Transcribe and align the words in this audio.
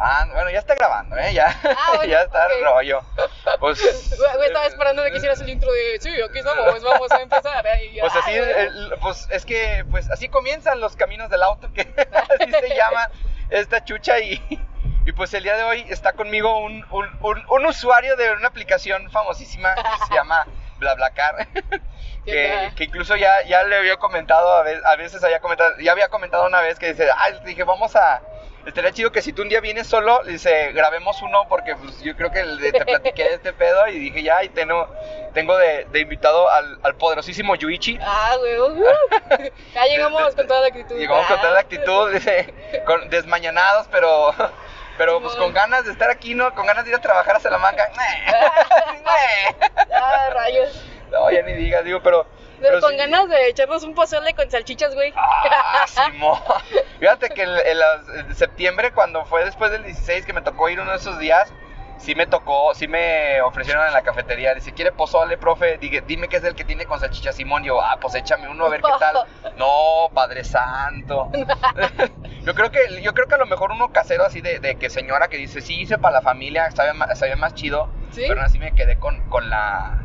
grabando. 0.00 0.34
Bueno, 0.34 0.50
ya 0.50 0.58
está 0.58 0.74
grabando, 0.74 1.16
¿eh? 1.16 1.32
Ya, 1.34 1.60
Ah, 1.64 1.86
bueno, 1.96 2.04
ya 2.04 2.22
está 2.22 2.46
ok. 2.46 2.52
el 2.58 2.64
rollo. 2.64 3.00
Pues. 3.60 3.80
Estaba 4.12 4.66
esperando 4.66 5.02
de 5.02 5.10
que 5.10 5.18
hicieras 5.18 5.40
el 5.40 5.48
intro 5.48 5.70
de, 5.72 5.98
sí, 6.00 6.08
aquí 6.22 6.38
estamos, 6.38 6.82
vamos 6.82 7.10
a 7.12 7.16
empezar. 7.20 7.66
¿eh? 7.66 7.98
Pues 8.00 8.16
así, 8.16 8.32
pues 9.00 9.28
es 9.30 9.44
que, 9.44 9.84
pues 9.90 10.10
así 10.10 10.28
comienzan 10.28 10.80
los 10.80 10.96
caminos 10.96 11.30
del 11.30 11.42
auto, 11.42 11.72
que 11.72 11.82
así 11.82 12.50
se 12.50 12.74
llama 12.74 13.10
esta 13.50 13.84
chucha 13.84 14.18
y, 14.20 14.40
y 15.04 15.12
pues 15.12 15.32
el 15.34 15.42
día 15.42 15.56
de 15.56 15.64
hoy 15.64 15.84
está 15.88 16.12
conmigo 16.12 16.58
un, 16.58 16.84
un, 16.90 17.08
un, 17.20 17.44
un 17.48 17.66
usuario 17.66 18.16
de 18.16 18.32
una 18.32 18.48
aplicación 18.48 19.10
famosísima 19.10 19.74
que 19.74 20.06
se 20.08 20.14
llama 20.14 20.46
BlaBlaCar, 20.78 21.48
¿Qué 21.52 21.80
que, 22.24 22.72
que 22.76 22.84
incluso 22.84 23.16
ya, 23.16 23.42
ya 23.42 23.64
le 23.64 23.76
había 23.76 23.96
comentado, 23.96 24.54
a 24.56 24.62
veces, 24.62 24.84
a 24.84 24.96
veces 24.96 25.24
había 25.24 25.40
comentado, 25.40 25.72
ya 25.78 25.92
había 25.92 26.08
comentado 26.08 26.46
una 26.46 26.60
vez 26.60 26.78
que 26.78 26.92
dice, 26.92 27.08
ah, 27.10 27.30
dije, 27.44 27.64
vamos 27.64 27.96
a, 27.96 28.22
estaría 28.66 28.92
chido 28.92 29.12
que 29.12 29.22
si 29.22 29.32
tú 29.32 29.42
un 29.42 29.48
día 29.48 29.60
vienes 29.60 29.86
solo, 29.86 30.22
dice, 30.24 30.72
grabemos 30.72 31.20
uno 31.22 31.46
porque 31.48 31.74
pues 31.76 32.00
yo 32.02 32.14
creo 32.16 32.30
que 32.30 32.42
te 32.72 32.84
platiqué 32.84 33.24
de 33.24 33.34
este 33.34 33.52
pedo 33.52 33.86
y 33.88 33.98
dije, 33.98 34.22
ya, 34.22 34.42
y 34.44 34.48
tengo, 34.50 34.88
tengo 35.32 35.56
de, 35.56 35.86
de 35.86 36.00
invitado 36.00 36.48
al, 36.50 36.78
al 36.82 36.94
poderosísimo 36.96 37.54
Yuichi. 37.56 37.98
Ah, 38.02 38.36
güey, 38.38 38.58
uh, 38.58 38.84
ya 39.74 39.84
llegamos 39.86 40.34
con 40.34 40.46
toda 40.46 40.60
la 40.60 40.66
actitud. 40.68 40.96
Llegamos 40.96 41.26
con 41.26 41.40
toda 41.40 41.52
la 41.52 41.60
actitud, 41.60 42.12
dice, 42.12 42.54
con, 42.86 43.08
desmañanados, 43.10 43.86
pero, 43.90 44.34
pero 44.98 45.20
pues 45.20 45.34
con 45.36 45.52
ganas 45.52 45.84
de 45.84 45.92
estar 45.92 46.10
aquí, 46.10 46.34
¿no? 46.34 46.54
Con 46.54 46.66
ganas 46.66 46.84
de 46.84 46.90
ir 46.90 46.96
a 46.96 47.00
trabajar 47.00 47.36
a 47.36 47.40
Salamanca. 47.40 47.90
Ah, 49.92 50.30
rayos. 50.32 50.84
no, 51.10 51.30
ya 51.30 51.42
ni 51.42 51.52
digas, 51.54 51.84
digo, 51.84 52.00
pero... 52.02 52.26
Pero 52.60 52.80
con 52.80 52.90
sí. 52.90 52.96
ganas 52.96 53.28
de 53.28 53.48
echarnos 53.48 53.82
un 53.84 53.94
pozole 53.94 54.34
con 54.34 54.50
salchichas, 54.50 54.94
güey. 54.94 55.12
Ah, 55.16 55.84
Simón. 55.88 56.38
Fíjate 56.98 57.30
que 57.30 57.42
en, 57.42 57.50
en 57.50 57.78
las- 57.78 58.08
en 58.08 58.34
septiembre, 58.34 58.92
cuando 58.92 59.24
fue 59.24 59.44
después 59.44 59.70
del 59.70 59.84
16, 59.84 60.26
que 60.26 60.32
me 60.32 60.42
tocó 60.42 60.68
ir 60.68 60.80
uno 60.80 60.90
de 60.90 60.96
esos 60.98 61.18
días, 61.18 61.52
sí 61.98 62.14
me 62.14 62.26
tocó, 62.26 62.74
sí 62.74 62.88
me 62.88 63.40
ofrecieron 63.42 63.86
en 63.86 63.92
la 63.92 64.02
cafetería. 64.02 64.54
Dice, 64.54 64.72
¿quiere 64.72 64.92
pozole, 64.92 65.36
profe? 65.38 65.78
Dime 65.78 66.28
qué 66.28 66.36
es 66.38 66.44
el 66.44 66.54
que 66.54 66.64
tiene 66.64 66.86
con 66.86 66.98
salchicha 67.00 67.32
Simón. 67.32 67.62
Yo, 67.64 67.80
ah, 67.82 67.98
pues 68.00 68.14
échame 68.14 68.48
uno 68.48 68.66
a 68.66 68.68
ver 68.68 68.80
qué 68.82 68.92
tal. 68.98 69.16
No, 69.56 70.10
Padre 70.14 70.42
Santo. 70.44 71.30
yo 72.44 72.54
creo 72.54 72.70
que, 72.70 73.02
yo 73.02 73.12
creo 73.14 73.26
que 73.26 73.34
a 73.34 73.38
lo 73.38 73.46
mejor 73.46 73.72
uno 73.72 73.92
casero 73.92 74.24
así 74.24 74.40
de, 74.40 74.58
de 74.58 74.76
que 74.76 74.88
señora 74.88 75.28
que 75.28 75.36
dice, 75.36 75.60
sí 75.60 75.80
hice 75.80 75.98
para 75.98 76.16
la 76.16 76.22
familia, 76.22 76.70
sabe 76.70 76.92
más, 76.94 77.18
sabe 77.18 77.36
más 77.36 77.54
chido. 77.54 77.88
¿Sí? 78.10 78.22
Pero 78.26 78.34
aún 78.40 78.46
así 78.46 78.58
me 78.58 78.74
quedé 78.74 78.98
con, 78.98 79.20
con 79.28 79.50
la 79.50 79.98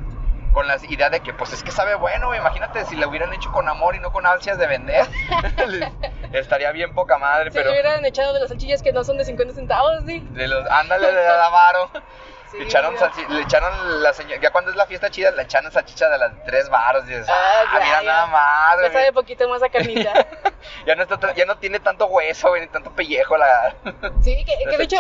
con 0.56 0.68
la 0.70 0.78
idea 0.88 1.10
de 1.10 1.20
que 1.20 1.34
pues 1.34 1.52
es 1.52 1.62
que 1.64 1.72
sabe 1.72 1.96
bueno, 1.96 2.34
imagínate 2.34 2.86
si 2.86 2.96
lo 2.96 3.10
hubieran 3.10 3.34
hecho 3.34 3.52
con 3.52 3.68
amor 3.68 3.94
y 3.94 4.00
no 4.00 4.14
con 4.14 4.26
ansias 4.26 4.58
de 4.58 4.66
vender. 4.68 5.06
Estaría 6.32 6.72
bien 6.72 6.94
poca 6.94 7.18
madre, 7.18 7.52
Si 7.52 7.58
pero 7.58 7.72
le 7.72 7.82
hubieran 7.82 8.06
echado 8.06 8.34
de 8.34 8.40
las 8.40 8.48
salchichas 8.48 8.82
que 8.82 8.94
no 8.94 9.04
son 9.04 9.18
de 9.18 9.26
50 9.26 9.54
centavos, 9.54 10.04
sí. 10.08 10.26
de 10.32 10.48
los 10.48 10.66
ándale 10.72 11.12
de 11.12 11.28
Avaro. 11.28 11.92
Sí, 12.52 12.58
le 12.58 12.64
echaron 12.66 12.94
le 12.94 14.02
la 14.02 14.14
señora, 14.14 14.40
ya 14.42 14.52
cuando 14.52 14.72
es 14.72 14.78
la 14.78 14.86
fiesta 14.86 15.10
chida 15.10 15.32
le 15.32 15.42
echaron 15.44 15.72
salchicha 15.72 16.08
de 16.10 16.18
las 16.18 16.32
tres 16.46 16.70
varos 16.70 17.04
y 17.06 17.10
dices, 17.10 17.28
Ah, 17.30 17.34
ah, 17.34 17.64
ya, 17.74 17.86
mira 17.86 18.02
ya. 18.02 18.08
nada 18.08 18.28
más, 18.28 18.78
Ya 18.82 18.92
sabe 18.92 19.14
poquito 19.14 19.50
más 19.50 19.62
a 19.64 19.70
carnita. 19.70 20.14
ya 20.86 20.96
no 20.96 21.04
está 21.04 21.18
tan- 21.18 21.36
ya 21.36 21.46
no 21.46 21.58
tiene 21.58 21.80
tanto 21.80 22.06
hueso, 22.08 22.50
güey, 22.50 22.62
ni 22.62 22.68
tanto 22.68 22.92
pellejo 22.92 23.36
la 23.38 23.76
Sí, 24.22 24.46
que, 24.46 24.78
de 24.78 24.84
hecho, 24.84 24.98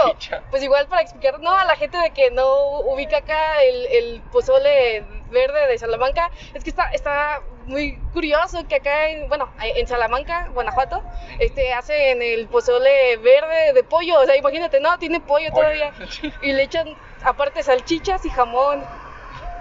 pues 0.49 0.63
igual 0.63 0.87
para 0.87 1.01
explicar, 1.01 1.39
no, 1.39 1.55
a 1.55 1.65
la 1.65 1.75
gente 1.75 1.97
de 1.97 2.11
que 2.11 2.31
no 2.31 2.79
ubica 2.81 3.17
acá 3.17 3.61
el, 3.61 3.85
el 3.87 4.21
pozole 4.31 5.03
verde 5.29 5.67
de 5.67 5.77
Salamanca, 5.77 6.29
es 6.53 6.63
que 6.63 6.69
está, 6.69 6.85
está 6.93 7.41
muy 7.65 7.97
curioso 8.13 8.67
que 8.67 8.75
acá, 8.75 9.07
en, 9.09 9.27
bueno, 9.27 9.49
en 9.59 9.87
Salamanca, 9.87 10.47
Guanajuato, 10.53 11.01
este, 11.39 11.73
hacen 11.73 12.21
el 12.21 12.47
pozole 12.47 13.17
verde 13.17 13.73
de 13.73 13.83
pollo, 13.83 14.19
o 14.19 14.25
sea, 14.25 14.35
imagínate, 14.35 14.79
no, 14.79 14.97
tiene 14.99 15.19
pollo 15.19 15.51
todavía, 15.51 15.91
y 16.41 16.53
le 16.53 16.63
echan 16.63 16.95
aparte 17.25 17.63
salchichas 17.63 18.23
y 18.25 18.29
jamón, 18.29 18.83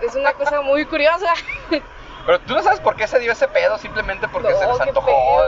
es 0.03 0.15
una 0.15 0.33
cosa 0.35 0.61
muy 0.61 0.85
curiosa. 0.87 1.33
Pero 2.27 2.41
tú 2.41 2.55
no 2.55 2.63
sabes 2.63 2.81
por 2.81 2.95
qué 2.97 3.07
se 3.09 3.19
dio 3.19 3.33
ese 3.33 3.49
pedo, 3.49 3.79
simplemente 3.79 4.29
porque 4.29 4.51
No, 4.51 4.59
se 4.59 4.67
les 4.67 4.81
antojó. 4.81 5.43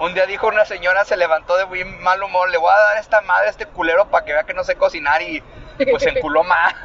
Un 0.00 0.14
día 0.14 0.26
dijo 0.26 0.46
una 0.46 0.64
señora, 0.64 1.04
se 1.04 1.16
levantó 1.16 1.56
de 1.56 1.66
muy 1.66 1.84
mal 1.84 2.22
humor, 2.22 2.50
le 2.50 2.58
voy 2.58 2.70
a 2.72 2.78
dar 2.78 2.96
a 2.96 3.00
esta 3.00 3.20
madre 3.22 3.48
a 3.48 3.50
este 3.50 3.66
culero 3.66 4.08
para 4.08 4.24
que 4.24 4.32
vea 4.32 4.44
que 4.44 4.54
no 4.54 4.62
sé 4.62 4.76
cocinar 4.76 5.20
y 5.22 5.42
pues 5.86 6.02
se 6.02 6.10
enculó 6.10 6.44
más. 6.44 6.74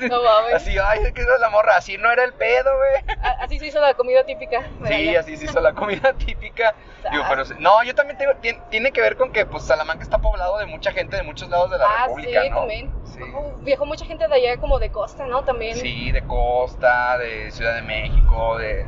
No. 0.00 0.18
Así, 0.54 0.76
ay, 0.78 1.00
es 1.04 1.12
que 1.12 1.22
era 1.22 1.38
la 1.38 1.48
morra, 1.48 1.76
así 1.76 1.96
no 1.96 2.10
era 2.12 2.22
el 2.22 2.34
pedo, 2.34 2.70
güey. 2.76 3.16
Así 3.40 3.58
se 3.58 3.68
hizo 3.68 3.80
la 3.80 3.94
comida 3.94 4.24
típica. 4.26 4.60
Sí, 4.86 4.92
allá. 5.08 5.20
así 5.20 5.38
se 5.38 5.46
hizo 5.46 5.58
la 5.60 5.72
comida 5.72 6.12
típica. 6.12 6.74
Digo, 7.10 7.22
Ah. 7.24 7.28
pero 7.30 7.44
no, 7.60 7.82
yo 7.82 7.94
también 7.94 8.18
tengo, 8.18 8.32
tien- 8.42 8.60
tiene 8.68 8.92
que 8.92 9.00
ver 9.00 9.16
con 9.16 9.32
que 9.32 9.46
pues 9.46 9.62
Salamanca 9.64 10.02
está 10.02 10.18
poblado 10.18 10.58
de 10.58 10.66
mucha 10.66 10.92
gente 10.92 11.16
de 11.16 11.22
muchos 11.22 11.48
lados 11.48 11.70
de 11.70 11.78
la 11.78 11.86
Ah, 11.86 12.02
República, 12.08 12.42
sí, 12.42 12.50
¿no? 12.50 12.56
también. 12.58 12.92
Sí. 13.06 13.20
Viajó 13.62 13.86
mucha 13.86 14.04
gente 14.04 14.28
de 14.28 14.34
allá 14.34 14.60
como 14.60 14.78
de 14.78 14.90
costa, 14.90 15.26
¿no? 15.26 15.44
También. 15.44 15.74
Sí, 15.76 16.12
de 16.12 16.20
Costa, 16.26 17.16
de 17.16 17.50
Ciudad 17.52 17.74
de 17.76 17.82
México, 17.82 18.58
de, 18.58 18.84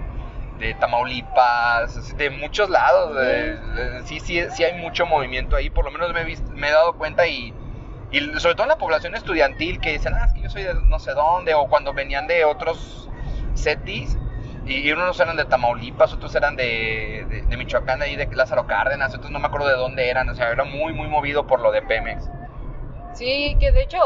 de 0.58 0.74
Tamaulipas, 0.74 2.16
de 2.18 2.28
muchos 2.30 2.68
lados. 2.68 3.14
de- 3.16 3.56
de- 3.56 4.02
sí, 4.04 4.20
sí, 4.20 4.42
sí 4.50 4.62
hay 4.64 4.74
mucho 4.74 5.06
movimiento 5.06 5.56
ahí, 5.56 5.70
por 5.70 5.84
lo 5.86 5.90
menos 5.90 6.12
me 6.12 6.20
he, 6.20 6.24
vis- 6.24 6.42
me 6.50 6.68
he 6.68 6.72
dado 6.72 6.94
cuenta 6.98 7.26
y, 7.26 7.54
y 8.10 8.20
sobre 8.40 8.54
todo 8.54 8.64
en 8.64 8.70
la 8.70 8.78
población 8.78 9.14
estudiantil 9.14 9.80
que 9.80 9.92
dicen, 9.92 10.14
ah, 10.14 10.24
es 10.26 10.32
que 10.32 10.42
yo 10.42 10.50
soy 10.50 10.62
de 10.62 10.74
no 10.74 10.98
sé 10.98 11.12
dónde, 11.12 11.54
o 11.54 11.68
cuando 11.68 11.92
venían 11.92 12.26
de 12.26 12.44
otros 12.44 13.08
setis. 13.54 14.16
Y 14.66 14.92
unos 14.92 15.18
eran 15.18 15.36
de 15.36 15.46
Tamaulipas, 15.46 16.12
otros 16.12 16.34
eran 16.34 16.54
de, 16.54 17.24
de, 17.30 17.42
de 17.42 17.56
Michoacán, 17.56 18.00
de 18.00 18.04
ahí 18.04 18.16
de 18.16 18.28
Lázaro 18.34 18.66
Cárdenas, 18.66 19.14
otros 19.14 19.30
no 19.30 19.38
me 19.38 19.46
acuerdo 19.46 19.66
de 19.68 19.76
dónde 19.76 20.10
eran, 20.10 20.28
o 20.28 20.34
sea, 20.34 20.50
era 20.50 20.64
muy, 20.64 20.92
muy 20.92 21.08
movido 21.08 21.46
por 21.46 21.60
lo 21.60 21.72
de 21.72 21.80
Pemex. 21.80 22.28
Sí, 23.14 23.56
que 23.58 23.72
de 23.72 23.82
hecho, 23.82 23.98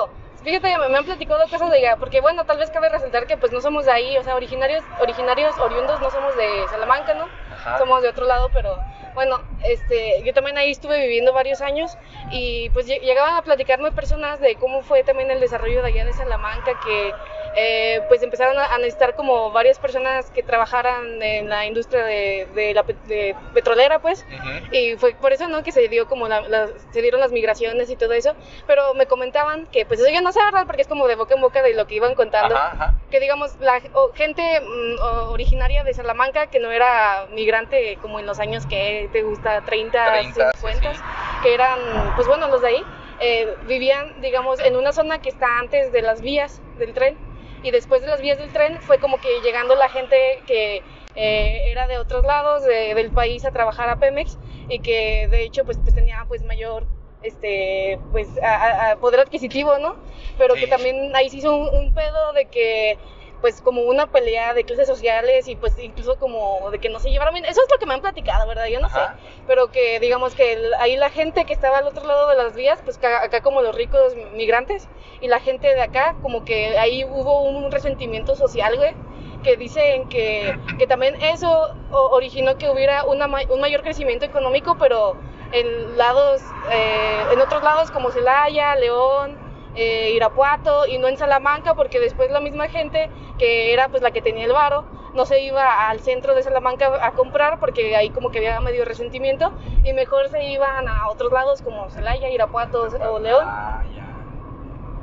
fíjate, 0.42 0.78
me, 0.78 0.88
me 0.88 0.98
han 0.98 1.04
platicado 1.04 1.40
cosas 1.48 1.70
de 1.70 1.78
allá, 1.78 1.96
porque 1.96 2.20
bueno, 2.20 2.44
tal 2.44 2.58
vez 2.58 2.70
cabe 2.70 2.88
resaltar 2.88 3.26
que 3.26 3.36
pues 3.36 3.52
no 3.52 3.60
somos 3.60 3.86
de 3.86 3.92
ahí, 3.92 4.16
o 4.16 4.22
sea, 4.22 4.36
originarios, 4.36 4.84
originarios, 5.00 5.58
oriundos, 5.58 6.00
no 6.00 6.10
somos 6.10 6.36
de 6.36 6.68
Salamanca, 6.68 7.14
¿no? 7.14 7.28
Ajá. 7.50 7.78
Somos 7.78 8.02
de 8.02 8.08
otro 8.08 8.26
lado, 8.26 8.50
pero 8.52 8.76
bueno, 9.14 9.38
este, 9.64 10.22
yo 10.24 10.32
también 10.32 10.58
ahí 10.58 10.70
estuve 10.70 11.00
viviendo 11.00 11.32
varios 11.32 11.60
años 11.60 11.98
y 12.30 12.70
pues 12.70 12.86
lle- 12.86 13.00
llegaban 13.00 13.36
a 13.36 13.42
platicarme 13.42 13.92
personas 13.92 14.40
de 14.40 14.56
cómo 14.56 14.82
fue 14.82 15.04
también 15.04 15.30
el 15.30 15.40
desarrollo 15.40 15.82
de 15.82 15.88
allá 15.88 16.04
de 16.04 16.12
Salamanca, 16.12 16.74
que 16.76 17.16
eh, 17.56 18.02
pues 18.08 18.22
empezaron 18.22 18.58
a, 18.58 18.78
necesitar 18.78 19.14
como 19.14 19.50
varias 19.50 19.78
personas 19.78 20.30
que 20.30 20.42
trabajaran 20.42 21.22
en 21.22 21.48
la 21.48 21.66
industria 21.66 22.04
de, 22.04 22.48
de 22.54 22.74
la 22.74 22.82
de 22.82 23.34
petrolera, 23.54 23.98
pues, 23.98 24.24
y 24.70 24.96
fue 24.96 25.14
por 25.14 25.32
eso, 25.32 25.48
¿no? 25.48 25.62
Que 25.62 25.72
se 25.72 25.88
dio 25.88 26.06
como 26.08 26.28
la, 26.28 26.40
la- 26.42 26.68
se 26.92 27.02
dieron 27.02 27.20
las 27.20 27.32
migraciones 27.32 27.90
y 27.90 27.96
todo 27.96 28.12
eso. 28.14 28.34
Pero 28.66 28.94
me 28.94 29.06
comentaban 29.06 29.66
que, 29.66 29.84
pues 29.84 30.00
eso 30.00 30.08
ya 30.10 30.20
no 30.20 30.32
sé, 30.32 30.40
¿verdad? 30.44 30.64
Porque 30.66 30.82
es 30.82 30.88
como 30.88 31.06
de 31.08 31.14
boca 31.16 31.34
en 31.34 31.40
boca 31.40 31.62
de 31.62 31.74
lo 31.74 31.86
que 31.86 31.96
iban 31.96 32.14
contando. 32.14 32.54
Ajá, 32.56 32.72
ajá. 32.72 32.94
Que 33.10 33.20
digamos, 33.20 33.56
la 33.60 33.80
o- 33.94 34.12
gente 34.14 34.42
mm, 34.60 34.98
originaria 35.30 35.84
de 35.84 35.92
Salamanca, 35.94 36.46
que 36.46 36.58
no 36.58 36.70
era 36.70 37.26
migrante 37.30 37.98
como 38.00 38.18
en 38.20 38.26
los 38.26 38.40
años 38.40 38.66
que 38.66 39.08
te 39.12 39.22
gusta, 39.22 39.60
30, 39.62 40.04
30, 40.12 40.52
50, 40.54 40.94
sí. 40.94 41.00
que 41.42 41.54
eran, 41.54 41.78
pues 42.16 42.26
bueno, 42.26 42.48
los 42.48 42.62
de 42.62 42.68
ahí, 42.68 42.84
eh, 43.20 43.54
vivían, 43.66 44.20
digamos, 44.20 44.58
en 44.60 44.76
una 44.76 44.92
zona 44.92 45.20
que 45.20 45.28
está 45.28 45.58
antes 45.58 45.92
de 45.92 46.02
las 46.02 46.22
vías 46.22 46.60
del 46.78 46.92
tren. 46.94 47.16
Y 47.62 47.70
después 47.70 48.00
de 48.02 48.08
las 48.08 48.20
vías 48.20 48.38
del 48.38 48.50
tren 48.52 48.80
fue 48.82 48.98
como 48.98 49.20
que 49.20 49.40
llegando 49.40 49.74
la 49.76 49.88
gente 49.88 50.42
que 50.46 50.82
eh, 51.14 51.70
era 51.70 51.86
de 51.86 51.98
otros 51.98 52.24
lados 52.24 52.64
de- 52.64 52.94
del 52.94 53.10
país 53.10 53.44
a 53.44 53.50
trabajar 53.52 53.88
a 53.88 53.96
Pemex 53.98 54.38
y 54.68 54.80
que 54.80 55.28
de 55.28 55.42
hecho 55.44 55.64
pues, 55.64 55.78
pues 55.78 55.94
tenía 55.94 56.24
pues 56.26 56.42
mayor 56.42 56.86
este 57.22 57.98
pues 58.10 58.28
a- 58.42 58.56
a- 58.56 58.90
a 58.92 58.96
poder 58.96 59.20
adquisitivo, 59.20 59.78
¿no? 59.78 59.94
Pero 60.38 60.54
que 60.54 60.66
también 60.66 61.14
ahí 61.14 61.30
se 61.30 61.36
hizo 61.36 61.54
un, 61.54 61.68
un 61.68 61.94
pedo 61.94 62.32
de 62.32 62.46
que 62.46 62.98
pues 63.42 63.60
como 63.60 63.82
una 63.82 64.06
pelea 64.06 64.54
de 64.54 64.64
clases 64.64 64.86
sociales 64.88 65.46
y 65.48 65.56
pues 65.56 65.78
incluso 65.78 66.16
como 66.16 66.70
de 66.70 66.78
que 66.78 66.88
no 66.88 66.98
se 67.00 67.10
llevaron 67.10 67.34
bien. 67.34 67.44
Eso 67.44 67.60
es 67.60 67.68
lo 67.70 67.78
que 67.78 67.84
me 67.84 67.92
han 67.92 68.00
platicado, 68.00 68.46
¿verdad? 68.48 68.66
Yo 68.68 68.80
no 68.80 68.86
Ajá. 68.86 69.16
sé. 69.18 69.22
Pero 69.46 69.70
que 69.70 70.00
digamos 70.00 70.34
que 70.34 70.54
el- 70.54 70.72
ahí 70.74 70.96
la 70.96 71.10
gente 71.10 71.44
que 71.44 71.52
estaba 71.52 71.78
al 71.78 71.86
otro 71.86 72.06
lado 72.06 72.28
de 72.30 72.36
las 72.36 72.54
vías, 72.54 72.80
pues 72.82 72.96
acá 72.98 73.42
como 73.42 73.60
los 73.60 73.74
ricos 73.74 74.14
migrantes 74.32 74.88
y 75.20 75.28
la 75.28 75.40
gente 75.40 75.74
de 75.74 75.82
acá, 75.82 76.16
como 76.22 76.44
que 76.46 76.78
ahí 76.78 77.04
hubo 77.04 77.42
un 77.42 77.70
resentimiento 77.70 78.34
social, 78.36 78.76
güey. 78.76 78.94
Que 79.42 79.56
dicen 79.56 80.08
que, 80.08 80.56
que 80.78 80.86
también 80.86 81.16
eso 81.20 81.74
originó 81.90 82.56
que 82.56 82.70
hubiera 82.70 83.04
una, 83.04 83.26
un 83.26 83.60
mayor 83.60 83.82
crecimiento 83.82 84.24
económico, 84.24 84.76
pero 84.78 85.16
en 85.50 85.98
lados, 85.98 86.40
eh, 86.70 87.24
en 87.32 87.40
otros 87.40 87.60
lados 87.62 87.90
como 87.90 88.12
Celaya, 88.12 88.76
León, 88.76 89.36
eh, 89.74 90.12
Irapuato 90.14 90.86
y 90.86 90.98
no 90.98 91.08
en 91.08 91.16
Salamanca 91.16 91.74
porque 91.74 92.00
después 92.00 92.30
la 92.30 92.40
misma 92.40 92.68
gente 92.68 93.10
que 93.38 93.72
era 93.72 93.88
pues 93.88 94.02
la 94.02 94.10
que 94.10 94.22
tenía 94.22 94.44
el 94.44 94.52
varo 94.52 94.84
no 95.14 95.26
se 95.26 95.40
iba 95.40 95.88
al 95.88 96.00
centro 96.00 96.34
de 96.34 96.42
Salamanca 96.42 96.90
a 97.04 97.12
comprar 97.12 97.58
porque 97.58 97.96
ahí 97.96 98.10
como 98.10 98.30
que 98.30 98.38
había 98.38 98.60
medio 98.60 98.84
resentimiento 98.84 99.52
y 99.84 99.92
mejor 99.92 100.28
se 100.28 100.44
iban 100.44 100.88
a 100.88 101.08
otros 101.08 101.32
lados 101.32 101.62
como 101.62 101.90
Celaya, 101.90 102.30
Irapuato 102.30 102.88
o 103.10 103.18
León. 103.18 103.44
Ah. 103.46 103.82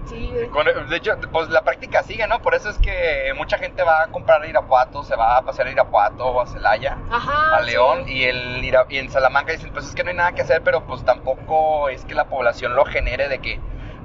Sí, 0.05 0.31
de 0.31 0.95
hecho, 0.95 1.15
pues 1.31 1.49
la 1.49 1.61
práctica 1.61 2.01
sigue, 2.01 2.25
¿no? 2.25 2.41
Por 2.41 2.55
eso 2.55 2.67
es 2.71 2.79
que 2.79 3.31
mucha 3.37 3.59
gente 3.59 3.83
va 3.83 4.03
a 4.03 4.07
comprar 4.07 4.41
a 4.41 4.47
Irapuato, 4.47 5.03
se 5.03 5.15
va 5.15 5.37
a 5.37 5.43
pasear 5.43 5.67
a 5.67 5.71
Irapuato 5.71 6.25
o 6.25 6.41
a 6.41 6.47
Celaya, 6.47 6.97
Ajá. 7.11 7.55
a 7.55 7.61
León, 7.61 8.05
sí. 8.05 8.13
y, 8.13 8.23
el, 8.23 8.65
y 8.89 8.97
en 8.97 9.11
Salamanca 9.11 9.51
dicen, 9.51 9.71
pues 9.71 9.85
es 9.85 9.93
que 9.93 10.03
no 10.03 10.09
hay 10.09 10.15
nada 10.15 10.31
que 10.31 10.41
hacer, 10.41 10.63
pero 10.63 10.83
pues 10.85 11.05
tampoco 11.05 11.89
es 11.89 12.05
que 12.05 12.15
la 12.15 12.25
población 12.25 12.75
lo 12.75 12.85
genere 12.85 13.29
de 13.29 13.37
que 13.37 13.59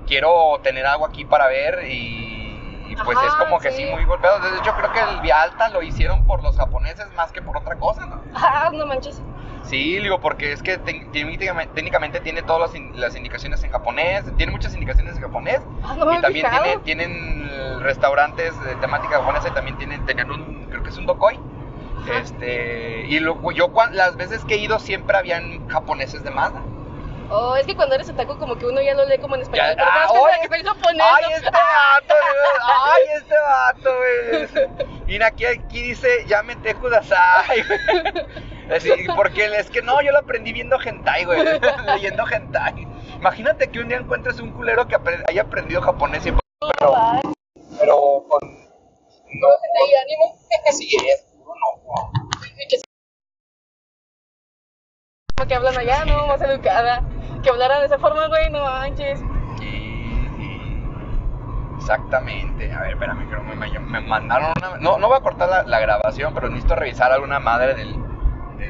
quiero 0.06 0.58
tener 0.62 0.86
algo 0.86 1.06
aquí 1.06 1.24
para 1.24 1.46
ver 1.48 1.86
y, 1.88 2.86
y 2.88 2.96
pues 3.04 3.16
Ajá, 3.18 3.26
es 3.26 3.34
como 3.34 3.58
que 3.58 3.70
sí. 3.70 3.84
sí. 3.84 3.90
muy 3.92 4.04
golpeado. 4.04 4.38
De 4.40 4.58
hecho, 4.58 4.74
creo 4.74 4.92
que 4.92 5.00
el 5.00 5.20
Via 5.20 5.42
Alta 5.42 5.68
lo 5.70 5.82
hicieron 5.82 6.24
por 6.24 6.42
los 6.42 6.56
japoneses 6.56 7.06
más 7.14 7.32
que 7.32 7.42
por 7.42 7.56
otra 7.56 7.76
cosa, 7.76 8.06
¿no? 8.06 8.20
Ah, 8.34 8.70
no 8.72 8.86
manches. 8.86 9.20
Sí, 9.64 9.98
digo, 9.98 10.20
porque 10.20 10.52
es 10.52 10.62
que 10.62 10.76
te- 10.76 11.06
técnicamente, 11.10 12.20
tiene 12.20 12.42
todas 12.42 12.60
las, 12.70 12.74
in- 12.74 13.00
las 13.00 13.16
indicaciones 13.16 13.64
en 13.64 13.70
japonés, 13.70 14.24
tiene 14.36 14.52
muchas 14.52 14.74
indicaciones 14.74 15.16
en 15.16 15.22
japonés. 15.22 15.60
Ah, 15.82 15.94
no 15.98 16.04
me 16.04 16.18
y 16.18 16.20
también 16.20 16.50
tiene, 16.50 16.76
tienen 16.84 17.80
restaurantes 17.80 18.60
de 18.62 18.76
temática 18.76 19.18
japonesa 19.18 19.48
y 19.48 19.52
también 19.52 19.78
tienen, 19.78 20.04
tenían 20.04 20.30
un, 20.30 20.66
creo 20.68 20.82
que 20.82 20.90
es 20.90 20.98
un 20.98 21.06
dokoi. 21.06 21.38
Ajá. 22.02 22.18
Este, 22.18 23.06
y 23.06 23.18
luego 23.20 23.52
yo 23.52 23.70
las 23.92 24.16
veces 24.16 24.44
que 24.44 24.54
he 24.56 24.58
ido 24.58 24.78
siempre 24.78 25.16
habían 25.16 25.66
japoneses 25.68 26.22
de 26.22 26.30
más. 26.30 26.52
Oh, 27.36 27.56
es 27.56 27.66
que 27.66 27.74
cuando 27.74 27.96
eres 27.96 28.08
otaku 28.08 28.38
como 28.38 28.56
que 28.56 28.64
uno 28.64 28.80
ya 28.80 28.94
lo 28.94 29.04
lee 29.06 29.18
como 29.18 29.34
en 29.34 29.42
español. 29.42 29.66
Ya- 29.66 29.74
pero 29.74 29.90
te 29.90 29.92
ah, 29.92 30.42
de 30.42 30.48
que 30.48 30.54
en 30.54 30.66
japonés. 30.66 31.02
¡Ay, 31.02 31.24
¿no? 31.28 31.36
este 31.36 31.50
vato! 31.50 32.14
¡Ay, 32.84 33.02
este 33.16 33.34
vato, 33.34 33.96
güey! 33.98 35.04
Mira, 35.06 35.26
aquí, 35.26 35.44
aquí 35.44 35.82
dice, 35.82 36.24
yamete 36.28 36.76
kudasai. 36.76 37.64
Así, 38.70 38.90
porque 39.16 39.46
es 39.46 39.68
que 39.68 39.82
no, 39.82 40.00
yo 40.00 40.12
lo 40.12 40.20
aprendí 40.20 40.52
viendo 40.52 40.78
hentai, 40.80 41.24
güey. 41.24 41.42
Leyendo 41.86 42.24
hentai. 42.30 42.86
Imagínate 43.16 43.68
que 43.68 43.80
un 43.80 43.88
día 43.88 43.98
encuentres 43.98 44.38
un 44.38 44.52
culero 44.52 44.86
que 44.86 44.96
haya 45.28 45.42
aprendido 45.42 45.82
japonés 45.82 46.24
y 46.26 46.32
pero, 46.78 46.94
pero 47.80 48.24
con... 48.28 48.40
No, 48.42 49.48
hentai 49.48 49.94
anime. 50.04 50.34
así 50.68 50.88
es, 50.94 51.26
puro 51.42 51.54
no. 51.58 52.12
Que 55.46 55.54
hablan 55.54 55.76
allá, 55.76 56.04
no, 56.06 56.26
más 56.26 56.40
educada. 56.40 57.02
Que 57.42 57.50
hablaran 57.50 57.80
de 57.80 57.86
esa 57.86 57.98
forma, 57.98 58.26
güey, 58.28 58.50
no 58.50 58.60
manches. 58.64 59.20
Sí, 59.58 60.28
sí. 60.38 60.80
Exactamente. 61.76 62.72
A 62.72 62.80
ver, 62.80 62.90
espérame, 62.92 63.28
creo 63.28 63.44
que 63.44 63.54
me, 63.56 63.78
me 63.78 64.00
mandaron 64.00 64.52
una... 64.56 64.78
No, 64.78 64.98
no 64.98 65.08
voy 65.08 65.18
a 65.18 65.20
cortar 65.20 65.48
la, 65.48 65.62
la 65.64 65.80
grabación, 65.80 66.32
pero 66.34 66.48
necesito 66.48 66.74
revisar 66.76 67.12
alguna 67.12 67.38
madre 67.40 67.74
del, 67.74 67.94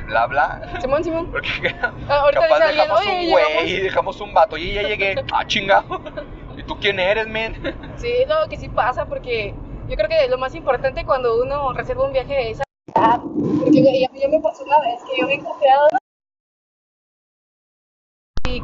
bla 0.07 0.27
bla. 0.27 0.63
Simón, 0.81 1.05
Simón. 1.05 1.27
Porque 1.33 1.75
Ah, 1.81 2.21
ahorita 2.23 2.41
capaz 2.43 2.55
dice 2.57 2.69
alguien, 2.69 2.83
dejamos 2.89 3.01
"Oye, 3.01 3.11
un 3.15 3.21
llegamos". 3.27 3.53
güey, 3.55 3.81
dejamos 3.81 4.21
un 4.21 4.35
vato. 4.35 4.57
Y 4.57 4.73
ya 4.73 4.83
llegué. 4.83 5.25
Ah, 5.33 5.47
chingado. 5.47 6.01
¿Y 6.57 6.63
tú 6.65 6.77
quién 6.81 6.99
eres, 6.99 7.27
men? 7.29 7.55
Sí, 7.97 8.13
no, 8.29 8.49
que 8.49 8.57
sí 8.57 8.69
pasa, 8.69 9.05
porque 9.07 9.55
yo 9.89 9.97
creo 9.97 10.09
que 10.09 10.29
lo 10.29 10.39
más 10.39 10.55
importante 10.55 11.05
cuando 11.05 11.41
uno 11.43 11.73
reserva 11.73 12.05
un 12.05 12.13
viaje 12.13 12.51
es 12.51 12.61
avisar. 12.95 13.21
Porque 13.61 13.83
ya, 13.83 14.09
ya 14.21 14.29
me 14.29 14.41
pasó 14.41 14.65
una 14.65 14.81
vez 14.81 15.03
que 15.05 15.21
yo 15.21 15.27
bien 15.27 15.43
confiado, 15.45 15.89
¿no? 15.93 15.99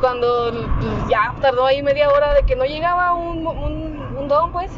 Cuando 0.01 0.51
pues, 0.81 1.09
ya 1.09 1.33
tardó 1.41 1.67
ahí 1.67 1.83
media 1.83 2.09
hora 2.11 2.33
de 2.35 2.43
que 2.45 2.57
no 2.57 2.65
llegaba 2.65 3.13
un, 3.15 3.47
un, 3.47 4.17
un 4.19 4.29
don, 4.29 4.51
pues, 4.53 4.71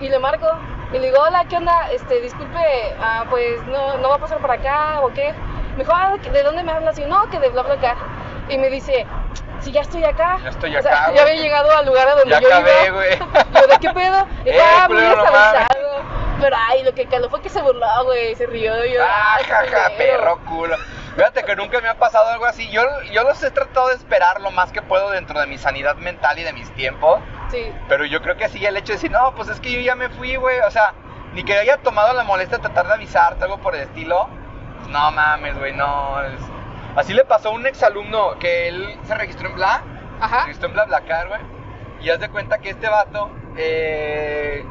y, 0.00 0.06
y 0.06 0.08
le 0.08 0.18
marco. 0.18 0.46
Y 0.92 0.98
le 0.98 1.06
digo, 1.10 1.20
hola, 1.20 1.44
¿qué 1.48 1.56
onda? 1.58 1.90
Este, 1.92 2.20
disculpe, 2.22 2.58
ah, 3.00 3.24
pues 3.28 3.62
no, 3.66 3.98
no 3.98 4.08
va 4.08 4.14
a 4.14 4.18
pasar 4.18 4.38
para 4.38 4.54
acá 4.54 5.00
o 5.02 5.12
qué. 5.12 5.34
Me 5.76 5.84
dijo, 5.84 5.92
ah, 5.94 6.16
¿de 6.32 6.42
dónde 6.42 6.62
me 6.62 6.72
hablas? 6.72 6.98
Y 6.98 7.02
yo, 7.02 7.08
no, 7.08 7.28
que 7.28 7.38
de 7.38 7.50
BlaBlaCar. 7.50 7.96
Y 8.48 8.56
me 8.56 8.70
dice, 8.70 9.06
si 9.60 9.70
ya 9.70 9.82
estoy 9.82 10.02
acá. 10.04 10.38
Ya 10.42 10.48
estoy 10.48 10.74
O 10.74 10.82
sea, 10.82 11.02
acá, 11.04 11.12
ya 11.14 11.22
había 11.22 11.34
llegado 11.34 11.70
al 11.76 11.84
lugar 11.84 12.08
a 12.08 12.14
donde 12.14 12.30
Ya 12.30 12.40
yo 12.40 12.48
acabé, 12.48 12.86
iba. 12.86 12.94
güey. 12.96 13.18
Yo, 13.54 13.66
¿de 13.66 13.78
qué 13.78 13.90
pedo? 13.90 14.26
Y 14.46 14.48
Eh, 14.48 14.60
ah, 14.62 14.84
culero, 14.86 15.16
no 15.16 15.22
desavisado. 15.22 15.98
Pero 16.40 16.56
ay, 16.70 16.84
lo 16.84 16.94
que 16.94 17.04
caló 17.06 17.28
fue 17.28 17.42
que 17.42 17.48
se 17.50 17.60
burló, 17.60 17.86
güey, 18.04 18.34
se 18.36 18.46
rió. 18.46 18.72
Yo, 18.86 19.02
Ah, 19.04 19.38
jaja, 19.46 19.90
perro 19.98 20.38
culo. 20.48 20.76
Fíjate 21.18 21.42
que 21.42 21.56
nunca 21.56 21.80
me 21.80 21.88
ha 21.88 21.98
pasado 21.98 22.28
algo 22.28 22.46
así. 22.46 22.70
Yo, 22.70 22.80
yo 23.12 23.24
los 23.24 23.42
he 23.42 23.50
tratado 23.50 23.88
de 23.88 23.96
esperar 23.96 24.40
lo 24.40 24.52
más 24.52 24.70
que 24.70 24.82
puedo 24.82 25.10
dentro 25.10 25.40
de 25.40 25.48
mi 25.48 25.58
sanidad 25.58 25.96
mental 25.96 26.38
y 26.38 26.44
de 26.44 26.52
mis 26.52 26.70
tiempos. 26.74 27.18
Sí, 27.50 27.72
Pero 27.88 28.04
yo 28.04 28.22
creo 28.22 28.36
que 28.36 28.48
sí, 28.48 28.64
el 28.64 28.76
hecho 28.76 28.92
de 28.92 28.98
decir, 28.98 29.10
no, 29.10 29.34
pues 29.34 29.48
es 29.48 29.58
que 29.58 29.72
yo 29.72 29.80
ya 29.80 29.96
me 29.96 30.10
fui, 30.10 30.36
güey. 30.36 30.60
O 30.60 30.70
sea, 30.70 30.94
ni 31.34 31.42
que 31.42 31.58
haya 31.58 31.78
tomado 31.78 32.12
la 32.14 32.22
molestia 32.22 32.58
de 32.58 32.62
tratar 32.62 32.86
de 32.86 32.94
avisarte, 32.94 33.42
algo 33.42 33.58
por 33.58 33.74
el 33.74 33.80
estilo. 33.82 34.28
Pues, 34.76 34.88
no 34.90 35.10
mames, 35.10 35.58
güey, 35.58 35.72
no. 35.74 36.22
es- 36.22 36.40
Así 36.94 37.12
le 37.14 37.24
pasó 37.24 37.48
a 37.48 37.52
un 37.52 37.66
exalumno 37.66 38.38
que 38.38 38.68
él 38.68 38.96
se 39.02 39.14
registró 39.16 39.48
en 39.48 39.56
Bla. 39.56 39.82
Se 40.20 40.24
ajá. 40.24 40.40
registró 40.42 40.68
en 40.68 40.74
BlaBlaCar, 40.74 41.26
güey. 41.28 41.40
Y 42.00 42.10
haz 42.10 42.20
de 42.20 42.28
cuenta 42.28 42.58
que 42.58 42.70
este 42.70 42.88
vato 42.88 43.28
eh, 43.56 44.64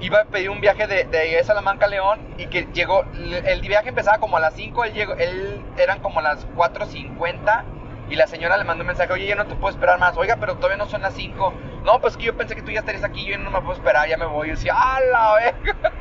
iba 0.00 0.20
a 0.20 0.24
pedir 0.24 0.50
un 0.50 0.60
viaje 0.60 0.86
de, 0.86 1.04
de 1.04 1.42
Salamanca 1.44 1.86
a 1.86 1.88
León 1.88 2.20
y 2.38 2.46
que 2.46 2.66
llegó, 2.72 3.04
el 3.14 3.60
viaje 3.60 3.88
empezaba 3.88 4.18
como 4.18 4.36
a 4.36 4.40
las 4.40 4.54
5, 4.54 4.84
él 4.84 4.92
llegó, 4.92 5.14
él 5.14 5.62
eran 5.76 6.00
como 6.00 6.20
las 6.20 6.46
4.50 6.54 7.64
y 8.10 8.16
la 8.16 8.26
señora 8.26 8.56
le 8.56 8.64
mandó 8.64 8.82
un 8.82 8.88
mensaje, 8.88 9.12
oye, 9.12 9.26
ya 9.26 9.34
no 9.34 9.46
te 9.46 9.54
puedo 9.54 9.72
esperar 9.72 9.98
más, 9.98 10.16
oiga, 10.16 10.36
pero 10.38 10.56
todavía 10.56 10.76
no 10.76 10.86
son 10.86 11.02
las 11.02 11.14
5. 11.14 11.54
No, 11.84 12.00
pues 12.00 12.16
que 12.16 12.24
yo 12.24 12.36
pensé 12.36 12.54
que 12.54 12.62
tú 12.62 12.70
ya 12.70 12.80
estarías 12.80 13.04
aquí, 13.04 13.24
yo 13.24 13.38
no 13.38 13.50
me 13.50 13.60
puedo 13.60 13.74
esperar, 13.74 14.08
ya 14.08 14.16
me 14.16 14.26
voy. 14.26 14.48
Y 14.48 14.50
yo 14.50 14.56
decía, 14.56 14.74
¡ah, 14.76 15.00
la 15.10 15.34
verga! 15.34 15.92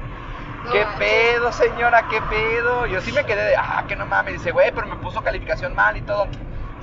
¿Qué 0.72 0.86
pedo, 0.98 1.51
señora? 1.51 2.07
¿Qué 2.10 2.22
pedo? 2.22 2.86
Yo 2.88 3.01
sí 3.01 3.12
me 3.12 3.25
quedé 3.25 3.44
de, 3.44 3.56
ah, 3.57 3.84
que 3.88 3.96
no 3.96 4.06
mames. 4.06 4.36
Dice, 4.36 4.51
güey, 4.51 4.72
pero 4.72 4.88
me 4.88 4.96
puso 4.96 5.22
calificación 5.22 5.75
mal 5.75 5.98
y 5.98 6.01
todo. 6.01 6.28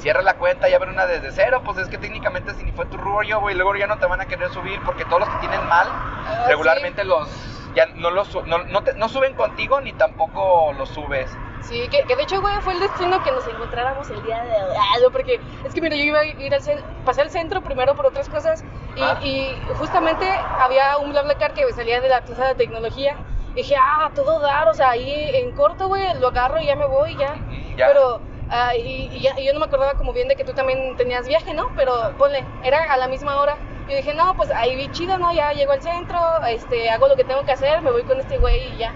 Cierra 0.00 0.22
la 0.22 0.34
cuenta 0.34 0.68
y 0.68 0.74
abre 0.74 0.90
una 0.90 1.06
desde 1.06 1.30
cero. 1.32 1.62
Pues 1.64 1.78
es 1.78 1.88
que 1.88 1.98
técnicamente 1.98 2.54
si 2.54 2.64
ni 2.64 2.72
fue 2.72 2.86
tu 2.86 2.96
rollo, 2.96 3.40
güey, 3.40 3.54
luego 3.54 3.74
ya 3.76 3.86
no 3.86 3.98
te 3.98 4.06
van 4.06 4.20
a 4.20 4.26
querer 4.26 4.50
subir 4.50 4.80
porque 4.84 5.04
todos 5.04 5.20
los 5.20 5.28
que 5.28 5.38
tienen 5.38 5.66
mal, 5.68 5.86
Ah, 5.90 6.44
regularmente 6.48 7.04
los, 7.04 7.28
ya 7.74 7.86
no 7.96 8.10
los, 8.10 8.34
no, 8.46 8.58
no, 8.58 8.82
te- 8.82 8.94
no 8.94 9.08
suben 9.08 9.34
contigo 9.34 9.80
ni 9.80 9.92
tampoco 9.92 10.72
los 10.78 10.88
subes. 10.88 11.30
Sí, 11.62 11.86
que, 11.88 12.02
que 12.04 12.16
de 12.16 12.22
hecho, 12.22 12.40
güey, 12.40 12.54
fue 12.62 12.72
el 12.72 12.80
destino 12.80 13.22
que 13.22 13.30
nos 13.32 13.46
encontráramos 13.46 14.08
el 14.10 14.22
día 14.22 14.42
de 14.42 14.50
hoy. 14.50 14.76
Ah, 14.78 14.96
porque 15.12 15.38
es 15.64 15.74
que, 15.74 15.80
mira, 15.82 15.94
yo 15.94 16.02
iba 16.02 16.20
a 16.20 16.24
ir 16.24 16.54
al 16.54 16.62
centro, 16.62 16.86
pasé 17.04 17.20
al 17.20 17.30
centro 17.30 17.60
primero 17.60 17.94
por 17.94 18.06
otras 18.06 18.28
cosas 18.30 18.64
y, 18.96 19.02
Ah. 19.02 19.18
y 19.22 19.54
justamente 19.76 20.26
había 20.58 20.96
un 20.96 21.10
BlaBlaCar 21.12 21.52
que 21.52 21.70
salía 21.74 22.00
de 22.00 22.08
la 22.08 22.22
plaza 22.22 22.46
de 22.48 22.54
tecnología. 22.54 23.16
Dije, 23.54 23.74
ah, 23.78 24.10
todo 24.14 24.38
dar, 24.40 24.68
o 24.68 24.74
sea, 24.74 24.90
ahí 24.90 25.30
en 25.34 25.52
corto, 25.52 25.88
güey, 25.88 26.02
lo 26.18 26.28
agarro 26.28 26.60
y 26.60 26.66
ya 26.66 26.76
me 26.76 26.86
voy, 26.86 27.14
ya. 27.16 27.34
Ya. 27.76 27.88
Pero, 27.88 28.20
ah, 28.50 28.74
y, 28.76 29.08
y 29.12 29.28
y 29.36 29.44
yo 29.44 29.52
no 29.52 29.60
me 29.60 29.66
acordaba 29.66 29.94
como 29.94 30.12
bien 30.12 30.28
de 30.28 30.36
que 30.36 30.44
tú 30.44 30.52
también 30.52 30.96
tenías 30.96 31.26
viaje, 31.26 31.54
¿no? 31.54 31.68
Pero 31.76 31.92
ponle, 32.18 32.44
era 32.62 32.78
a 32.92 32.96
la 32.96 33.08
misma 33.08 33.40
hora. 33.40 33.56
Y 33.88 33.94
dije, 33.94 34.14
no, 34.14 34.34
pues 34.36 34.50
ahí 34.50 34.76
vi 34.76 34.88
chido, 34.90 35.18
¿no? 35.18 35.32
Ya 35.32 35.52
llego 35.52 35.72
al 35.72 35.82
centro, 35.82 36.18
este, 36.48 36.90
hago 36.90 37.08
lo 37.08 37.16
que 37.16 37.24
tengo 37.24 37.44
que 37.44 37.52
hacer, 37.52 37.82
me 37.82 37.90
voy 37.90 38.04
con 38.04 38.20
este 38.20 38.38
güey 38.38 38.74
y 38.74 38.78
ya. 38.78 38.94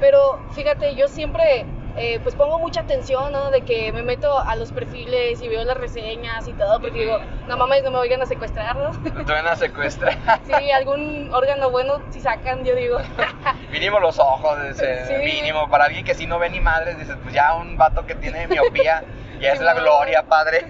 Pero 0.00 0.38
fíjate, 0.50 0.94
yo 0.94 1.08
siempre, 1.08 1.66
eh, 1.96 2.18
pues 2.22 2.34
pongo 2.34 2.58
mucha 2.58 2.80
atención, 2.80 3.30
¿no? 3.32 3.50
De 3.50 3.62
que 3.62 3.92
me 3.92 4.02
meto 4.02 4.38
a 4.38 4.56
los 4.56 4.72
perfiles 4.72 5.40
y 5.40 5.48
veo 5.48 5.64
las 5.64 5.76
reseñas 5.76 6.46
y 6.48 6.52
todo, 6.52 6.80
porque 6.80 7.00
digo, 7.00 7.18
no 7.46 7.56
mames, 7.56 7.82
no 7.84 7.90
me 7.90 7.98
vayan 7.98 8.20
a 8.22 8.26
secuestrar, 8.26 8.76
¿no? 8.76 8.90
Te 9.24 9.32
van 9.32 9.46
a 9.46 9.56
secuestrar. 9.56 10.16
Sí, 10.44 10.70
algún 10.72 11.32
órgano 11.32 11.70
bueno 11.70 12.00
si 12.10 12.20
sacan, 12.20 12.64
yo 12.64 12.74
digo. 12.74 12.98
mínimo 13.70 14.00
los 14.00 14.18
ojos, 14.18 14.58
Sí. 14.74 15.14
mínimo. 15.24 15.68
Para 15.68 15.84
alguien 15.84 16.04
que 16.04 16.14
sí 16.14 16.26
no 16.26 16.38
ve 16.38 16.50
ni 16.50 16.60
madres, 16.60 16.98
dices, 16.98 17.16
pues 17.22 17.34
ya 17.34 17.54
un 17.54 17.76
vato 17.76 18.04
que 18.06 18.14
tiene 18.14 18.46
miopía, 18.48 19.02
ya 19.40 19.52
es 19.52 19.60
la 19.60 19.74
gloria, 19.74 20.22
padre. 20.24 20.66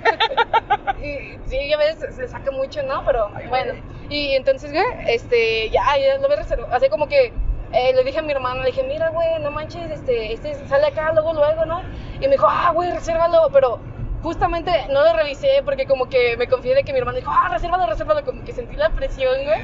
Y, 1.03 1.39
sí, 1.49 1.69
ya 1.69 1.77
ves, 1.77 1.99
se 2.15 2.29
saca 2.29 2.51
mucho, 2.51 2.83
¿no? 2.83 3.05
Pero 3.05 3.31
Ay, 3.35 3.47
bueno. 3.49 3.75
Y 4.09 4.35
entonces, 4.35 4.73
güey, 4.73 4.85
este, 5.07 5.71
ya, 5.71 5.83
ya 5.99 6.17
lo 6.19 6.29
voy 6.29 6.37
a 6.37 6.41
reservar. 6.41 6.75
Así 6.75 6.89
como 6.89 7.09
que 7.09 7.33
eh, 7.75 7.93
le 7.95 8.05
dije 8.05 8.19
a 8.19 8.23
mi 8.23 8.33
hermano, 8.33 8.61
le 8.63 8.67
dije, 8.69 8.83
mira, 8.85 9.09
güey, 9.11 9.39
no 9.41 9.51
manches, 9.51 9.91
este, 9.91 10.33
este 10.33 10.55
sale 10.67 10.87
acá 10.87 11.13
luego, 11.13 11.33
luego, 11.33 11.65
¿no? 11.67 11.83
Y 12.17 12.21
me 12.21 12.31
dijo, 12.33 12.47
ah, 12.49 12.71
güey, 12.73 12.91
resérvalo, 12.93 13.49
pero 13.53 13.81
justamente 14.23 14.71
no 14.91 15.03
lo 15.05 15.13
revisé 15.13 15.63
porque 15.65 15.87
como 15.87 16.09
que 16.09 16.37
me 16.37 16.47
confié 16.49 16.75
de 16.75 16.83
que 16.85 16.93
mi 16.93 16.99
hermano 16.99 17.19
dijo, 17.19 17.31
ah, 17.35 17.49
resérvalo, 17.51 17.87
resérvalo, 17.87 18.25
como 18.25 18.45
que 18.45 18.53
sentí 18.53 18.77
la 18.77 18.91
presión, 18.91 19.35
güey, 19.45 19.61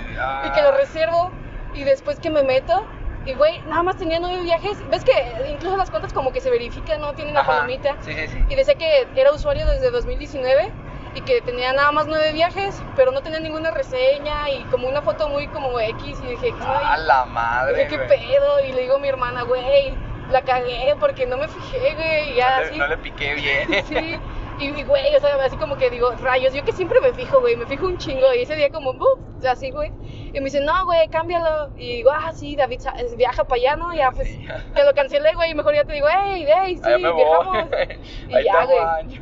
y 0.46 0.50
que 0.50 0.62
lo 0.62 0.72
reservo, 0.72 1.30
y 1.74 1.84
después 1.84 2.18
que 2.20 2.30
me 2.30 2.42
meto, 2.42 2.84
y 3.26 3.34
güey, 3.34 3.60
nada 3.62 3.82
más 3.82 3.96
tenía 3.96 4.18
nueve 4.18 4.42
viajes, 4.42 4.78
ves 4.90 5.04
que 5.04 5.12
incluso 5.50 5.76
las 5.76 5.90
cuentas 5.90 6.12
como 6.12 6.32
que 6.32 6.40
se 6.40 6.50
verifican, 6.50 7.00
¿no? 7.00 7.12
Tienen 7.14 7.34
la 7.34 7.44
palomita, 7.46 7.96
Sí, 8.00 8.12
sí, 8.14 8.28
sí. 8.28 8.44
y 8.48 8.54
decía 8.54 8.74
que 8.74 9.06
era 9.14 9.30
usuario 9.32 9.66
desde 9.66 9.90
2019 9.90 10.70
y 11.14 11.20
que 11.22 11.40
tenía 11.40 11.72
nada 11.72 11.90
más 11.92 12.06
nueve 12.06 12.32
viajes, 12.32 12.80
pero 12.96 13.10
no 13.10 13.20
tenía 13.22 13.40
ninguna 13.40 13.70
reseña 13.70 14.48
y 14.50 14.62
como 14.64 14.88
una 14.88 15.02
foto 15.02 15.28
muy 15.28 15.48
como 15.48 15.78
X 15.80 16.18
y 16.22 16.26
dije, 16.28 16.52
A 16.60 16.94
"Ay, 16.94 17.02
la 17.04 17.24
madre. 17.26 17.74
dije, 17.84 17.88
qué 17.88 17.96
güey. 17.96 18.08
pedo 18.08 18.64
y 18.64 18.72
le 18.72 18.82
digo 18.82 18.96
a 18.96 18.98
mi 19.00 19.08
hermana, 19.08 19.42
güey, 19.42 19.94
la 20.30 20.42
cagué 20.42 20.94
porque 21.00 21.26
no 21.26 21.36
me 21.36 21.48
fijé, 21.48 21.94
güey, 21.94 22.32
y 22.32 22.36
ya 22.36 22.50
no, 22.56 22.60
le, 22.62 22.68
así. 22.68 22.78
no 22.78 22.86
le 22.86 22.96
piqué 22.98 23.34
bien. 23.34 23.68
Sí, 24.60 24.66
y, 24.66 24.82
güey, 24.84 25.16
o 25.16 25.20
sea, 25.20 25.42
así 25.42 25.56
como 25.56 25.76
que 25.78 25.88
digo, 25.88 26.10
rayos, 26.20 26.52
yo 26.52 26.62
que 26.64 26.72
siempre 26.72 27.00
me 27.00 27.14
fijo, 27.14 27.40
güey, 27.40 27.56
me 27.56 27.64
fijo 27.64 27.86
un 27.86 27.96
chingo, 27.96 28.32
y 28.34 28.42
ese 28.42 28.54
día 28.56 28.68
como, 28.70 28.92
¡buf! 28.92 29.18
así, 29.48 29.70
güey, 29.70 29.90
y 30.34 30.38
me 30.38 30.44
dice, 30.44 30.60
no, 30.60 30.84
güey, 30.84 31.08
cámbialo, 31.08 31.70
y 31.78 31.96
digo, 31.96 32.10
ah, 32.12 32.30
sí, 32.34 32.56
David 32.56 32.80
viaja 33.16 33.42
para 33.44 33.54
allá, 33.58 33.76
¿no? 33.76 33.94
Ya, 33.94 34.10
pues, 34.12 34.28
Sí. 34.28 34.46
te 34.74 34.84
lo 34.84 34.92
cancelé, 34.92 35.34
güey, 35.34 35.52
y 35.52 35.54
mejor 35.54 35.74
ya 35.74 35.84
te 35.84 35.94
digo, 35.94 36.06
hey, 36.12 36.46
hey, 36.46 36.76
sí, 36.76 36.90
viajamos. 36.94 37.68
Y 38.28 38.34
Ahí 38.34 38.44
ya, 38.44 38.64
güey. 38.66 39.20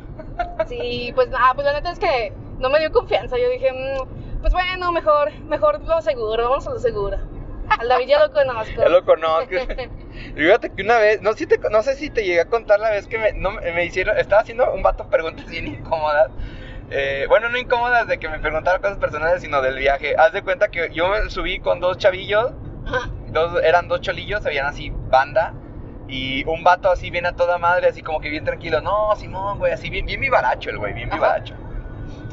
Sí, 0.67 1.11
pues 1.15 1.29
nada, 1.29 1.53
pues 1.53 1.65
la 1.65 1.73
neta 1.73 1.91
es 1.91 1.99
que 1.99 2.33
no 2.59 2.69
me 2.69 2.79
dio 2.79 2.91
confianza. 2.91 3.37
Yo 3.37 3.49
dije, 3.49 3.71
"Mm, 3.71 4.41
pues 4.41 4.53
bueno, 4.53 4.91
mejor, 4.91 5.31
mejor 5.41 5.81
lo 5.81 6.01
seguro, 6.01 6.49
vamos 6.49 6.67
a 6.67 6.71
lo 6.71 6.79
seguro. 6.79 7.17
Al 7.79 7.87
David 7.87 8.07
ya 8.07 8.19
lo 8.25 8.31
conozco. 8.33 8.73
Ya 8.81 8.89
lo 8.89 9.05
conozco. 9.05 9.49
Fíjate 10.35 10.69
que 10.73 10.81
una 10.83 10.97
vez, 10.97 11.21
no, 11.21 11.33
si 11.33 11.45
te- 11.45 11.59
no 11.69 11.81
sé 11.83 11.95
si 11.95 12.09
te 12.09 12.23
llegué 12.23 12.41
a 12.41 12.45
contar 12.45 12.79
la 12.79 12.89
vez 12.89 13.07
que 13.07 13.17
me, 13.17 13.33
no, 13.33 13.51
me 13.51 13.85
hicieron, 13.85 14.17
estaba 14.17 14.41
haciendo 14.41 14.71
un 14.73 14.81
vato 14.83 15.07
preguntas 15.09 15.45
bien 15.47 15.67
incómodas. 15.67 16.31
Eh, 16.91 17.25
bueno, 17.29 17.49
no 17.49 17.57
incómodas 17.59 18.07
de 18.07 18.17
que 18.17 18.27
me 18.27 18.39
preguntara 18.39 18.79
cosas 18.79 18.97
personales, 18.97 19.41
sino 19.41 19.61
del 19.61 19.77
viaje. 19.77 20.15
Haz 20.17 20.33
de 20.33 20.41
cuenta 20.41 20.69
que 20.69 20.89
yo 20.91 21.07
me 21.09 21.29
subí 21.29 21.59
con 21.59 21.79
dos 21.79 21.97
chavillos, 21.99 22.51
dos, 23.27 23.61
eran 23.63 23.87
dos 23.87 24.01
cholillos, 24.01 24.43
habían 24.45 24.65
así 24.65 24.91
banda. 25.09 25.53
Y 26.09 26.43
un 26.45 26.63
vato 26.63 26.91
así 26.91 27.11
bien 27.11 27.25
a 27.27 27.33
toda 27.33 27.57
madre, 27.57 27.87
así 27.87 28.01
como 28.01 28.19
que 28.19 28.29
bien 28.29 28.43
tranquilo. 28.43 28.81
No, 28.81 29.15
Simón, 29.15 29.59
güey, 29.59 29.71
así 29.71 29.89
bien, 29.89 30.05
bien 30.05 30.19
vivaracho 30.19 30.71
el 30.71 30.79
güey, 30.79 30.93
bien 30.93 31.09
vivaracho. 31.09 31.55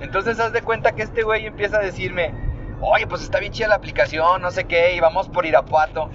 Entonces 0.00 0.40
haz 0.40 0.52
de 0.52 0.62
cuenta 0.62 0.92
que 0.92 1.02
este 1.02 1.22
güey 1.22 1.46
empieza 1.46 1.76
a 1.76 1.80
decirme, 1.80 2.32
oye, 2.80 3.06
pues 3.06 3.22
está 3.22 3.38
bien 3.38 3.52
chida 3.52 3.68
la 3.68 3.76
aplicación, 3.76 4.40
no 4.40 4.50
sé 4.50 4.64
qué, 4.64 4.94
y 4.94 5.00
vamos 5.00 5.28
por 5.28 5.44
Irapuato. 5.44 6.10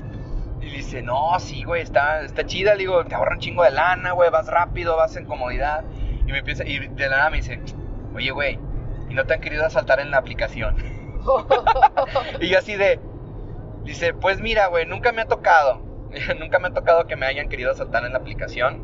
Y 0.59 0.69
dice, 0.69 1.01
no, 1.01 1.39
sí, 1.39 1.63
güey, 1.63 1.81
está, 1.81 2.21
está 2.21 2.45
chida. 2.45 2.73
Le 2.73 2.79
digo, 2.79 3.03
te 3.05 3.15
ahorra 3.15 3.33
un 3.33 3.39
chingo 3.39 3.63
de 3.63 3.71
lana, 3.71 4.11
güey, 4.11 4.29
vas 4.29 4.47
rápido, 4.47 4.97
vas 4.97 5.15
en 5.15 5.25
comodidad. 5.25 5.83
Y 6.25 6.31
me 6.31 6.39
empieza, 6.39 6.65
y 6.65 6.79
de 6.79 7.09
la 7.09 7.17
nada 7.17 7.29
me 7.29 7.37
dice, 7.37 7.61
oye, 8.15 8.31
güey, 8.31 8.59
¿y 9.09 9.13
no 9.13 9.25
te 9.25 9.33
han 9.35 9.41
querido 9.41 9.65
asaltar 9.65 9.99
en 9.99 10.11
la 10.11 10.17
aplicación? 10.17 10.75
Y 12.39 12.49
yo 12.49 12.57
así 12.59 12.75
de, 12.75 12.99
dice, 13.83 14.13
pues 14.13 14.41
mira, 14.41 14.67
güey, 14.67 14.85
nunca 14.85 15.11
me 15.11 15.21
ha 15.21 15.25
tocado. 15.25 15.90
nunca 16.39 16.59
me 16.59 16.67
ha 16.69 16.73
tocado 16.73 17.07
que 17.07 17.15
me 17.15 17.25
hayan 17.25 17.49
querido 17.49 17.71
asaltar 17.71 18.05
en 18.05 18.13
la 18.13 18.19
aplicación. 18.19 18.81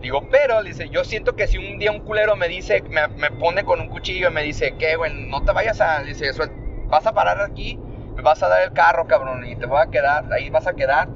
Digo, 0.00 0.28
pero, 0.30 0.62
dice, 0.64 0.88
yo 0.88 1.04
siento 1.04 1.36
que 1.36 1.46
si 1.46 1.58
un 1.58 1.78
día 1.78 1.92
un 1.92 2.00
culero 2.00 2.34
me 2.34 2.48
dice, 2.48 2.82
me, 2.90 3.06
me 3.08 3.30
pone 3.30 3.62
con 3.64 3.80
un 3.80 3.88
cuchillo 3.88 4.28
y 4.30 4.32
me 4.32 4.42
dice, 4.42 4.74
¿qué, 4.76 4.96
güey? 4.96 5.12
No 5.28 5.44
te 5.44 5.52
vayas 5.52 5.80
a, 5.80 6.02
dice, 6.02 6.32
"suel- 6.32 6.50
vas 6.88 7.06
a 7.06 7.12
parar 7.14 7.40
aquí, 7.40 7.78
me 8.16 8.22
vas 8.22 8.42
a 8.42 8.48
dar 8.48 8.62
el 8.62 8.72
carro, 8.72 9.06
cabrón, 9.06 9.46
y 9.46 9.54
te 9.54 9.66
voy 9.66 9.80
a 9.80 9.86
quedar, 9.90 10.24
ahí 10.32 10.50
vas 10.50 10.66
a 10.66 10.72
quedar. 10.74 11.08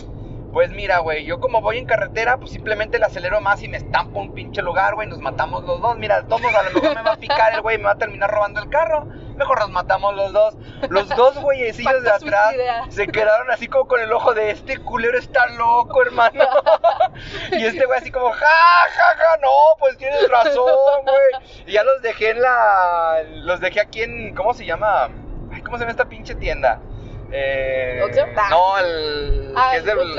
Pues 0.52 0.70
mira, 0.70 0.98
güey, 1.00 1.24
yo 1.26 1.40
como 1.40 1.60
voy 1.60 1.78
en 1.78 1.84
carretera, 1.84 2.38
pues 2.38 2.52
simplemente 2.52 2.98
le 3.00 3.04
acelero 3.06 3.40
más 3.40 3.60
y 3.62 3.68
me 3.68 3.76
estampo 3.76 4.20
un 4.20 4.32
pinche 4.32 4.62
lugar, 4.62 4.94
güey, 4.94 5.08
nos 5.08 5.20
matamos 5.20 5.64
los 5.64 5.82
dos. 5.82 5.98
Mira, 5.98 6.22
todos 6.28 6.42
a 6.44 6.62
lo 6.62 6.70
mejor 6.70 6.94
me 6.96 7.02
va 7.02 7.12
a 7.12 7.16
picar 7.16 7.52
el 7.54 7.60
güey, 7.62 7.76
me 7.78 7.84
va 7.84 7.90
a 7.90 7.98
terminar 7.98 8.30
robando 8.30 8.62
el 8.62 8.70
carro. 8.70 9.06
Mejor 9.36 9.60
nos 9.60 9.70
matamos 9.70 10.14
los 10.14 10.32
dos. 10.32 10.54
Los 10.88 11.08
dos 11.10 11.36
güeyecillos 11.40 12.02
de 12.02 12.10
atrás 12.10 12.50
suicida. 12.52 12.84
se 12.90 13.06
quedaron 13.06 13.50
así 13.50 13.66
como 13.68 13.86
con 13.86 14.00
el 14.00 14.12
ojo 14.12 14.32
de 14.34 14.50
este 14.50 14.78
culero 14.78 15.18
está 15.18 15.46
loco, 15.48 16.02
hermano. 16.02 16.44
y 17.52 17.64
este 17.64 17.84
güey 17.86 17.98
así 17.98 18.10
como, 18.10 18.30
ja, 18.30 18.38
ja, 18.40 19.16
ja, 19.16 19.36
no, 19.42 19.50
pues 19.78 19.96
tienes 19.98 20.28
razón, 20.30 20.64
güey. 21.04 21.64
Y 21.66 21.72
ya 21.72 21.84
los 21.84 22.00
dejé 22.02 22.30
en 22.30 22.40
la. 22.42 23.22
Los 23.30 23.60
dejé 23.60 23.80
aquí 23.80 24.02
en. 24.02 24.34
¿Cómo 24.34 24.54
se 24.54 24.64
llama? 24.64 25.10
Ay, 25.52 25.60
¿cómo 25.62 25.76
se 25.76 25.82
llama 25.82 25.90
esta 25.92 26.06
pinche 26.08 26.34
tienda? 26.34 26.80
Eh. 27.30 28.00
No, 28.50 28.78
el. 28.78 29.52
Ah, 29.56 29.70
que 29.72 29.78
es 29.78 29.84
del. 29.84 30.18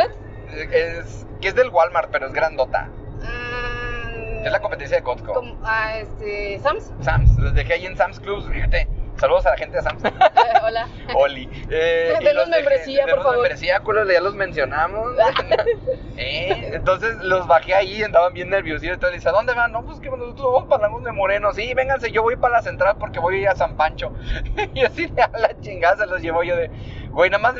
Es, 0.51 1.25
que 1.41 1.47
es 1.49 1.55
del 1.55 1.69
Walmart, 1.69 2.09
pero 2.11 2.27
es 2.27 2.33
grandota. 2.33 2.83
Mm, 2.83 4.45
Es 4.45 4.51
la 4.51 4.59
competencia 4.61 4.97
de 4.97 5.03
Costco. 5.03 5.33
como- 5.33 5.57
ah, 5.63 5.97
este, 5.97 6.59
Sams. 6.59 6.91
Sam's, 7.01 7.37
los 7.37 7.53
dejé 7.53 7.73
ahí 7.73 7.85
en 7.85 7.97
Sam's 7.97 8.19
Club, 8.19 8.49
fíjate. 8.51 8.87
Saludos 9.19 9.45
a 9.45 9.51
la 9.51 9.57
gente 9.57 9.77
de 9.77 9.83
Sam's. 9.83 10.03
Hola. 10.63 10.87
Oli. 11.15 11.49
Eh, 11.69 12.17
y 12.21 12.23
Denos 12.23 12.47
membresía, 12.49 13.01
por 13.01 13.09
denos 13.09 13.23
favor. 13.23 13.41
membresía, 13.41 13.79
culos, 13.79 14.07
ya 14.11 14.21
los 14.21 14.35
mencionamos. 14.35 15.13
Eh, 16.17 16.71
Entonces 16.73 17.15
los 17.23 17.47
bajé 17.47 17.73
ahí, 17.73 18.03
andaban 18.03 18.33
bien 18.33 18.49
nerviosos. 18.49 18.83
Entonces 18.83 19.11
le 19.11 19.17
dice, 19.17 19.29
¿a 19.29 19.31
dónde 19.31 19.53
van? 19.53 19.71
No, 19.71 19.83
pues 19.85 19.99
que 19.99 20.09
nosotros 20.09 20.53
vamos 20.53 20.69
para 20.69 20.83
Lagos 20.83 21.03
de 21.03 21.11
Moreno. 21.11 21.51
Sí, 21.53 21.73
vénganse, 21.73 22.11
yo 22.11 22.21
voy 22.23 22.35
para 22.35 22.57
la 22.57 22.61
central 22.61 22.97
porque 22.99 23.19
voy 23.19 23.35
a 23.35 23.39
ir 23.39 23.49
a 23.49 23.55
San 23.55 23.75
Pancho. 23.75 24.13
y 24.73 24.83
así 24.83 25.07
de 25.07 25.21
a 25.21 25.29
la 25.29 25.59
chingada 25.61 25.97
se 25.97 26.07
los 26.07 26.21
llevo 26.21 26.43
yo 26.43 26.55
de, 26.55 26.69
güey, 27.11 27.29
nada 27.29 27.41
más, 27.41 27.55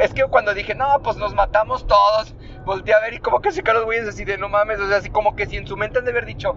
es 0.00 0.14
que 0.14 0.24
cuando 0.24 0.54
dije, 0.54 0.74
no, 0.74 1.00
pues 1.02 1.16
nos 1.16 1.34
matamos 1.34 1.86
todos, 1.86 2.34
volteé 2.64 2.94
a 2.94 3.00
ver 3.00 3.14
y 3.14 3.18
como 3.18 3.40
que 3.40 3.50
se 3.52 3.62
los 3.62 3.84
güeyes 3.84 4.08
así 4.08 4.24
de, 4.24 4.38
no 4.38 4.48
mames, 4.48 4.80
o 4.80 4.88
sea, 4.88 4.98
así 4.98 5.10
como 5.10 5.36
que 5.36 5.46
si 5.46 5.56
en 5.56 5.66
su 5.66 5.76
mente 5.76 5.98
han 5.98 6.04
de 6.04 6.10
haber 6.10 6.26
dicho, 6.26 6.56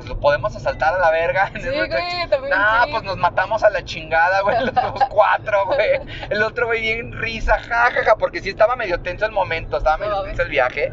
pues 0.00 0.08
lo 0.08 0.18
podemos 0.18 0.56
asaltar 0.56 0.94
a 0.94 0.98
la 0.98 1.10
verga. 1.10 1.50
Sí, 1.60 1.68
güey, 1.68 1.88
también 2.28 2.50
Nah, 2.50 2.84
sí. 2.84 2.90
pues 2.90 3.02
nos 3.04 3.16
matamos 3.18 3.62
a 3.62 3.70
la 3.70 3.84
chingada, 3.84 4.40
güey, 4.40 4.56
los 4.64 4.74
dos 4.74 5.04
cuatro, 5.10 5.66
güey. 5.66 6.00
El 6.30 6.42
otro 6.42 6.66
güey 6.66 6.80
bien 6.80 7.12
risa, 7.12 7.58
jajaja, 7.58 8.16
porque 8.16 8.40
sí 8.40 8.48
estaba 8.48 8.76
medio 8.76 9.00
tenso 9.00 9.26
el 9.26 9.32
momento, 9.32 9.76
estaba 9.76 9.98
medio 9.98 10.22
tenso 10.22 10.42
el 10.42 10.48
viaje. 10.48 10.92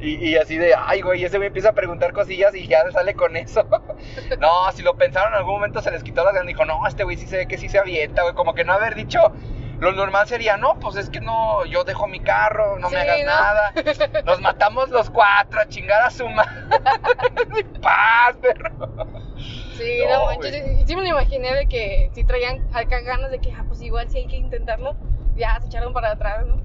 Y, 0.00 0.30
y 0.30 0.36
así 0.36 0.56
de, 0.56 0.74
ay, 0.76 1.02
güey, 1.02 1.24
ese 1.24 1.36
güey 1.36 1.46
empieza 1.48 1.68
a 1.68 1.72
preguntar 1.74 2.12
cosillas 2.12 2.54
y 2.54 2.66
ya 2.66 2.90
sale 2.90 3.14
con 3.14 3.36
eso. 3.36 3.64
no, 4.40 4.72
si 4.72 4.82
lo 4.82 4.94
pensaron 4.96 5.32
en 5.32 5.38
algún 5.38 5.54
momento 5.54 5.80
se 5.80 5.90
les 5.92 6.02
quitó 6.02 6.24
las 6.24 6.32
ganas. 6.34 6.48
Dijo, 6.48 6.64
no, 6.64 6.86
este 6.88 7.04
güey 7.04 7.16
sí 7.16 7.26
se 7.26 7.36
ve 7.36 7.46
que 7.46 7.56
sí 7.58 7.68
se 7.68 7.78
avienta, 7.78 8.22
güey. 8.22 8.34
Como 8.34 8.54
que 8.54 8.64
no 8.64 8.72
haber 8.72 8.94
dicho, 8.94 9.32
lo 9.80 9.92
normal 9.92 10.26
sería, 10.28 10.58
no, 10.58 10.78
pues 10.78 10.96
es 10.96 11.08
que 11.08 11.20
no, 11.20 11.64
yo 11.64 11.84
dejo 11.84 12.06
mi 12.06 12.20
carro, 12.20 12.78
no 12.78 12.90
me 12.90 12.98
hagas 12.98 13.20
¿no? 13.20 13.26
nada. 13.26 13.72
Nos 14.26 14.40
matamos 14.40 14.90
los 14.90 15.08
cuatro 15.10 15.58
a 15.60 15.66
chingar 15.68 16.02
a 16.02 16.10
su 16.10 16.28
madre. 16.28 16.68
Paz, 17.82 18.36
perro. 18.40 18.70
Sí, 19.76 20.02
No, 20.06 20.26
manches, 20.26 20.52
sí, 20.54 20.84
sí 20.86 20.96
me 20.96 21.02
lo 21.02 21.08
imaginé 21.08 21.54
de 21.54 21.66
que 21.66 22.10
si 22.14 22.24
traían 22.24 22.68
acá 22.74 23.00
ganas 23.00 23.30
de 23.30 23.38
que, 23.38 23.52
ah, 23.52 23.64
pues 23.66 23.80
igual 23.80 24.08
sí 24.10 24.18
hay 24.18 24.26
que 24.26 24.36
intentarlo, 24.36 24.94
ya 25.34 25.58
se 25.60 25.68
echaron 25.68 25.94
para 25.94 26.12
atrás, 26.12 26.44
¿no? 26.46 26.60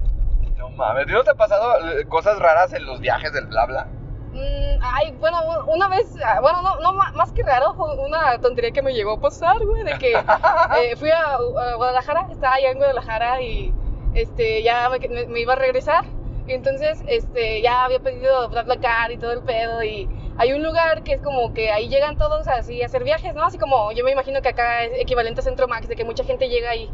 No 0.58 0.68
mames, 0.70 1.06
¿no 1.06 1.24
te 1.24 1.30
ha 1.30 1.34
pasado 1.34 1.98
eh, 1.98 2.04
cosas 2.06 2.38
raras 2.38 2.72
en 2.74 2.84
los 2.84 3.00
viajes 3.00 3.32
del 3.32 3.46
bla 3.46 3.64
bla? 3.64 3.86
Mm, 4.36 4.78
ay, 4.82 5.12
bueno, 5.18 5.38
una 5.66 5.88
vez, 5.88 6.14
ah, 6.24 6.40
bueno, 6.42 6.60
no, 6.60 6.78
no, 6.80 6.92
más 6.92 7.32
que 7.32 7.42
raro, 7.42 7.72
una 7.72 8.38
tontería 8.38 8.70
que 8.70 8.82
me 8.82 8.92
llegó 8.92 9.12
a 9.12 9.20
pasar, 9.20 9.56
güey, 9.64 9.82
de 9.84 9.96
que 9.98 10.12
eh, 10.82 10.96
fui 10.96 11.10
a, 11.10 11.34
a 11.36 11.74
Guadalajara, 11.76 12.26
estaba 12.30 12.54
allá 12.54 12.70
en 12.70 12.76
Guadalajara 12.78 13.40
y 13.40 13.72
este, 14.14 14.62
ya 14.62 14.90
me, 14.90 14.98
me- 15.08 15.26
me 15.26 15.40
iba 15.40 15.54
a 15.54 15.56
regresar. 15.56 16.04
Y 16.46 16.52
entonces 16.52 17.02
este, 17.08 17.60
ya 17.62 17.84
había 17.84 17.98
pedido 17.98 18.48
BlaBlaCar 18.50 19.10
y 19.10 19.16
todo 19.18 19.32
el 19.32 19.42
pedo. 19.42 19.82
Y 19.82 20.08
hay 20.38 20.52
un 20.52 20.62
lugar 20.62 21.02
que 21.02 21.14
es 21.14 21.20
como 21.22 21.52
que 21.54 21.72
ahí 21.72 21.88
llegan 21.88 22.16
todos 22.18 22.46
así 22.46 22.82
a 22.82 22.86
hacer 22.86 23.02
viajes, 23.02 23.34
¿no? 23.34 23.44
Así 23.44 23.58
como 23.58 23.90
yo 23.92 24.04
me 24.04 24.12
imagino 24.12 24.40
que 24.42 24.50
acá 24.50 24.84
es 24.84 25.00
equivalente 25.00 25.40
a 25.40 25.44
Centro 25.44 25.66
Max, 25.66 25.88
de 25.88 25.96
que 25.96 26.04
mucha 26.04 26.22
gente 26.24 26.48
llega 26.48 26.70
ahí. 26.70 26.88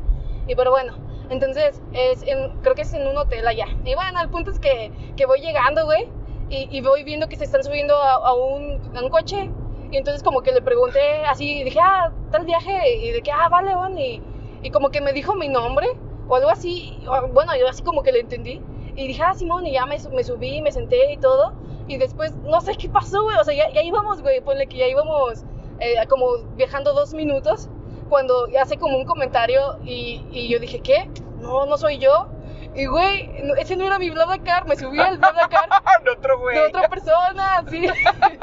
Y 0.46 0.54
pero 0.54 0.70
bueno, 0.70 0.94
entonces 1.28 1.82
es 1.92 2.22
en- 2.22 2.61
creo 2.62 2.75
que 2.75 2.82
es 2.82 2.94
en 2.94 3.06
un 3.06 3.16
hotel 3.18 3.46
allá. 3.46 3.66
Y 3.84 3.94
bueno, 3.94 4.22
el 4.22 4.30
punto 4.30 4.50
es 4.52 4.58
que, 4.58 4.90
que 5.16 5.26
voy 5.26 5.40
llegando, 5.40 5.84
güey. 5.84 6.08
Y, 6.52 6.68
y 6.71 6.80
voy 6.82 7.02
viendo 7.02 7.28
que 7.28 7.37
se 7.37 7.44
están 7.44 7.64
subiendo 7.64 7.97
a, 7.97 8.14
a 8.14 8.35
un, 8.35 8.80
a 8.97 9.00
un 9.02 9.09
coche. 9.09 9.50
Y 9.90 9.97
entonces 9.97 10.23
como 10.23 10.42
que 10.42 10.52
le 10.52 10.62
pregunté 10.62 11.25
así, 11.26 11.64
dije, 11.64 11.80
ah, 11.82 12.12
tal 12.30 12.44
viaje. 12.44 12.97
Y 12.99 13.11
de 13.12 13.23
que, 13.23 13.32
ah, 13.32 13.49
vale, 13.50 13.75
bueno. 13.75 13.99
Y, 13.99 14.23
y 14.62 14.71
como 14.71 14.90
que 14.90 15.00
me 15.00 15.12
dijo 15.12 15.35
mi 15.35 15.49
nombre 15.49 15.88
o 16.28 16.37
algo 16.37 16.50
así. 16.50 16.99
o- 17.09 17.28
Bueno, 17.28 17.52
yo 17.59 17.68
así 17.68 17.82
como 17.82 18.02
que 18.02 18.12
le 18.12 18.21
entendí. 18.21 18.61
Y 18.97 19.06
dije, 19.09 19.23
ah, 19.23 19.35
Simón, 19.35 19.66
y 19.66 19.73
ya 19.73 19.87
me, 19.87 19.97
me 20.12 20.25
subí, 20.25 20.61
me 20.62 20.73
senté 20.73 21.12
y 21.14 21.16
todo. 21.16 21.54
Y 21.88 21.97
después, 21.99 22.35
no 22.44 22.61
sé 22.61 22.76
qué 22.76 22.88
pasó, 22.88 23.23
güey. 23.23 23.37
O 23.40 23.44
sea, 23.44 23.54
ya, 23.54 23.71
ya 23.73 23.82
íbamos, 23.82 24.23
güey, 24.23 24.40
ponle 24.42 24.66
que 24.66 24.78
ya 24.78 24.88
íbamos 24.88 25.44
eh, 25.80 25.94
como 26.09 26.37
viajando 26.56 26.92
dos 26.92 27.14
minutos. 27.14 27.68
Cuando 28.11 28.47
hace 28.61 28.76
como 28.76 28.99
un 28.99 29.06
comentario 29.06 29.78
y, 29.85 30.23
y 30.30 30.49
yo 30.50 30.59
dije, 30.59 30.80
¿qué? 30.80 31.09
No, 31.40 31.64
no 31.66 31.78
soy 31.78 31.99
yo. 31.99 32.28
Y, 32.75 32.87
güey, 32.87 33.29
no- 33.43 33.55
ese 33.57 33.76
no 33.76 33.85
era 33.87 33.99
mi 33.99 34.11
BlaBlaCar. 34.11 34.67
Me 34.67 34.76
subí 34.76 34.99
al 34.99 35.19
BlaBlaCar 35.19 35.69
de 36.05 36.11
otro 36.19 36.38
güey. 36.38 36.57
de 36.57 36.67
otra 36.67 36.88
persona, 36.88 37.64
sí. 37.69 37.87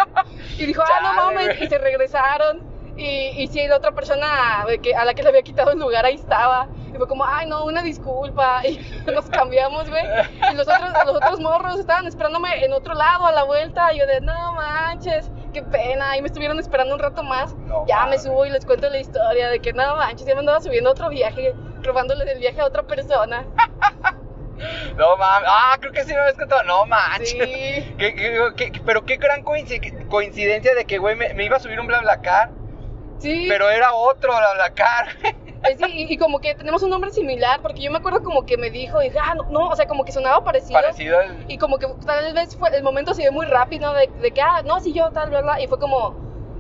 y 0.58 0.66
dijo, 0.66 0.82
ah, 0.84 1.00
no 1.02 1.14
mames, 1.26 1.62
y 1.62 1.68
se 1.68 1.78
regresaron. 1.78 2.68
Y, 2.96 3.30
y 3.42 3.48
sí, 3.48 3.66
la 3.66 3.78
otra 3.78 3.92
persona 3.94 4.66
de 4.68 4.80
que, 4.80 4.94
a 4.94 5.06
la 5.06 5.14
que 5.14 5.24
le 5.24 5.30
había 5.30 5.42
quitado 5.42 5.72
el 5.72 5.80
lugar 5.80 6.06
ahí 6.06 6.16
estaba. 6.16 6.68
Y 6.94 6.98
fue 6.98 7.08
como, 7.08 7.26
ay, 7.26 7.48
no, 7.48 7.64
una 7.66 7.82
disculpa. 7.82 8.62
Y 8.68 8.78
nos 9.12 9.26
cambiamos, 9.30 9.90
güey. 9.90 10.04
Y 10.52 10.56
los 10.56 10.68
otros, 10.68 10.92
los 11.06 11.16
otros 11.16 11.40
morros 11.40 11.80
estaban 11.80 12.06
esperándome 12.08 12.64
en 12.66 12.74
otro 12.74 12.94
lado, 12.94 13.26
a 13.26 13.32
la 13.32 13.44
vuelta. 13.44 13.94
Y 13.94 14.00
yo 14.00 14.06
de, 14.06 14.20
no 14.22 14.54
manches, 14.54 15.32
qué 15.54 15.64
pena. 15.64 16.18
Y 16.18 16.22
me 16.22 16.28
estuvieron 16.28 16.60
esperando 16.60 16.94
un 16.94 17.00
rato 17.00 17.24
más. 17.24 17.56
No 17.56 17.86
ya 17.88 18.06
me 18.06 18.20
subo 18.20 18.46
y 18.46 18.50
les 18.50 18.66
cuento 18.66 18.90
la 18.90 19.00
historia 19.00 19.48
de 19.50 19.62
que, 19.62 19.72
no 19.72 19.96
manches, 19.96 20.28
ya 20.28 20.34
me 20.34 20.42
andaba 20.42 20.60
subiendo 20.60 20.90
a 20.90 20.94
otro 20.94 21.08
viaje, 21.10 21.56
robándole 21.82 22.30
el 22.30 22.40
viaje 22.40 22.60
a 22.60 22.66
otra 22.66 22.84
persona. 22.84 23.46
No 24.98 25.18
mames. 25.18 25.50
Ah, 25.52 25.78
creo 25.80 25.92
que 25.92 26.04
sí 26.04 26.14
me 26.14 26.20
habías 26.20 26.38
contado. 26.38 26.64
No 26.64 26.86
manches. 26.86 27.30
Sí. 27.32 27.40
¿Qué- 27.98 28.16
qué- 28.16 28.72
qué- 28.72 28.82
pero 28.86 29.06
qué 29.06 29.18
gran 29.18 29.44
coinci- 29.44 30.08
coincidencia 30.08 30.74
de 30.76 30.86
que, 30.86 30.98
güey, 30.98 31.16
me, 31.16 31.34
me 31.34 31.46
iba 31.46 31.58
a 31.58 31.60
subir 31.60 31.80
un 31.80 31.88
BlaBlaCar, 31.88 32.50
Sí. 33.20 33.46
pero 33.50 33.70
era 33.70 33.94
otro 33.94 34.32
BlaBlaCar. 34.36 35.08
Eh, 35.62 35.76
sí, 35.78 35.84
y, 35.92 36.14
y 36.14 36.18
como 36.18 36.40
que 36.40 36.56
tenemos 36.56 36.82
un 36.84 36.90
nombre 36.90 37.12
similar, 37.12 37.62
porque 37.62 37.82
yo 37.82 37.92
me 37.92 37.98
acuerdo 37.98 38.24
como 38.24 38.46
que 38.46 38.56
me 38.56 38.70
dijo, 38.70 39.02
y 39.02 39.10
dije, 39.10 39.20
ah, 39.22 39.36
no, 39.36 39.44
no, 39.50 39.68
o 39.68 39.76
sea, 39.76 39.88
como 39.88 40.06
que 40.06 40.14
sonaba 40.14 40.42
parecido. 40.42 40.80
Parecido. 40.80 41.20
Y 41.50 41.58
como 41.58 41.78
que 41.80 41.88
tal 42.06 42.34
vez 42.34 42.56
fue, 42.56 42.70
el 42.78 42.82
momento 42.82 43.14
se 43.14 43.24
dio 43.24 43.34
muy 43.34 43.46
rápido, 43.46 43.94
de, 43.94 44.08
de 44.22 44.32
que, 44.32 44.42
ah, 44.42 44.62
no, 44.64 44.80
sí, 44.80 44.94
yo, 44.94 45.12
tal, 45.12 45.30
verdad. 45.30 45.58
Y 45.60 45.68
fue 45.68 45.78
como, 45.78 46.16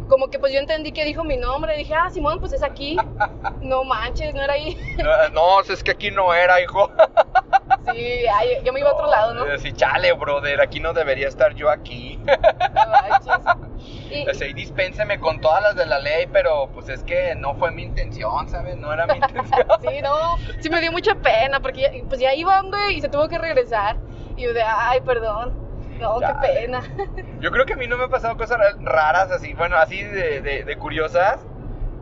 como 0.09 0.29
que 0.29 0.39
pues 0.39 0.51
yo 0.51 0.59
entendí 0.59 0.91
que 0.91 1.05
dijo 1.05 1.23
mi 1.23 1.37
nombre. 1.37 1.77
Dije, 1.77 1.93
ah, 1.95 2.09
Simón, 2.09 2.39
pues 2.39 2.51
es 2.51 2.63
aquí. 2.63 2.97
No 3.61 3.83
manches, 3.85 4.33
no 4.33 4.41
era 4.41 4.53
ahí. 4.53 4.77
No, 4.97 5.29
no, 5.29 5.61
es 5.61 5.83
que 5.83 5.91
aquí 5.91 6.11
no 6.11 6.33
era, 6.33 6.59
hijo. 6.59 6.89
Sí, 7.93 8.25
ay, 8.27 8.57
yo 8.63 8.73
me 8.73 8.81
iba 8.81 8.89
a 8.89 8.93
otro 8.93 9.07
lado, 9.07 9.33
¿no? 9.33 9.57
Sí, 9.57 9.71
chale, 9.73 10.11
brother, 10.13 10.59
aquí 10.61 10.79
no 10.79 10.93
debería 10.93 11.27
estar 11.27 11.53
yo 11.55 11.69
aquí. 11.69 12.17
No 12.25 12.91
manches. 12.91 13.55
Y- 14.11 14.25
y 14.45 14.53
dispénseme 14.53 15.19
con 15.19 15.39
todas 15.39 15.61
las 15.61 15.75
de 15.75 15.85
la 15.85 15.99
ley, 15.99 16.27
pero 16.33 16.67
pues 16.73 16.89
es 16.89 17.03
que 17.03 17.35
no 17.35 17.53
fue 17.55 17.71
mi 17.71 17.83
intención, 17.83 18.49
¿sabes? 18.49 18.75
No 18.75 18.91
era 18.91 19.05
mi 19.05 19.13
intención. 19.17 19.65
Sí, 19.81 20.01
no, 20.01 20.15
sí 20.59 20.69
me 20.69 20.81
dio 20.81 20.91
mucha 20.91 21.13
pena 21.15 21.59
porque 21.59 21.81
ya, 21.81 21.91
pues 22.07 22.19
ya 22.19 22.33
iba, 22.33 22.59
güey, 22.63 22.97
y 22.97 23.01
se 23.01 23.07
tuvo 23.07 23.27
que 23.29 23.37
regresar. 23.37 23.97
Y 24.35 24.43
yo 24.43 24.53
de, 24.53 24.63
ay, 24.63 24.99
perdón. 25.01 25.68
No, 25.99 26.19
qué 26.19 26.33
pena. 26.41 26.81
Yo 27.39 27.51
creo 27.51 27.65
que 27.65 27.73
a 27.73 27.77
mí 27.77 27.87
no 27.87 27.97
me 27.97 28.05
han 28.05 28.09
pasado 28.09 28.37
cosas 28.37 28.57
ra- 28.57 28.75
raras 28.81 29.31
así, 29.31 29.53
bueno, 29.53 29.77
así 29.77 30.01
de, 30.03 30.41
de- 30.41 30.63
de 30.63 30.77
curiosas. 30.77 31.39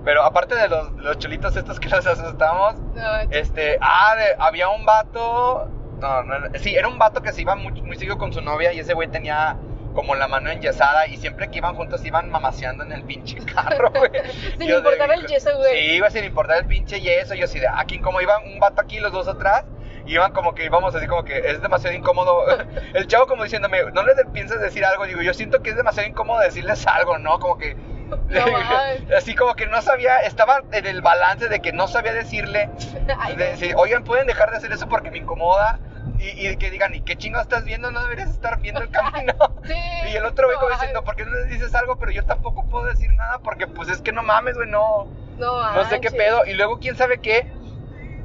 Pero 0.06 0.24
aparte 0.24 0.56
de 0.56 0.70
los, 0.70 0.92
los 0.94 1.18
cholitos 1.18 1.56
estos 1.58 1.80
que 1.80 1.90
nos 1.90 2.06
asustamos, 2.08 2.76
No, 2.96 3.20
este, 3.30 3.78
ah, 3.82 4.16
de- 4.16 4.36
había 4.40 4.70
un 4.70 4.86
vato, 4.86 5.68
no, 6.00 6.24
no, 6.24 6.36
sí, 6.60 6.76
era 6.76 6.88
un 6.88 6.98
vato 6.98 7.22
que 7.22 7.34
se 7.34 7.42
iba 7.42 7.56
muy, 7.56 7.82
muy 7.82 7.98
seguido 7.98 8.18
con 8.18 8.32
su 8.32 8.42
novia 8.42 8.72
y 8.72 8.80
ese 8.80 8.94
güey 8.94 9.10
tenía 9.10 9.58
como 9.94 10.16
la 10.16 10.28
mano 10.28 10.50
enyesada 10.52 11.08
y 11.08 11.18
siempre 11.18 11.50
que 11.50 11.58
iban 11.58 11.76
juntos 11.76 12.06
iban 12.06 12.30
mamaseando 12.30 12.84
en 12.84 12.92
el 12.94 13.04
pinche 13.04 13.38
carro, 13.54 13.92
güey. 13.92 14.12
Sin 14.58 14.68
Yo 14.68 14.76
de- 14.82 14.90
importar 14.92 15.12
el 15.12 15.26
yeso, 15.28 15.50
güey. 15.58 15.74
Sí, 15.74 15.96
iba 15.96 16.10
sin 16.10 16.24
importar 16.24 16.58
el 16.60 16.66
pinche 16.68 17.02
yeso, 17.02 17.34
yo 17.34 17.46
así 17.46 17.60
de, 17.60 17.68
aquí 17.68 18.00
como 18.00 18.22
iban 18.22 18.44
un 18.46 18.60
vato 18.60 18.80
aquí, 18.82 19.00
los 19.00 19.12
dos 19.12 19.28
atrás, 19.28 19.66
iban 20.08 20.32
como 20.32 20.56
que 20.56 20.66
íbamos 20.66 20.96
así 20.96 21.08
como 21.08 21.24
que 21.24 21.38
es 21.38 21.62
demasiado 21.62 21.96
incómodo. 21.96 22.46
El 22.94 23.08
chavo 23.08 23.28
como 23.28 23.44
diciéndome, 23.44 23.84
no 23.94 24.04
le 24.04 24.14
piensas 24.34 24.60
decir 24.60 24.86
algo, 24.86 25.06
digo, 25.06 25.22
yo 25.22 25.34
siento 25.34 25.62
que 25.62 25.72
es 25.72 25.76
demasiado 25.76 26.08
incómodo 26.10 26.40
decirles 26.40 26.86
algo, 26.88 27.18
¿no? 27.18 27.40
Como 27.40 27.58
que... 27.58 27.76
mames. 28.30 29.12
así 29.18 29.36
como 29.36 29.54
que 29.56 29.68
no 29.68 29.82
sabía, 29.82 30.20
estaba 30.20 30.62
en 30.72 30.86
el 30.86 31.02
balance 31.02 31.50
de 31.50 31.60
que 31.60 31.74
no 31.74 31.88
sabía 31.88 32.14
decirle, 32.14 32.70
de 33.06 33.16
no. 33.16 33.36
decir, 33.36 33.74
oigan, 33.76 34.04
pueden 34.04 34.28
dejar 34.28 34.52
de 34.52 34.58
hacer 34.58 34.72
eso 34.72 34.88
porque 34.88 35.12
me 35.12 35.18
incomoda. 35.18 35.80
Y, 36.20 36.48
y 36.48 36.58
que 36.58 36.72
digan, 36.72 36.96
¿y 36.96 37.02
qué 37.02 37.16
chingo 37.16 37.40
estás 37.40 37.64
viendo? 37.64 37.92
No 37.92 38.02
deberías 38.02 38.30
estar 38.30 38.60
viendo 38.60 38.82
el 38.82 38.90
camino. 38.90 39.36
Sí, 39.66 39.74
Y 40.12 40.16
el 40.16 40.26
otro 40.26 40.48
güey 40.48 40.58
como 40.58 40.70
no, 40.70 40.76
diciendo, 40.76 41.04
¿por 41.04 41.16
qué 41.16 41.26
no 41.26 41.32
les 41.32 41.50
dices 41.50 41.76
algo? 41.76 41.98
Pero 41.98 42.12
yo 42.12 42.26
tampoco 42.26 42.66
puedo 42.66 42.86
decir 42.86 43.12
nada 43.12 43.38
porque 43.40 43.68
pues 43.68 43.90
es 43.90 44.02
que 44.02 44.12
no 44.12 44.24
mames, 44.24 44.56
güey, 44.56 44.68
no, 44.68 45.08
No, 45.38 45.74
no 45.74 45.90
sé 45.90 46.00
qué 46.00 46.10
pedo. 46.10 46.44
Y 46.48 46.54
luego, 46.54 46.80
¿quién 46.80 46.96
sabe 46.96 47.20
qué? 47.20 47.52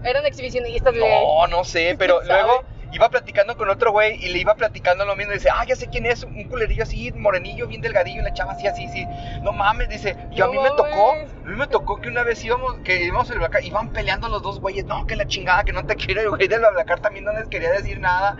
Eran 0.04 0.26
exhibicionistas, 0.26 0.94
güey. 0.96 1.10
No, 1.10 1.46
no 1.46 1.64
sé, 1.64 1.94
pero 1.98 2.22
luego 2.24 2.64
iba 2.94 3.08
platicando 3.08 3.56
con 3.56 3.70
otro 3.70 3.90
güey 3.90 4.22
y 4.22 4.28
le 4.28 4.38
iba 4.38 4.54
platicando 4.54 5.06
lo 5.06 5.16
mismo. 5.16 5.32
Y 5.32 5.36
dice, 5.36 5.48
ah, 5.50 5.64
ya 5.66 5.74
sé 5.76 5.88
quién 5.88 6.04
es, 6.04 6.24
un 6.24 6.44
culerillo 6.44 6.82
así, 6.82 7.10
morenillo, 7.12 7.66
bien 7.66 7.80
delgadillo. 7.80 8.20
Y 8.20 8.24
la 8.24 8.34
chava 8.34 8.52
así, 8.52 8.66
así, 8.66 8.86
sí. 8.88 9.06
No 9.42 9.52
mames, 9.52 9.88
dice. 9.88 10.14
Y 10.30 10.42
a 10.42 10.46
No 10.46 10.52
mí 10.52 10.58
me 10.58 10.68
tocó, 10.70 11.12
a 11.12 11.48
mí 11.48 11.56
me 11.56 11.66
tocó 11.68 12.00
que 12.02 12.08
una 12.08 12.22
vez 12.22 12.44
íbamos, 12.44 12.74
que 12.84 13.02
íbamos 13.04 13.30
el 13.30 13.38
Blacar, 13.38 13.64
iban 13.64 13.88
peleando 13.92 14.28
los 14.28 14.42
dos 14.42 14.60
güeyes. 14.60 14.84
No, 14.84 15.06
que 15.06 15.16
la 15.16 15.26
chingada, 15.26 15.64
que 15.64 15.72
no 15.72 15.86
te 15.86 15.96
quiero. 15.96 16.20
El 16.20 16.28
güey 16.30 16.48
del 16.48 16.60
Blacar 16.60 17.00
también 17.00 17.24
no 17.24 17.32
les 17.32 17.48
quería 17.48 17.70
decir 17.72 17.98
nada. 17.98 18.36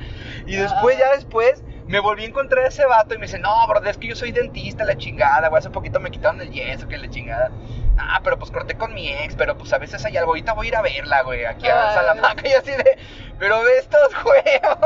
Y 0.47 0.57
después, 0.57 0.97
Ah. 0.97 1.01
ya 1.11 1.17
después. 1.17 1.63
Me 1.89 1.99
volví 1.99 2.23
a 2.23 2.27
encontrar 2.29 2.65
a 2.65 2.69
ese 2.69 2.87
vato 2.87 3.15
y 3.15 3.19
me 3.19 3.27
dice, 3.27 3.41
no, 3.41 3.51
bro, 3.67 3.85
es 3.85 3.99
que 3.99 4.07
yo 4.07 4.15
soy 4.15 4.31
dentista, 4.31 4.85
la 4.85 4.97
chingada, 4.97 5.49
güey, 5.49 5.59
hace 5.59 5.69
poquito 5.69 5.99
me 5.99 6.11
quitaron 6.13 6.41
el 6.41 6.51
yeso, 6.51 6.87
que 6.87 6.97
la 6.97 7.11
chingada. 7.11 7.51
Ah, 7.99 8.21
pero 8.25 8.39
pues 8.39 8.51
corté 8.51 8.75
con 8.77 8.95
mi 8.95 9.11
ex, 9.11 9.37
pero 9.37 9.57
pues 9.57 9.73
a 9.73 9.79
veces 9.79 10.05
hay 10.05 10.17
algo, 10.17 10.31
ahorita 10.31 10.55
voy 10.55 10.67
a 10.67 10.69
ir 10.69 10.77
a 10.77 10.83
verla, 10.83 11.23
güey, 11.23 11.45
aquí 11.45 11.67
a 11.69 11.89
Ay. 11.89 11.95
Salamanca 11.95 12.49
y 12.49 12.53
así 12.53 12.71
de, 12.71 12.99
pero 13.43 13.61
ve 13.63 13.79
estos 13.79 14.15
juegos. 14.15 14.79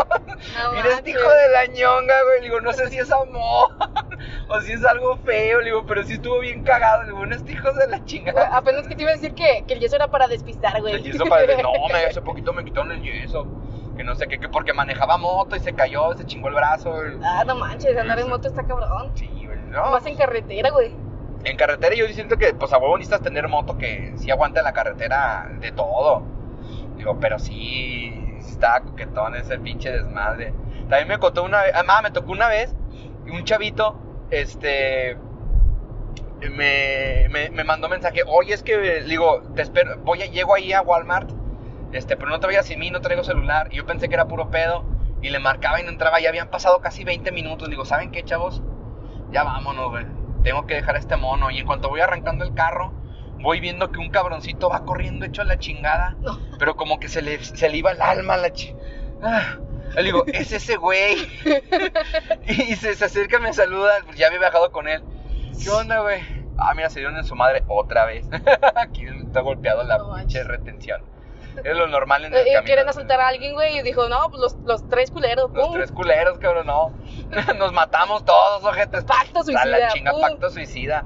No 0.57 0.73
Mira 0.73 0.95
este 0.95 1.11
hijo 1.11 1.29
de 1.29 1.49
la 1.53 1.67
ñonga, 1.67 2.23
güey. 2.23 2.41
Le 2.41 2.45
digo, 2.45 2.61
no 2.63 2.73
sé 2.73 2.89
si 2.89 2.99
es 2.99 3.13
amor 3.13 3.69
o 4.49 4.61
si 4.63 4.73
es 4.73 4.85
algo 4.85 5.19
feo. 5.19 5.59
Le 5.61 5.67
digo, 5.67 5.85
pero 5.87 6.03
sí 6.05 6.15
estuvo 6.15 6.41
bien 6.41 6.65
cagado. 6.65 7.03
Le 7.03 7.09
digo, 7.11 7.27
no 7.27 7.37
este 7.37 7.53
hijo 7.53 7.71
de 7.73 7.87
la 7.87 8.03
chingada. 8.07 8.57
Apenas 8.57 8.89
que 8.89 8.95
te 8.95 9.03
iba 9.03 9.11
a 9.11 9.15
decir 9.15 9.35
que, 9.35 9.65
que 9.69 9.75
el 9.75 9.81
yeso 9.81 9.97
era 9.97 10.09
para 10.09 10.27
despistar, 10.27 10.81
güey. 10.81 10.95
El 10.95 11.03
yeso 11.03 11.27
para 11.27 11.43
decir, 11.43 11.63
no, 11.63 11.73
me, 11.93 12.07
hace 12.07 12.23
poquito 12.23 12.55
me 12.55 12.65
quitaron 12.65 12.93
el 12.93 13.03
yeso. 13.03 13.47
Que 13.97 14.05
no 14.05 14.15
sé 14.15 14.27
qué, 14.27 14.39
que 14.39 14.49
porque 14.49 14.73
manejaba 14.73 15.19
moto 15.19 15.55
y 15.55 15.61
se 15.61 15.75
cayó, 15.75 16.15
se 16.15 16.25
chingó 16.25 16.49
el 16.49 16.55
brazo. 16.55 16.95
Ah, 17.23 17.45
no 17.47 17.55
manches, 17.57 17.97
andar 17.97 18.19
en 18.19 18.29
moto 18.31 18.49
está 18.49 18.67
cabrón. 18.67 19.13
Sí, 19.15 19.29
güey, 19.45 19.59
no. 19.69 19.91
Más 19.91 20.05
en 20.07 20.17
carretera, 20.17 20.71
güey. 20.71 20.93
En 21.47 21.57
carretera 21.57 21.95
yo 21.95 22.09
siento 22.09 22.38
que, 22.38 22.55
pues, 22.55 22.73
a 22.73 22.79
huevo 22.79 22.99
necesitas 22.99 23.23
tener 23.23 23.47
moto 23.47 23.79
que 23.79 24.12
sí 24.17 24.33
aguante 24.33 24.61
la 24.62 24.73
carretera 24.73 25.49
de 25.61 25.71
todo. 25.71 26.25
Digo, 26.97 27.21
pero 27.21 27.38
sí, 27.38 28.12
estaba 28.41 28.81
coquetón 28.81 29.37
ese 29.37 29.57
pinche 29.61 29.93
desmadre. 29.93 30.53
También 30.88 31.07
me 31.07 31.19
contó 31.19 31.45
una 31.45 31.62
vez, 31.62 31.73
ah, 31.76 32.00
me 32.03 32.11
tocó 32.11 32.33
una 32.33 32.49
vez, 32.49 32.75
un 33.33 33.45
chavito, 33.45 33.97
este, 34.33 35.17
me, 36.50 37.29
me, 37.29 37.62
mandó 37.62 37.88
mensaje, 37.88 38.23
oye, 38.26 38.53
es 38.53 38.65
que, 38.65 39.05
digo, 39.05 39.43
te 39.55 39.62
espero, 39.62 39.99
voy 39.99 40.19
llego 40.19 40.53
ahí 40.53 40.73
a 40.73 40.83
Walmart, 40.83 41.31
este, 41.93 42.17
pero 42.17 42.29
no 42.29 42.41
te 42.41 42.49
vayas 42.49 42.67
sin 42.67 42.81
mí, 42.81 42.91
no 42.91 43.00
traigo 43.00 43.23
celular. 43.23 43.69
Y 43.71 43.76
yo 43.76 43.87
pensé 43.87 44.09
que 44.09 44.17
era 44.17 44.26
puro 44.26 44.50
pedo, 44.50 44.85
y 45.23 45.30
le 45.30 45.39
marcaba 45.39 45.80
y 45.80 45.85
no 45.85 45.91
entraba, 45.91 46.19
ya 46.19 46.28
habían 46.28 46.49
pasado 46.49 46.80
casi 46.80 47.04
20 47.04 47.30
minutos. 47.30 47.71
Digo, 47.71 47.85
¿saben 47.85 48.11
qué, 48.11 48.25
chavos? 48.25 48.65
Ya 49.30 49.45
vámonos, 49.45 49.91
güey. 49.91 50.25
Tengo 50.47 50.65
que 50.65 50.75
dejar 50.75 50.95
a 50.95 51.00
este 51.00 51.17
mono. 51.17 51.50
Y 51.50 51.59
en 51.59 51.67
cuanto 51.67 51.89
voy 51.89 52.00
arrancando 52.00 52.45
el 52.45 52.54
carro, 52.54 52.93
voy 53.41 53.59
viendo 53.59 53.91
que 53.91 53.99
un 53.99 54.11
cabroncito 54.11 54.69
va 54.69 54.85
corriendo 54.85 55.26
hecho 55.26 55.43
a 55.43 55.45
la 55.45 55.59
chingada. 55.59 56.15
No. 56.21 56.39
Pero 56.61 56.76
como 56.76 57.00
que 57.00 57.09
se 57.09 57.21
le, 57.21 57.43
se 57.43 57.69
le 57.69 57.78
iba 57.78 57.91
el 57.91 58.00
alma 58.00 58.35
a 58.35 58.37
la 58.37 58.52
chi... 58.52 58.73
Ah. 59.25 59.56
Le 59.97 60.04
digo, 60.04 60.23
es 60.32 60.52
ese 60.52 60.76
güey. 60.76 61.17
y 62.47 62.76
se, 62.76 62.95
se 62.95 63.04
acerca, 63.04 63.41
me 63.41 63.52
saluda. 63.52 63.95
Pues 64.04 64.17
ya 64.19 64.28
había 64.28 64.39
viajado 64.39 64.71
con 64.71 64.87
él. 64.87 65.02
¿Qué 65.61 65.69
onda, 65.69 65.99
güey? 65.99 66.23
Ah, 66.59 66.75
mira, 66.76 66.91
se 66.91 67.00
dieron 67.00 67.17
en 67.17 67.25
su 67.25 67.35
madre 67.35 67.65
otra 67.67 68.04
vez. 68.04 68.28
Aquí 68.76 69.04
está 69.04 69.41
golpeado 69.41 69.82
la 69.82 69.99
No 69.99 70.15
pinche 70.15 70.45
retención. 70.45 71.02
Es 71.64 71.76
lo 71.76 71.86
normal 71.88 72.25
en 72.25 72.34
el 72.34 72.45
camino. 72.45 72.62
quieren 72.64 72.88
asaltar 72.88 73.21
a 73.21 73.28
alguien, 73.28 73.54
güey, 73.54 73.78
y 73.78 73.82
dijo, 73.82 74.08
no, 74.08 74.28
pues 74.30 74.40
los, 74.40 74.54
los 74.64 74.88
tres 74.88 75.10
culeros, 75.10 75.50
Los 75.52 75.66
pum. 75.69 75.75
tres 75.76 75.92
culeros, 75.92 76.38
cabrón, 76.38 76.66
no. 76.66 76.92
Nos 77.58 77.73
matamos 77.73 78.25
todos, 78.25 78.64
ojetes. 78.64 79.04
Pacto 79.04 79.40
A 79.40 79.42
la 79.42 79.45
suicida, 79.45 79.88
chinga, 79.88 80.12
pum. 80.12 80.21
pacto 80.21 80.50
suicida. 80.50 81.04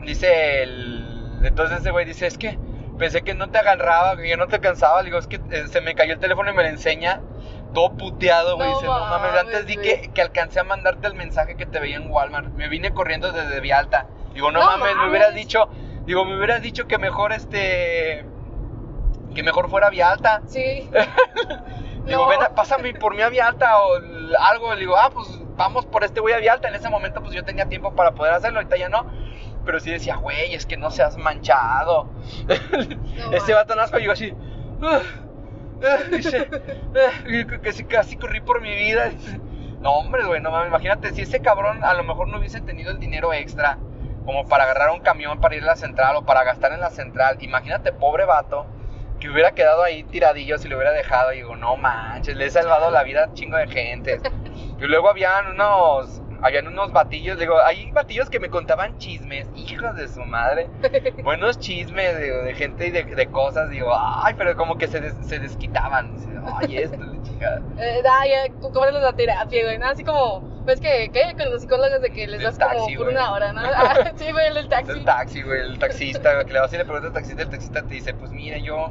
Dice 0.00 0.62
el. 0.62 1.40
Entonces 1.42 1.80
ese 1.80 1.90
güey 1.90 2.04
dice: 2.04 2.26
Es 2.26 2.38
que 2.38 2.58
pensé 2.98 3.22
que 3.22 3.34
no 3.34 3.50
te 3.50 3.58
agarraba, 3.58 4.16
que 4.16 4.28
yo 4.28 4.36
no 4.36 4.46
te 4.48 4.60
cansaba. 4.60 5.00
Le 5.02 5.06
digo: 5.06 5.18
Es 5.18 5.26
que 5.26 5.40
eh, 5.50 5.66
se 5.68 5.80
me 5.80 5.94
cayó 5.94 6.14
el 6.14 6.18
teléfono 6.20 6.50
y 6.50 6.54
me 6.54 6.62
lo 6.62 6.68
enseña. 6.68 7.20
Todo 7.74 7.92
puteado, 7.96 8.56
güey. 8.56 8.68
No 8.68 8.74
dice: 8.76 8.86
No 8.86 9.00
mames, 9.06 9.40
antes 9.40 9.66
di 9.66 9.76
que, 9.76 10.10
que 10.12 10.22
alcancé 10.22 10.60
a 10.60 10.64
mandarte 10.64 11.06
el 11.06 11.14
mensaje 11.14 11.56
que 11.56 11.66
te 11.66 11.80
veía 11.80 11.96
en 11.96 12.10
Walmart. 12.10 12.48
Me 12.54 12.68
vine 12.68 12.92
corriendo 12.92 13.32
desde 13.32 13.60
Vialta. 13.60 14.06
Digo: 14.34 14.50
No, 14.52 14.60
No 14.60 14.66
mames, 14.66 14.96
me 14.96 15.08
hubieras 15.10 15.34
dicho. 15.34 15.68
Digo, 16.04 16.24
me 16.24 16.36
hubieras 16.36 16.62
dicho 16.62 16.86
que 16.86 16.98
mejor 16.98 17.32
este. 17.32 18.24
Que 19.34 19.42
mejor 19.42 19.68
fuera 19.70 19.90
Vialta. 19.90 20.42
Sí. 20.46 20.88
Digo, 22.06 22.22
No. 22.22 22.28
ven, 22.28 22.40
pásame 22.56 22.92
por 22.94 23.14
mi 23.14 23.22
a 23.22 23.28
Vialta 23.28 23.78
o 23.82 23.96
l- 23.98 24.36
algo. 24.38 24.74
Le 24.74 24.80
digo, 24.80 24.96
ah, 24.96 25.10
pues 25.12 25.28
vamos 25.56 25.86
por 25.86 26.04
este 26.04 26.20
güey 26.20 26.34
a 26.34 26.38
Vialta. 26.38 26.68
En 26.68 26.74
ese 26.74 26.88
momento, 26.90 27.20
pues 27.22 27.34
yo 27.34 27.44
tenía 27.44 27.66
tiempo 27.66 27.94
para 27.94 28.12
poder 28.12 28.34
hacerlo, 28.34 28.58
ahorita 28.58 28.76
ya 28.76 28.88
no. 28.88 29.06
Pero 29.64 29.78
sí 29.78 29.90
decía, 29.92 30.16
güey, 30.16 30.54
es 30.54 30.66
que 30.66 30.76
no 30.76 30.90
seas 30.90 31.16
manchado. 31.16 32.10
No 32.46 33.32
Ese 33.32 33.54
vato 33.54 33.74
nazco 33.76 33.98
llegó 33.98 34.12
así. 34.12 34.34
Dice, 36.10 36.48
que 37.26 37.60
casi, 37.60 37.84
casi 37.84 38.16
corrí 38.16 38.40
por 38.40 38.60
mi 38.60 38.74
vida. 38.74 39.10
No, 39.80 39.92
hombre, 39.94 40.24
güey, 40.24 40.40
no 40.40 40.50
mames. 40.50 40.68
Imagínate, 40.68 41.12
si 41.12 41.22
ese 41.22 41.40
cabrón 41.40 41.82
a 41.84 41.94
lo 41.94 42.04
mejor 42.04 42.28
no 42.28 42.38
hubiese 42.38 42.60
tenido 42.60 42.90
el 42.92 42.98
dinero 43.00 43.32
extra 43.32 43.78
como 44.24 44.46
para 44.46 44.64
agarrar 44.64 44.90
un 44.90 45.00
camión 45.00 45.40
para 45.40 45.56
ir 45.56 45.64
a 45.64 45.66
la 45.66 45.76
central 45.76 46.14
o 46.16 46.24
para 46.24 46.44
gastar 46.44 46.72
en 46.72 46.80
la 46.80 46.90
central. 46.90 47.38
Imagínate, 47.40 47.92
pobre 47.92 48.24
vato, 48.24 48.66
que 49.22 49.30
hubiera 49.30 49.52
quedado 49.52 49.82
ahí 49.84 50.02
tiradillo 50.04 50.58
si 50.58 50.68
lo 50.68 50.76
hubiera 50.76 50.92
dejado. 50.92 51.32
Y 51.32 51.36
digo, 51.36 51.54
no 51.56 51.76
manches, 51.76 52.36
le 52.36 52.46
he 52.46 52.50
salvado 52.50 52.90
la 52.90 53.02
vida 53.04 53.24
a 53.24 53.32
chingo 53.34 53.56
de 53.56 53.68
gente. 53.68 54.20
Y 54.80 54.86
luego 54.86 55.08
habían 55.10 55.46
unos, 55.52 56.20
habían 56.42 56.66
unos 56.66 56.90
batillos, 56.92 57.38
digo, 57.38 57.56
hay 57.60 57.92
batillos 57.92 58.28
que 58.28 58.40
me 58.40 58.50
contaban 58.50 58.98
chismes, 58.98 59.46
hijos 59.54 59.94
de 59.94 60.08
su 60.08 60.18
madre. 60.24 60.68
Buenos 61.22 61.60
chismes 61.60 62.16
de, 62.18 62.32
de 62.42 62.54
gente 62.54 62.88
y 62.88 62.90
de, 62.90 63.04
de 63.04 63.26
cosas, 63.28 63.70
digo, 63.70 63.92
ay, 63.96 64.34
pero 64.36 64.56
como 64.56 64.76
que 64.78 64.88
se, 64.88 65.00
des- 65.00 65.14
se 65.24 65.38
desquitaban. 65.38 66.16
Dice, 66.16 66.30
Ay, 66.60 66.78
esto, 66.78 66.96
la 66.98 67.22
chingada. 67.22 67.62
Eh, 67.78 68.00
da, 68.02 68.26
ya, 68.26 68.52
cóbrales 68.60 69.00
la 69.02 69.12
terapia, 69.12 69.62
güey, 69.64 69.78
¿no? 69.78 69.86
Así 69.86 70.02
como, 70.02 70.40
ves 70.64 70.80
que, 70.80 71.10
¿qué? 71.12 71.32
Con 71.36 71.52
los 71.52 71.62
psicólogos 71.62 72.00
de 72.02 72.10
que 72.10 72.26
les 72.26 72.40
Del 72.40 72.42
das 72.42 72.58
como 72.58 72.80
taxi, 72.80 72.96
por 72.96 73.04
güey. 73.06 73.16
una 73.16 73.32
hora, 73.34 73.52
¿no? 73.52 73.60
Ah, 73.64 74.10
sí, 74.16 74.32
güey, 74.32 74.48
el 74.48 74.68
taxi. 74.68 74.90
el 74.90 75.04
taxi, 75.04 75.42
güey, 75.42 75.60
el 75.60 75.78
taxista, 75.78 76.34
güey, 76.34 76.46
que 76.46 76.52
le 76.54 76.58
vas 76.60 76.72
y 76.72 76.76
le 76.78 76.84
preguntas 76.84 77.08
al 77.10 77.14
taxista, 77.14 77.42
el 77.42 77.50
taxista 77.50 77.82
te 77.82 77.94
dice, 77.94 78.14
pues 78.14 78.32
mira, 78.32 78.58
yo, 78.58 78.90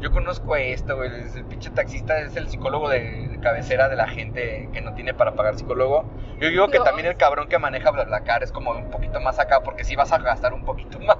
yo 0.00 0.10
conozco 0.12 0.54
esto, 0.56 0.96
güey, 0.96 1.10
es- 1.22 1.34
el 1.36 1.44
pinche 1.44 1.70
taxista 1.70 2.18
es 2.20 2.36
el 2.36 2.48
psicólogo 2.48 2.88
de, 2.88 3.28
de 3.28 3.40
cabecera 3.40 3.88
de 3.88 3.96
la 3.96 4.06
gente 4.08 4.68
que 4.72 4.80
no 4.80 4.94
tiene 4.94 5.14
para 5.14 5.34
pagar 5.34 5.56
psicólogo. 5.56 6.04
Yo 6.38 6.48
digo 6.48 6.68
que 6.68 6.78
No. 6.78 6.84
también 6.84 7.06
el 7.08 7.16
cabrón 7.16 7.48
que 7.48 7.58
maneja 7.58 7.90
BlaBlaCar 7.90 8.42
es 8.44 8.52
como 8.52 8.70
un 8.70 8.90
poquito 8.90 9.20
más 9.20 9.38
acá, 9.40 9.60
porque 9.62 9.82
si 9.84 9.96
vas 9.96 10.12
a 10.12 10.18
gastar 10.18 10.52
un 10.54 10.64
poquito 10.64 10.98
más, 11.00 11.16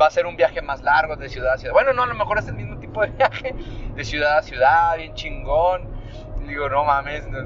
va 0.00 0.06
a 0.06 0.10
ser 0.10 0.26
un 0.26 0.36
viaje 0.36 0.60
más 0.62 0.82
largo 0.82 1.16
de 1.16 1.28
ciudad 1.28 1.54
a 1.54 1.58
ciudad. 1.58 1.72
Bueno, 1.72 1.92
no, 1.94 2.02
a 2.02 2.06
lo 2.06 2.14
mejor 2.14 2.38
es 2.38 2.48
el 2.48 2.54
mismo 2.54 2.78
tipo 2.78 3.00
de 3.00 3.06
viaje, 3.18 3.54
de 3.94 4.04
ciudad 4.04 4.38
a 4.38 4.42
ciudad, 4.42 4.96
bien 4.96 5.14
chingón. 5.14 5.88
Digo, 6.46 6.68
no 6.68 6.84
mames. 6.84 7.26
no. 7.28 7.38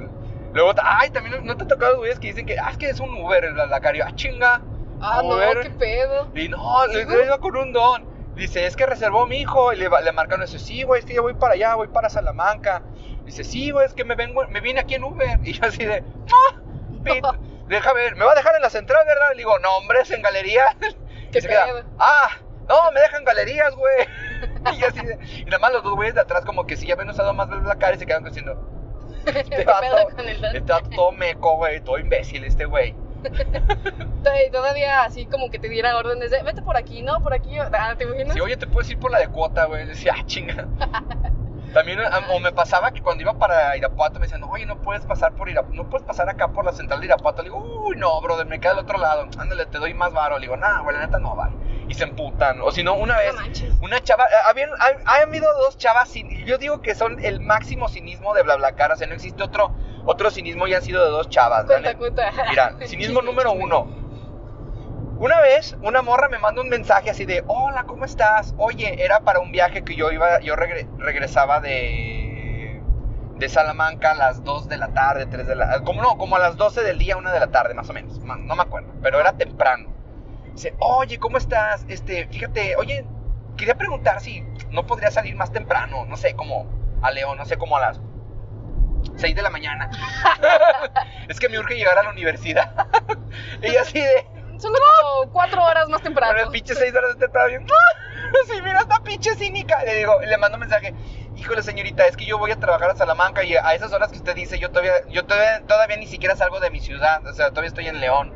Luego, 0.52 0.72
ay, 0.82 1.10
también 1.10 1.44
no 1.44 1.56
te 1.56 1.64
ha 1.64 1.68
tocado, 1.68 1.98
güeyes, 1.98 2.18
que 2.18 2.28
dicen 2.28 2.46
que, 2.46 2.58
ah, 2.58 2.70
es 2.70 2.78
que 2.78 2.88
es 2.88 2.98
un 2.98 3.14
Uber 3.14 3.44
el 3.44 3.52
BlaBlaCar. 3.52 3.94
Y 3.94 3.98
yo, 3.98 4.04
ah, 4.06 4.14
chinga. 4.14 4.62
Ah, 5.02 5.20
no, 5.22 5.34
Uber. 5.36 5.60
qué 5.60 5.70
pedo. 5.70 6.28
Y 6.34 6.48
no, 6.48 6.86
le, 6.86 7.04
¿Sí, 7.04 7.10
le 7.10 7.24
iba 7.26 7.38
con 7.38 7.54
un 7.56 7.72
don. 7.72 8.15
Dice, 8.36 8.66
es 8.66 8.76
que 8.76 8.86
reservó 8.86 9.26
mi 9.26 9.38
hijo. 9.38 9.72
Y 9.72 9.76
le, 9.76 9.88
le 9.88 10.12
marcaron 10.12 10.42
eso. 10.44 10.58
Sí, 10.58 10.82
güey, 10.82 11.00
es 11.00 11.06
que 11.06 11.14
ya 11.14 11.20
voy 11.22 11.34
para 11.34 11.54
allá, 11.54 11.74
voy 11.74 11.88
para 11.88 12.10
Salamanca. 12.10 12.82
Dice, 13.24 13.42
sí, 13.42 13.70
güey, 13.70 13.86
es 13.86 13.94
que 13.94 14.04
me 14.04 14.14
vengo, 14.14 14.46
me 14.48 14.60
vine 14.60 14.80
aquí 14.80 14.94
en 14.94 15.04
Uber. 15.04 15.40
Y 15.44 15.52
yo 15.54 15.66
así 15.66 15.84
de, 15.84 16.04
¡ah! 16.30 16.60
pito. 17.02 17.32
deja 17.68 17.92
ver, 17.92 18.14
¿me 18.16 18.24
va 18.24 18.32
a 18.32 18.36
dejar 18.36 18.54
en 18.56 18.62
la 18.62 18.70
central, 18.70 19.04
verdad? 19.06 19.30
Le 19.32 19.38
digo, 19.38 19.58
no, 19.58 19.76
hombre, 19.78 20.00
es 20.02 20.10
en 20.10 20.22
galería. 20.22 20.76
¿Qué 21.32 21.38
y 21.38 21.40
se 21.40 21.48
queda, 21.48 21.84
ah, 21.98 22.28
no, 22.68 22.92
me 22.92 23.00
dejan 23.00 23.24
galerías, 23.24 23.74
güey. 23.74 24.06
y 24.78 24.84
así, 24.84 25.00
de- 25.04 25.18
y 25.38 25.44
nada 25.46 25.58
más 25.58 25.72
los 25.72 25.82
dos 25.82 25.94
güeyes 25.94 26.14
de 26.14 26.20
atrás, 26.20 26.44
como 26.44 26.66
que 26.66 26.76
sí, 26.76 26.86
ya 26.86 26.94
habían 26.94 27.10
usado 27.10 27.32
más 27.32 27.48
la 27.48 27.76
cara 27.76 27.96
y 27.96 27.98
se 27.98 28.06
quedan 28.06 28.24
diciendo, 28.24 28.54
¿Qué 29.24 29.40
este 29.40 29.64
vato, 29.64 30.08
este 30.18 30.60
vato 30.60 30.90
todo 30.90 31.12
meco, 31.12 31.56
güey, 31.56 31.80
todo 31.80 31.98
imbécil, 31.98 32.44
este 32.44 32.64
güey. 32.64 32.94
Y 34.46 34.50
Todavía 34.50 35.04
así 35.04 35.26
como 35.26 35.50
que 35.50 35.58
te 35.58 35.68
diera 35.68 35.96
órdenes 35.96 36.30
de 36.30 36.42
vete 36.42 36.62
por 36.62 36.76
aquí, 36.76 37.02
no, 37.02 37.20
por 37.20 37.32
aquí. 37.32 37.56
Ah, 37.58 37.94
¿Te 37.96 38.04
imaginas? 38.04 38.34
Sí, 38.34 38.40
oye, 38.40 38.56
te 38.56 38.66
puedes 38.66 38.90
ir 38.90 38.98
por 38.98 39.10
la 39.10 39.20
de 39.20 39.28
cuota, 39.28 39.66
güey. 39.66 39.86
Decía, 39.86 40.14
ah, 40.16 40.22
chinga. 40.26 40.68
También, 41.76 42.00
a- 42.00 42.30
o 42.30 42.40
me 42.40 42.52
pasaba 42.52 42.90
que 42.90 43.02
cuando 43.02 43.20
iba 43.22 43.34
para 43.34 43.76
Irapuato 43.76 44.18
me 44.18 44.24
decían, 44.24 44.42
oye, 44.44 44.64
no 44.64 44.80
puedes 44.80 45.04
pasar 45.04 45.34
por 45.34 45.46
Irapuato, 45.50 45.76
no 45.76 45.90
puedes 45.90 46.06
pasar 46.06 46.26
acá 46.30 46.48
por 46.48 46.64
la 46.64 46.72
central 46.72 47.00
de 47.00 47.06
Irapuato. 47.06 47.42
Le 47.42 47.50
digo, 47.50 47.58
uy, 47.84 47.96
no, 47.98 48.18
brother, 48.22 48.46
me 48.46 48.58
queda 48.58 48.70
del 48.72 48.84
otro 48.84 48.96
lado. 48.96 49.26
Ándale, 49.36 49.66
te 49.66 49.76
doy 49.76 49.92
más 49.92 50.10
varo. 50.10 50.38
Le 50.38 50.46
digo, 50.46 50.56
nah, 50.56 50.80
güey, 50.80 50.96
la 50.96 51.02
neta 51.04 51.18
no, 51.18 51.36
vale. 51.36 51.54
Y 51.86 51.92
se 51.92 52.04
emputan. 52.04 52.62
O 52.62 52.70
si 52.72 52.82
no, 52.82 52.94
una 52.94 53.18
vez, 53.18 53.34
una 53.82 54.00
chava, 54.02 54.24
eh, 54.24 54.28
habían, 54.46 54.70
ha- 54.80 54.96
ha 55.04 55.16
habido 55.20 55.52
dos 55.58 55.76
chavas, 55.76 56.08
sin- 56.08 56.30
yo 56.46 56.56
digo 56.56 56.80
que 56.80 56.94
son 56.94 57.18
el 57.22 57.40
máximo 57.40 57.88
cinismo 57.88 58.32
de 58.32 58.42
BlaBlaCar. 58.42 58.92
O 58.92 58.96
sea, 58.96 59.06
no 59.06 59.12
existe 59.14 59.42
otro, 59.42 59.72
otro 60.06 60.30
cinismo 60.30 60.66
y 60.66 60.72
han 60.72 60.80
sido 60.82 61.04
de 61.04 61.10
dos 61.10 61.28
chavas. 61.28 61.66
Cuenta, 61.66 61.94
cuenta. 61.98 62.32
Mira, 62.48 62.74
cinismo 62.86 63.20
número 63.20 63.52
uno. 63.52 64.05
Una 65.18 65.40
vez, 65.40 65.76
una 65.82 66.02
morra 66.02 66.28
me 66.28 66.38
manda 66.38 66.60
un 66.60 66.68
mensaje 66.68 67.10
así 67.10 67.24
de, 67.24 67.42
hola, 67.46 67.84
¿cómo 67.84 68.04
estás? 68.04 68.54
Oye, 68.58 69.02
era 69.02 69.20
para 69.20 69.40
un 69.40 69.50
viaje 69.50 69.82
que 69.82 69.94
yo 69.96 70.10
iba, 70.12 70.40
yo 70.40 70.54
regre- 70.56 70.86
regresaba 70.98 71.60
de, 71.60 72.82
de 73.36 73.48
Salamanca 73.48 74.10
a 74.10 74.14
las 74.14 74.44
2 74.44 74.68
de 74.68 74.76
la 74.76 74.88
tarde, 74.88 75.24
3 75.26 75.46
de 75.46 75.56
la, 75.56 75.80
como 75.84 76.02
no, 76.02 76.18
como 76.18 76.36
a 76.36 76.38
las 76.38 76.56
12 76.58 76.82
del 76.82 76.98
día, 76.98 77.16
1 77.16 77.30
de 77.32 77.40
la 77.40 77.46
tarde, 77.50 77.72
más 77.72 77.88
o 77.88 77.94
menos, 77.94 78.18
no 78.20 78.56
me 78.56 78.62
acuerdo, 78.62 78.92
pero 79.02 79.18
era 79.18 79.32
temprano. 79.32 79.88
Dice, 80.52 80.74
oye, 80.80 81.18
¿cómo 81.18 81.38
estás? 81.38 81.86
Este, 81.88 82.26
fíjate, 82.26 82.76
oye, 82.76 83.06
quería 83.56 83.74
preguntar 83.76 84.20
si 84.20 84.42
no 84.70 84.86
podría 84.86 85.10
salir 85.10 85.34
más 85.34 85.50
temprano, 85.50 86.04
no 86.06 86.16
sé, 86.18 86.34
como 86.34 86.66
a 87.00 87.10
León, 87.10 87.38
no 87.38 87.46
sé, 87.46 87.56
como 87.56 87.78
a 87.78 87.80
las 87.80 88.00
6 89.16 89.34
de 89.34 89.42
la 89.42 89.50
mañana. 89.50 89.88
es 91.28 91.40
que 91.40 91.48
me 91.48 91.58
urge 91.58 91.74
llegar 91.74 91.96
a 91.98 92.02
la 92.02 92.10
universidad. 92.10 92.86
y 93.62 93.76
así 93.76 93.98
de, 94.00 94.26
Son 94.58 94.72
como 94.72 95.32
cuatro 95.32 95.62
horas 95.62 95.88
más 95.88 96.02
temprano. 96.02 96.38
el 96.38 96.50
pinche 96.50 96.74
6 96.74 96.94
horas 96.94 97.14
de 97.14 97.20
temprano. 97.20 97.50
yo, 97.50 97.58
Sí, 98.46 98.62
mira 98.62 98.80
esta 98.80 99.00
pinche 99.00 99.34
cínica. 99.34 99.82
Le 99.84 99.94
digo, 99.96 100.18
le 100.20 100.36
mando 100.38 100.56
un 100.56 100.60
mensaje. 100.60 100.94
Híjole, 101.36 101.62
señorita, 101.62 102.06
es 102.06 102.16
que 102.16 102.24
yo 102.24 102.38
voy 102.38 102.50
a 102.50 102.56
trabajar 102.56 102.90
a 102.90 102.96
Salamanca 102.96 103.44
y 103.44 103.54
a 103.54 103.74
esas 103.74 103.92
horas 103.92 104.10
que 104.10 104.16
usted 104.16 104.34
dice, 104.34 104.58
yo 104.58 104.70
todavía, 104.70 104.92
yo 105.10 105.24
todavía, 105.26 105.62
todavía 105.66 105.96
ni 105.98 106.06
siquiera 106.06 106.34
salgo 106.34 106.60
de 106.60 106.70
mi 106.70 106.80
ciudad. 106.80 107.24
O 107.26 107.32
sea, 107.34 107.50
todavía 107.50 107.68
estoy 107.68 107.88
en 107.88 108.00
León. 108.00 108.34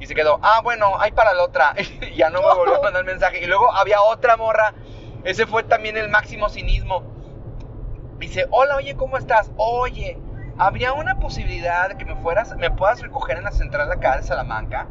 Y 0.00 0.06
se 0.06 0.14
quedó, 0.14 0.40
ah, 0.42 0.60
bueno, 0.62 0.98
hay 1.00 1.12
para 1.12 1.34
la 1.34 1.44
otra. 1.44 1.74
Y 2.00 2.16
ya 2.16 2.30
no 2.30 2.40
me 2.40 2.54
volvió 2.54 2.78
a 2.78 2.82
mandar 2.82 3.00
el 3.00 3.06
mensaje. 3.06 3.42
Y 3.42 3.46
luego 3.46 3.72
había 3.72 4.00
otra 4.02 4.36
morra. 4.36 4.72
Ese 5.24 5.46
fue 5.46 5.62
también 5.62 5.96
el 5.96 6.08
máximo 6.08 6.48
cinismo. 6.48 7.04
Dice, 8.18 8.46
hola, 8.50 8.76
oye, 8.76 8.96
¿cómo 8.96 9.18
estás? 9.18 9.50
Oye, 9.56 10.18
¿habría 10.58 10.92
una 10.94 11.16
posibilidad 11.18 11.88
de 11.90 11.96
que 11.96 12.04
me 12.04 12.16
fueras, 12.16 12.56
me 12.56 12.70
puedas 12.70 13.00
recoger 13.00 13.38
en 13.38 13.44
la 13.44 13.52
central 13.52 13.88
de 13.88 13.94
acá 13.96 14.16
de 14.16 14.22
Salamanca? 14.22 14.88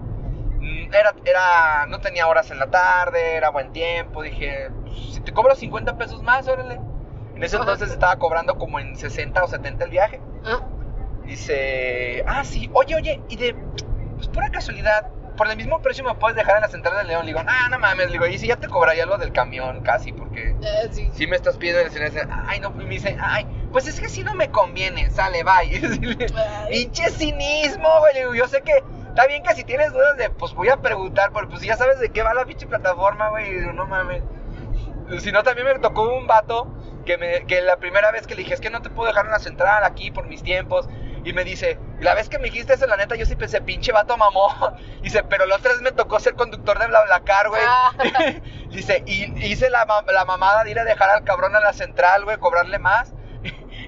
Era, 0.93 1.13
era, 1.25 1.85
no 1.87 1.99
tenía 1.99 2.27
horas 2.27 2.51
en 2.51 2.59
la 2.59 2.67
tarde, 2.67 3.35
era 3.35 3.49
buen 3.49 3.71
tiempo. 3.71 4.21
Dije, 4.21 4.69
"Pues, 4.83 5.13
si 5.13 5.21
te 5.21 5.31
cobro 5.33 5.55
50 5.55 5.97
pesos 5.97 6.21
más, 6.23 6.47
órale. 6.47 6.79
En 7.35 7.43
ese 7.43 7.57
entonces 7.57 7.89
estaba 7.91 8.17
cobrando 8.17 8.57
como 8.57 8.79
en 8.79 8.95
60 8.95 9.43
o 9.43 9.47
70 9.47 9.85
el 9.85 9.89
viaje. 9.91 10.21
Ah, 10.45 10.59
Dice, 11.25 12.23
ah, 12.27 12.43
sí, 12.43 12.69
oye, 12.73 12.95
oye, 12.95 13.21
y 13.29 13.37
de, 13.37 13.55
pues 14.15 14.27
pura 14.27 14.49
casualidad, 14.49 15.07
por 15.37 15.49
el 15.49 15.55
mismo 15.55 15.81
precio 15.81 16.03
me 16.03 16.13
puedes 16.15 16.35
dejar 16.35 16.57
en 16.57 16.61
la 16.61 16.67
central 16.67 16.97
de 16.97 17.03
León. 17.05 17.25
Le 17.25 17.33
digo, 17.33 17.43
ah, 17.47 17.67
no 17.69 17.79
mames, 17.79 18.07
le 18.07 18.13
digo, 18.13 18.25
y 18.27 18.37
si 18.37 18.47
ya 18.47 18.57
te 18.57 18.67
cobraría 18.67 19.05
lo 19.05 19.17
del 19.17 19.31
camión 19.31 19.81
casi, 19.81 20.11
porque 20.11 20.55
eh, 20.61 20.89
sí. 20.91 21.09
si 21.13 21.27
me 21.27 21.35
estás 21.35 21.57
pidiendo 21.57 21.81
el 21.81 22.27
ay, 22.47 22.59
no, 22.59 22.69
y 22.79 22.83
me 22.85 22.89
dice, 22.95 23.17
ay, 23.19 23.45
pues 23.71 23.87
es 23.87 23.99
que 23.99 24.09
si 24.09 24.23
no 24.23 24.35
me 24.35 24.51
conviene, 24.51 25.09
sale, 25.09 25.43
bye. 25.43 26.27
Pinche 26.69 27.09
cinismo, 27.09 27.89
güey, 27.99 28.13
le 28.13 28.19
digo, 28.19 28.35
yo 28.35 28.47
sé 28.47 28.61
que 28.61 28.83
está 29.11 29.27
bien 29.27 29.43
que 29.43 29.53
si 29.55 29.63
tienes 29.63 29.91
dudas 29.91 30.17
de, 30.17 30.29
pues 30.29 30.53
voy 30.53 30.69
a 30.69 30.77
preguntar, 30.77 31.31
pero 31.33 31.49
pues 31.49 31.61
ya 31.61 31.75
sabes 31.75 31.99
de 31.99 32.09
qué 32.09 32.23
va 32.23 32.33
la 32.33 32.45
pinche 32.45 32.65
plataforma, 32.65 33.29
güey, 33.29 33.51
no 33.73 33.85
mames. 33.85 34.23
Si 35.19 35.31
no, 35.33 35.43
también 35.43 35.67
me 35.67 35.79
tocó 35.79 36.17
un 36.17 36.27
vato 36.27 36.67
que, 37.05 37.17
me, 37.17 37.45
que 37.45 37.61
la 37.61 37.75
primera 37.77 38.11
vez 38.11 38.25
que 38.25 38.35
le 38.35 38.43
dije, 38.43 38.53
es 38.53 38.61
que 38.61 38.69
no 38.69 38.81
te 38.81 38.89
puedo 38.89 39.09
dejar 39.09 39.25
en 39.25 39.31
la 39.31 39.39
central 39.39 39.83
aquí 39.83 40.11
por 40.11 40.27
mis 40.27 40.41
tiempos. 40.43 40.87
Y 41.25 41.33
me 41.33 41.43
dice, 41.43 41.77
la 41.99 42.15
vez 42.15 42.29
que 42.29 42.39
me 42.39 42.45
dijiste 42.45 42.73
eso, 42.73 42.87
la 42.87 42.95
neta, 42.97 43.15
yo 43.15 43.25
sí 43.25 43.35
pensé, 43.35 43.61
pinche 43.61 43.91
vato 43.91 44.17
mamó. 44.17 44.47
Dice, 45.03 45.23
pero 45.23 45.45
la 45.45 45.57
otra 45.57 45.73
vez 45.73 45.81
me 45.81 45.91
tocó 45.91 46.19
ser 46.19 46.33
conductor 46.33 46.79
de 46.79 46.87
BlaBlaCar, 46.87 47.49
güey. 47.49 47.61
Ah. 47.63 47.91
Dice, 48.69 49.03
y 49.05 49.25
hice 49.45 49.69
la, 49.69 49.85
la 50.07 50.25
mamada 50.25 50.63
de 50.63 50.71
ir 50.71 50.79
a 50.79 50.83
dejar 50.83 51.09
al 51.09 51.23
cabrón 51.23 51.55
a 51.55 51.59
la 51.59 51.73
central, 51.73 52.23
güey, 52.23 52.37
cobrarle 52.37 52.79
más. 52.79 53.13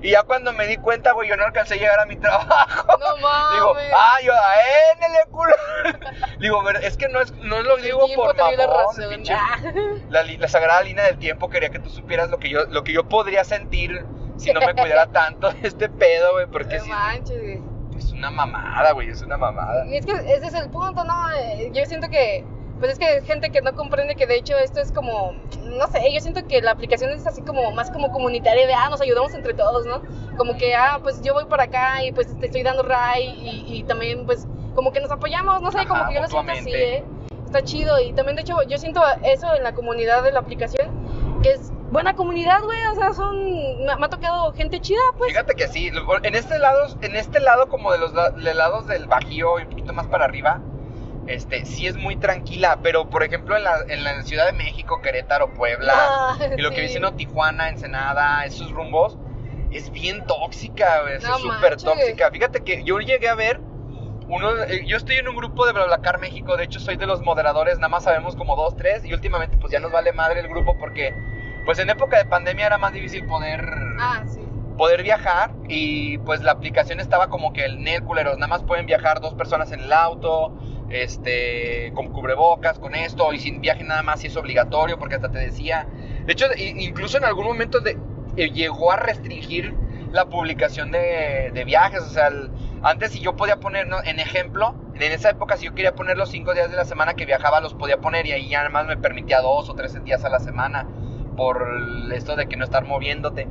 Y 0.04 0.12
ya 0.12 0.24
cuando 0.24 0.52
me 0.54 0.68
di 0.68 0.78
cuenta, 0.78 1.14
güey, 1.14 1.30
yo 1.30 1.38
no 1.38 1.46
alcancé 1.46 1.76
a 1.76 1.78
llegar 1.78 2.00
a 2.00 2.06
mi 2.06 2.18
trabajo. 2.18 2.98
No 3.00 3.18
mames. 3.22 3.56
Digo, 3.56 3.74
ah, 3.96 4.18
yo, 4.24 4.34
a 4.34 4.54
él, 4.56 5.16
el 5.24 5.32
culo. 5.32 5.56
Digo, 6.40 6.70
es 6.70 6.98
que 6.98 7.08
no, 7.08 7.22
es, 7.22 7.32
no 7.38 7.62
lo 7.62 7.78
El 7.78 7.84
digo 7.84 8.06
por 8.16 8.36
la 8.38 8.44
mamón, 8.52 8.68
razón. 8.70 9.10
pinche- 9.10 9.34
Ah. 9.36 9.58
la, 10.10 10.24
la 10.24 10.48
sagrada 10.50 10.84
línea 10.84 11.06
del 11.06 11.18
tiempo 11.18 11.50
quería 11.50 11.70
que 11.70 11.80
tú 11.80 11.90
supieras 11.90 12.30
lo 12.30 12.38
que 12.38 12.50
yo, 12.50 12.66
lo 12.66 12.84
que 12.84 12.92
yo 12.94 13.08
podría 13.08 13.44
sentir 13.46 14.06
si 14.38 14.52
no 14.52 14.60
me 14.60 14.74
cuidara 14.74 15.08
tanto 15.08 15.52
de 15.52 15.68
este 15.68 15.88
pedo, 15.90 16.34
güey, 16.34 16.48
porque 16.48 16.80
No 16.80 16.86
manches. 16.88 17.60
es 17.98 18.12
una 18.12 18.30
mamada, 18.30 18.92
güey, 18.92 19.10
es 19.10 19.22
una 19.22 19.38
mamada. 19.38 19.86
Y 19.88 19.98
es 19.98 20.06
que 20.06 20.12
ese 20.12 20.48
es 20.48 20.54
el 20.54 20.70
punto, 20.70 21.04
¿no? 21.06 21.32
Eh, 21.32 21.70
Yo 21.74 21.86
siento 21.86 22.10
que, 22.10 22.44
pues 22.80 22.94
es 22.94 23.00
que 23.00 23.06
hay 23.06 23.22
gente 23.26 23.50
que 23.50 23.62
no 23.62 23.74
comprende 23.74 24.16
que 24.16 24.28
de 24.28 24.36
hecho 24.36 24.58
esto 24.58 24.80
es 24.80 24.92
como, 24.92 25.34
no 25.64 25.88
sé, 25.88 26.14
yo 26.14 26.20
siento 26.20 26.46
que 26.48 26.62
la 26.62 26.72
aplicación 26.72 27.12
es 27.12 27.26
así 27.26 27.42
como 27.42 27.72
más 27.72 27.92
como 27.92 28.12
comunitaria 28.12 28.68
de, 28.68 28.74
ah, 28.74 28.90
nos 28.90 29.02
ayudamos 29.02 29.34
entre 29.34 29.54
todos, 29.54 29.86
¿no? 29.86 30.02
Como 30.38 30.58
que, 30.58 30.76
ah, 30.76 31.00
pues 31.02 31.22
yo 31.22 31.34
voy 31.34 31.46
para 31.46 31.64
acá 31.64 32.04
y 32.04 32.12
pues 32.12 32.38
te 32.40 32.46
estoy 32.46 32.64
dando 32.64 32.84
ray 32.84 33.24
y, 33.26 33.78
y 33.78 33.84
también 33.84 34.26
pues 34.26 34.48
como 34.76 34.92
que 34.92 35.00
nos 35.00 35.12
apoyamos, 35.12 35.62
no 35.62 35.72
sé, 35.72 35.80
Ajá, 35.80 35.88
como 35.88 36.08
que 36.08 36.16
yo 36.16 36.22
lo 36.22 36.28
siento 36.28 36.52
así. 36.52 36.74
¿eh? 36.74 37.04
Está 37.46 37.64
chido 37.64 38.00
y 38.00 38.14
también 38.14 38.36
de 38.36 38.42
hecho 38.42 38.62
yo 38.64 38.78
siento 38.78 39.02
eso 39.24 39.54
en 39.54 39.64
la 39.64 39.74
comunidad 39.74 40.24
de 40.24 40.32
la 40.32 40.40
aplicación, 40.40 40.90
que 41.44 41.52
es 41.52 41.72
buena 41.92 42.16
comunidad, 42.16 42.62
güey, 42.64 42.84
o 42.88 42.96
sea, 42.96 43.14
son, 43.14 43.44
me, 43.86 43.96
me 43.96 44.06
ha 44.06 44.10
tocado 44.10 44.52
gente 44.54 44.82
chida, 44.82 45.00
pues. 45.18 45.30
Fíjate 45.32 45.54
que 45.54 45.68
sí, 45.68 45.92
en 46.24 46.36
este 46.36 46.58
lado, 46.58 46.88
en 47.02 47.16
este 47.16 47.40
lado 47.40 47.70
como 47.70 47.92
de 47.92 48.00
los 48.00 48.14
de 48.14 48.54
lados 48.56 48.88
del 48.88 49.06
Bajío 49.08 49.60
y 49.60 49.64
un 49.64 49.70
poquito 49.70 49.94
más 49.94 50.08
para 50.08 50.26
arriba, 50.26 50.60
este, 51.28 51.66
sí 51.66 51.88
es 51.88 51.96
muy 51.96 52.16
tranquila, 52.16 52.80
pero 52.82 53.10
por 53.10 53.24
ejemplo 53.24 53.56
en 53.58 53.64
la, 53.64 53.76
en 53.88 54.04
la 54.04 54.22
Ciudad 54.24 54.46
de 54.46 54.54
México, 54.54 55.02
Querétaro, 55.02 55.54
Puebla, 55.54 55.94
Ah, 55.96 56.38
y 56.58 56.62
lo 56.62 56.70
que 56.70 56.76
sí. 56.76 56.82
viene 56.82 56.90
siendo 56.90 57.14
Tijuana, 57.14 57.70
Ensenada, 57.70 58.46
esos 58.46 58.72
rumbos, 58.72 59.18
es 59.72 59.92
bien 59.92 60.26
tóxica, 60.28 61.10
es 61.16 61.24
No 61.24 61.38
súper 61.38 61.78
tóxica. 61.78 62.30
Fíjate 62.32 62.64
que 62.64 62.84
yo 62.84 63.00
llegué 63.00 63.28
a 63.30 63.36
ver 63.36 63.60
uno, 64.28 64.50
eh, 64.64 64.86
yo 64.88 64.98
estoy 64.98 65.18
en 65.18 65.28
un 65.28 65.36
grupo 65.36 65.66
de 65.66 65.74
BlaBlaCar 65.74 66.20
México, 66.20 66.56
de 66.56 66.64
hecho 66.64 66.80
soy 66.80 66.96
de 66.96 67.06
los 67.08 67.22
moderadores, 67.22 67.78
nada 67.78 67.90
más 67.90 68.04
sabemos 68.04 68.36
como 68.36 68.56
dos, 68.56 68.76
tres, 68.78 69.04
y 69.06 69.14
últimamente 69.14 69.58
pues 69.58 69.72
ya 69.72 69.80
nos 69.80 69.92
vale 69.92 70.14
madre 70.14 70.40
el 70.40 70.48
grupo 70.48 70.78
porque 70.78 71.14
pues 71.66 71.80
en 71.80 71.90
época 71.90 72.18
de 72.18 72.26
pandemia 72.26 72.68
era 72.68 72.78
más 72.78 72.94
difícil 72.94 73.26
poder 73.26 73.66
Ah, 74.00 74.24
sí. 74.26 74.42
poder 74.78 75.04
viajar 75.04 75.52
y 75.68 76.18
pues 76.20 76.42
la 76.42 76.52
aplicación 76.54 77.00
estaba 77.00 77.30
como 77.30 77.54
que 77.54 77.64
el 77.66 77.84
net 77.84 78.04
culeros, 78.04 78.36
nada 78.38 78.48
más 78.48 78.64
pueden 78.64 78.86
viajar 78.86 79.20
dos 79.22 79.34
personas 79.34 79.72
en 79.72 79.82
el 79.82 79.94
auto, 79.94 80.54
este, 80.94 81.92
con 81.96 82.10
cubrebocas, 82.10 82.80
con 82.80 82.96
esto, 82.96 83.34
y 83.34 83.40
sin 83.40 83.62
viaje 83.62 83.84
nada 83.84 84.04
más 84.04 84.22
si 84.22 84.28
es 84.28 84.38
obligatorio, 84.38 85.00
porque 85.00 85.16
hasta 85.16 85.32
te 85.32 85.40
decía, 85.40 85.88
de 86.26 86.34
hecho, 86.34 86.46
incluso 86.58 87.18
en 87.18 87.26
algún 87.26 87.46
momento 87.46 87.80
eh, 88.38 88.50
llegó 88.52 88.92
a 88.92 88.98
restringir 88.98 89.74
la 90.12 90.26
publicación 90.30 90.92
de, 90.92 91.64
viajes, 91.66 92.02
o 92.02 92.10
sea, 92.10 92.28
el- 92.28 92.52
antes 92.84 93.12
si 93.14 93.20
yo 93.20 93.36
podía 93.36 93.60
poner, 93.60 93.88
en 94.06 94.20
ejemplo, 94.20 94.76
en 94.94 95.12
esa 95.12 95.30
época 95.32 95.58
si 95.58 95.66
yo 95.66 95.74
quería 95.74 95.96
poner 95.96 96.18
los 96.18 96.30
cinco 96.30 96.54
días 96.54 96.70
de 96.70 96.76
la 96.78 96.86
semana 96.86 97.16
que 97.16 97.26
viajaba, 97.26 97.62
los 97.62 97.74
podía 97.74 97.98
poner 97.98 98.26
y 98.28 98.32
ahí 98.34 98.50
ya 98.50 98.60
nada 98.60 98.70
más 98.70 98.86
me 98.86 98.98
permitía 98.98 99.42
dos 99.42 99.70
o 99.70 99.76
tres 99.76 100.02
días 100.04 100.24
a 100.26 100.30
la 100.30 100.40
semana 100.40 100.88
por 101.36 101.66
esto 102.14 102.36
de 102.36 102.48
que 102.48 102.58
no 102.58 102.64
estar 102.66 102.86
moviéndote. 102.86 103.48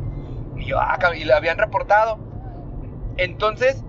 Y 0.57 0.67
yo, 0.67 0.79
ah, 0.81 0.99
y 1.17 1.25
lo 1.25 1.35
habían 1.35 1.59
reportado. 1.59 2.19
Entonces, 3.17 3.85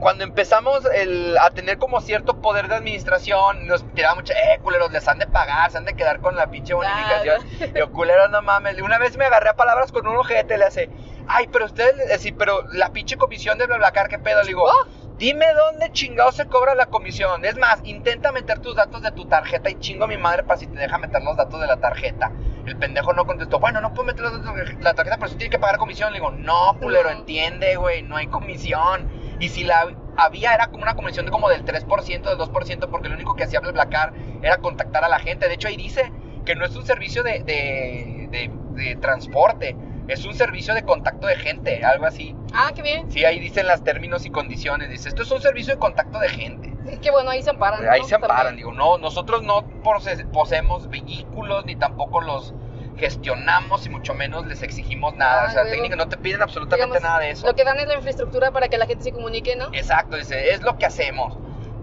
cuando 0.00 0.24
empezamos 0.24 0.84
el- 0.94 1.36
a 1.38 1.50
tener 1.50 1.78
como 1.78 2.00
cierto 2.00 2.40
poder 2.40 2.68
de 2.68 2.74
administración, 2.76 3.66
nos 3.66 3.82
tiraba 3.94 4.14
mucho, 4.16 4.32
eh, 4.34 4.58
culeros, 4.62 4.92
les 4.92 5.06
han 5.08 5.18
de 5.18 5.26
pagar, 5.26 5.70
se 5.70 5.78
han 5.78 5.84
de 5.84 5.94
quedar 5.94 6.20
con 6.20 6.36
la 6.36 6.48
pinche 6.50 6.74
bonificación. 6.74 7.40
Yo, 7.74 7.90
culeros, 7.92 8.30
no 8.30 8.42
mames. 8.42 8.80
Una 8.82 8.98
vez 8.98 9.16
me 9.16 9.24
agarré 9.24 9.48
a 9.50 9.56
palabras 9.56 9.92
con 9.92 10.06
un 10.06 10.16
ojete, 10.16 10.58
le 10.58 10.64
hace, 10.66 10.90
ay, 11.28 11.48
pero 11.50 11.64
ustedes, 11.64 12.10
eh, 12.10 12.18
sí, 12.18 12.32
pero 12.32 12.62
la 12.72 12.90
pinche 12.90 13.16
comisión 13.16 13.56
de 13.58 13.66
BlaBlaCar, 13.66 14.08
¿qué 14.08 14.18
pedo? 14.18 14.42
Le 14.42 14.48
digo, 14.48 14.64
Oh. 14.64 14.86
dime 15.18 15.46
dónde 15.54 15.90
chingado 15.92 16.30
se 16.30 16.44
cobra 16.46 16.74
la 16.74 16.86
comisión. 16.86 17.42
Es 17.46 17.56
más, 17.56 17.80
intenta 17.84 18.32
meter 18.32 18.58
tus 18.58 18.76
datos 18.76 19.00
de 19.00 19.12
tu 19.12 19.24
tarjeta 19.26 19.70
y 19.70 19.78
chingo 19.80 20.04
a 20.04 20.08
mi 20.08 20.18
madre 20.18 20.42
para 20.42 20.58
si 20.60 20.66
te 20.66 20.78
deja 20.78 20.98
meter 20.98 21.22
los 21.22 21.36
datos 21.38 21.58
de 21.58 21.66
la 21.66 21.78
tarjeta. 21.78 22.32
El 22.66 22.76
pendejo 22.76 23.14
no 23.14 23.24
contestó, 23.24 23.58
bueno, 23.58 23.80
no 23.80 23.94
puedo 23.94 24.04
meter 24.08 24.22
los 24.22 24.32
datos 24.42 24.54
de 24.54 24.74
la 24.82 24.92
tarjeta, 24.92 25.16
pero 25.16 25.28
sí 25.30 25.36
tiene 25.36 25.50
que 25.50 25.58
pagar 25.58 25.78
comisión. 25.78 26.12
Le 26.12 26.18
digo, 26.18 26.32
no, 26.32 26.76
culero, 26.78 27.10
No. 27.10 27.16
entiende, 27.18 27.76
güey, 27.76 28.02
no 28.02 28.16
hay 28.16 28.26
comisión. 28.26 29.08
Y 29.38 29.48
si 29.48 29.64
la, 29.64 29.86
había 30.16 30.54
era 30.54 30.68
como 30.68 30.82
una 30.82 30.94
comisión 30.94 31.26
de 31.26 31.30
como 31.32 31.48
del 31.48 31.64
3%, 31.64 32.22
del 32.22 32.38
2%, 32.38 32.88
porque 32.90 33.08
lo 33.08 33.14
único 33.14 33.34
que 33.34 33.44
hacía 33.44 33.60
BlaBlaCar 33.60 34.12
era 34.42 34.58
contactar 34.58 35.04
a 35.04 35.08
la 35.08 35.18
gente. 35.18 35.48
De 35.48 35.54
hecho, 35.54 35.68
ahí 35.68 35.76
dice 35.76 36.10
que 36.44 36.54
no 36.54 36.64
es 36.64 36.74
un 36.76 36.86
servicio 36.86 37.22
de, 37.22 37.40
de, 37.42 38.28
de- 38.30 38.50
de 38.82 38.96
transporte, 38.96 39.76
es 40.06 40.24
un 40.24 40.34
servicio 40.34 40.74
de 40.74 40.82
contacto 40.84 41.26
de 41.26 41.34
gente, 41.36 41.82
algo 41.84 42.06
así. 42.06 42.36
Ah, 42.52 42.70
qué 42.74 42.82
bien. 42.82 43.10
Sí, 43.10 43.24
ahí 43.24 43.40
dicen 43.40 43.66
los 43.66 43.82
términos 43.82 44.24
y 44.26 44.30
condiciones. 44.30 44.88
Dice, 44.90 45.08
esto 45.08 45.22
es 45.22 45.30
un 45.30 45.40
servicio 45.40 45.74
de 45.74 45.80
contacto 45.80 46.18
de 46.20 46.28
gente. 46.28 46.76
Qué 47.02 47.10
bueno, 47.10 47.30
ahí 47.30 47.42
se 47.42 47.50
amparan. 47.50 47.84
¿no? 47.84 47.90
Ahí 47.90 48.04
se 48.04 48.14
amparan, 48.14 48.36
También. 48.36 48.56
digo, 48.58 48.72
no, 48.72 48.98
nosotros 48.98 49.42
no 49.42 49.66
pose- 49.82 50.24
poseemos 50.26 50.88
vehículos 50.88 51.64
ni 51.64 51.74
tampoco 51.76 52.20
los 52.20 52.54
gestionamos 52.96 53.86
y 53.86 53.90
mucho 53.90 54.14
menos 54.14 54.46
les 54.46 54.62
exigimos 54.62 55.14
nada. 55.14 55.44
Ah, 55.44 55.46
o 55.48 55.50
sea, 55.50 55.62
luego, 55.62 55.76
técnica 55.76 55.96
no 55.96 56.08
te 56.08 56.16
piden 56.16 56.42
absolutamente 56.42 56.86
Digamos, 56.86 57.02
nada 57.02 57.20
de 57.20 57.30
eso. 57.30 57.46
Lo 57.46 57.54
que 57.54 57.64
dan 57.64 57.78
es 57.78 57.86
la 57.86 57.94
infraestructura 57.94 58.50
para 58.50 58.68
que 58.68 58.78
la 58.78 58.86
gente 58.86 59.04
se 59.04 59.12
comunique, 59.12 59.56
¿no? 59.56 59.66
Exacto, 59.72 60.16
dice, 60.16 60.52
es 60.52 60.62
lo 60.62 60.76
que 60.78 60.86
hacemos. 60.86 61.36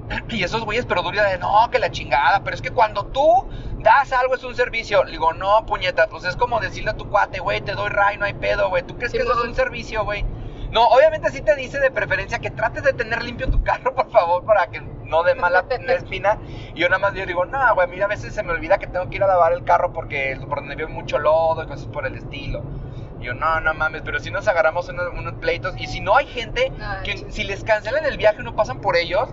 Y 0.30 0.44
esos 0.44 0.66
güeyes, 0.66 0.86
pero 0.86 1.02
dura 1.02 1.24
de 1.24 1.38
no, 1.38 1.70
que 1.72 1.80
la 1.80 1.90
chingada. 1.92 2.44
Pero 2.44 2.56
es 2.56 2.62
que 2.62 2.72
cuando 2.72 3.06
tú 3.06 3.48
das 3.80 4.12
algo 4.12 4.36
es 4.36 4.44
un 4.44 4.56
servicio. 4.56 5.04
Le 5.04 5.12
digo, 5.12 5.34
no, 5.34 5.66
puñeta, 5.66 6.08
pues 6.08 6.24
es 6.26 6.36
como 6.36 6.60
decirle 6.60 6.92
a 6.92 6.98
tu 6.98 7.10
cuate, 7.10 7.40
güey, 7.40 7.62
te 7.62 7.74
doy 7.74 7.90
ray, 7.90 8.18
no 8.18 8.26
hay 8.26 8.34
pedo, 8.34 8.70
güey. 8.70 8.84
¿Tú 8.84 8.98
crees 8.98 9.12
que 9.12 9.20
eso 9.20 9.28
es 9.28 9.34
Simón. 9.34 9.50
un 9.50 9.56
servicio, 9.56 10.04
güey? 10.04 10.26
No, 10.72 10.88
obviamente 10.88 11.30
sí 11.30 11.42
te 11.42 11.56
dice 11.56 11.80
de 11.80 11.92
preferencia 11.92 12.40
que 12.40 12.50
trates 12.50 12.84
de 12.84 12.94
tener 12.94 13.24
limpio 13.24 13.50
tu 13.50 13.62
carro, 13.64 13.94
por 13.94 14.10
favor, 14.10 14.44
para 14.44 14.68
que 14.68 14.82
no 15.06 15.24
dé 15.24 15.36
mala 15.36 15.66
espina. 15.90 16.38
Y 16.76 16.80
yo 16.82 16.90
nada 16.90 17.00
más 17.00 17.14
yo 17.14 17.26
digo, 17.26 17.46
no, 17.46 17.76
güey, 17.76 17.88
mira, 17.88 18.06
a 18.06 18.08
veces 18.10 18.34
se 18.34 18.44
me 18.44 18.52
olvida 18.52 18.78
que 18.78 18.88
tengo 18.88 19.10
que 19.10 19.18
ir 19.18 19.24
a 19.24 19.28
lavar 19.28 19.54
el 19.54 19.64
carro 19.64 19.94
porque 19.94 20.38
por 20.48 20.60
donde 20.60 20.76
veo 20.76 20.90
mucho 20.90 21.20
lodo 21.20 21.64
y 21.64 21.68
cosas 21.68 21.88
por 21.88 22.06
el 22.06 22.16
estilo. 22.16 22.64
Y 23.20 23.26
yo, 23.26 23.34
no, 23.34 23.60
no 23.62 23.74
mames, 23.74 24.02
pero 24.04 24.20
si 24.20 24.32
nos 24.32 24.48
agarramos 24.48 24.90
unos, 24.90 25.08
unos 25.18 25.34
pleitos. 25.36 25.74
Y 25.80 25.88
si 25.88 26.00
no 26.02 26.16
hay 26.16 26.26
gente 26.28 26.72
Ay, 26.80 27.04
que 27.04 27.18
sí. 27.18 27.26
si 27.30 27.44
les 27.44 27.64
cancelan 27.64 28.06
el 28.06 28.18
viaje 28.18 28.44
no 28.44 28.56
pasan 28.56 28.82
por 28.82 28.96
ellos, 28.98 29.30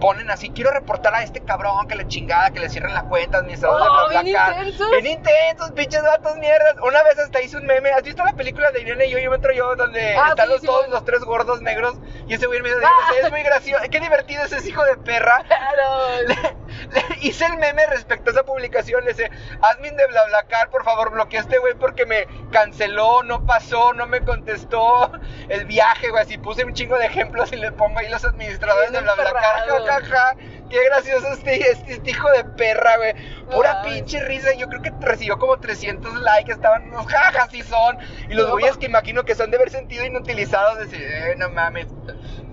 ponen 0.00 0.30
así, 0.30 0.50
quiero 0.50 0.70
reportar 0.70 1.14
a 1.14 1.22
este 1.22 1.40
cabrón 1.40 1.86
que 1.88 1.94
le 1.94 2.06
chingada, 2.08 2.50
que 2.50 2.60
le 2.60 2.68
cierren 2.68 2.94
la 2.94 3.04
cuenta, 3.04 3.38
administrador 3.38 3.80
Oh, 3.82 4.08
de 4.08 4.22
bien 4.22 4.36
intensos. 4.36 4.90
Bien 4.90 5.06
intensos, 5.06 5.70
pinches 5.72 6.02
vatos 6.02 6.36
mierdas. 6.36 6.76
Una 6.82 7.02
vez 7.02 7.18
hasta 7.18 7.40
hice 7.40 7.56
un 7.56 7.66
meme, 7.66 7.90
¿has 7.90 8.02
visto 8.02 8.24
la 8.24 8.32
película 8.32 8.70
de 8.70 8.80
Irene 8.82 9.06
y 9.06 9.10
yo, 9.10 9.18
yo 9.18 9.34
entro 9.34 9.52
yo, 9.52 9.74
donde 9.76 10.16
Ah, 10.16 10.28
están 10.30 10.46
sí, 10.46 10.52
los, 10.52 10.60
sí, 10.60 10.66
todos 10.66 10.88
los 10.88 11.04
tres 11.04 11.20
gordos 11.24 11.60
negros 11.62 11.96
y 12.28 12.34
ese 12.34 12.46
güey 12.46 12.60
Ah. 12.62 12.64
ellos, 13.10 13.24
es 13.24 13.30
muy 13.30 13.42
gracioso, 13.42 13.82
qué 13.90 14.00
divertido 14.00 14.44
es 14.44 14.52
ese 14.52 14.68
hijo 14.68 14.84
de 14.84 14.96
perra. 14.96 15.42
Claro. 15.72 16.52
Le 16.92 17.16
hice 17.20 17.44
el 17.46 17.56
meme 17.58 17.86
respecto 17.86 18.30
a 18.30 18.32
esa 18.32 18.44
publicación. 18.44 19.04
Le 19.04 19.12
dice, 19.12 19.30
admin 19.60 19.96
de 19.96 20.06
BlaBlaCar, 20.06 20.70
por 20.70 20.84
favor, 20.84 21.10
bloquea 21.10 21.40
a 21.40 21.42
este 21.42 21.58
güey 21.58 21.74
porque 21.74 22.06
me 22.06 22.26
canceló, 22.50 23.22
no 23.22 23.44
pasó, 23.46 23.92
no 23.92 24.06
me 24.06 24.22
contestó 24.24 25.12
el 25.48 25.64
viaje, 25.66 26.08
güey. 26.10 26.22
Así 26.22 26.38
puse 26.38 26.64
un 26.64 26.72
chingo 26.74 26.96
de 26.98 27.06
ejemplos 27.06 27.52
y 27.52 27.56
le 27.56 27.72
pongo 27.72 27.98
ahí 27.98 28.08
los 28.08 28.24
administradores 28.24 28.92
de 28.92 29.00
BlaBlaCar. 29.00 29.68
Emperrado. 29.76 30.04
Ja, 30.04 30.08
ja, 30.08 30.34
ja. 30.34 30.36
Qué 30.70 30.82
gracioso 30.86 31.28
este, 31.34 31.70
este, 31.70 31.92
este 31.92 32.10
hijo 32.10 32.30
de 32.30 32.44
perra, 32.44 32.96
güey. 32.96 33.12
Pura 33.50 33.82
Ay. 33.82 33.92
pinche 33.92 34.20
risa. 34.24 34.54
Yo 34.54 34.68
creo 34.68 34.80
que 34.80 34.90
recibió 35.00 35.38
como 35.38 35.58
300 35.58 36.14
likes. 36.22 36.50
Estaban 36.52 36.84
unos 36.88 37.06
jajas 37.06 37.52
y 37.52 37.62
son. 37.62 37.98
Y 38.30 38.34
los 38.34 38.46
No. 38.46 38.52
güeyes 38.52 38.78
que 38.78 38.86
imagino 38.86 39.22
que 39.24 39.34
son 39.34 39.50
de 39.50 39.58
haber 39.58 39.68
sentido 39.68 40.04
inutilizados. 40.04 40.78
Decir, 40.78 41.02
eh, 41.02 41.34
no 41.36 41.50
mames. 41.50 41.88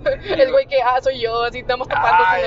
El 0.25 0.51
güey 0.51 0.65
que, 0.67 0.81
ah, 0.81 0.99
soy 1.01 1.21
yo, 1.21 1.43
así 1.43 1.59
estamos 1.59 1.87
tapando. 1.87 2.23
Ay, 2.27 2.43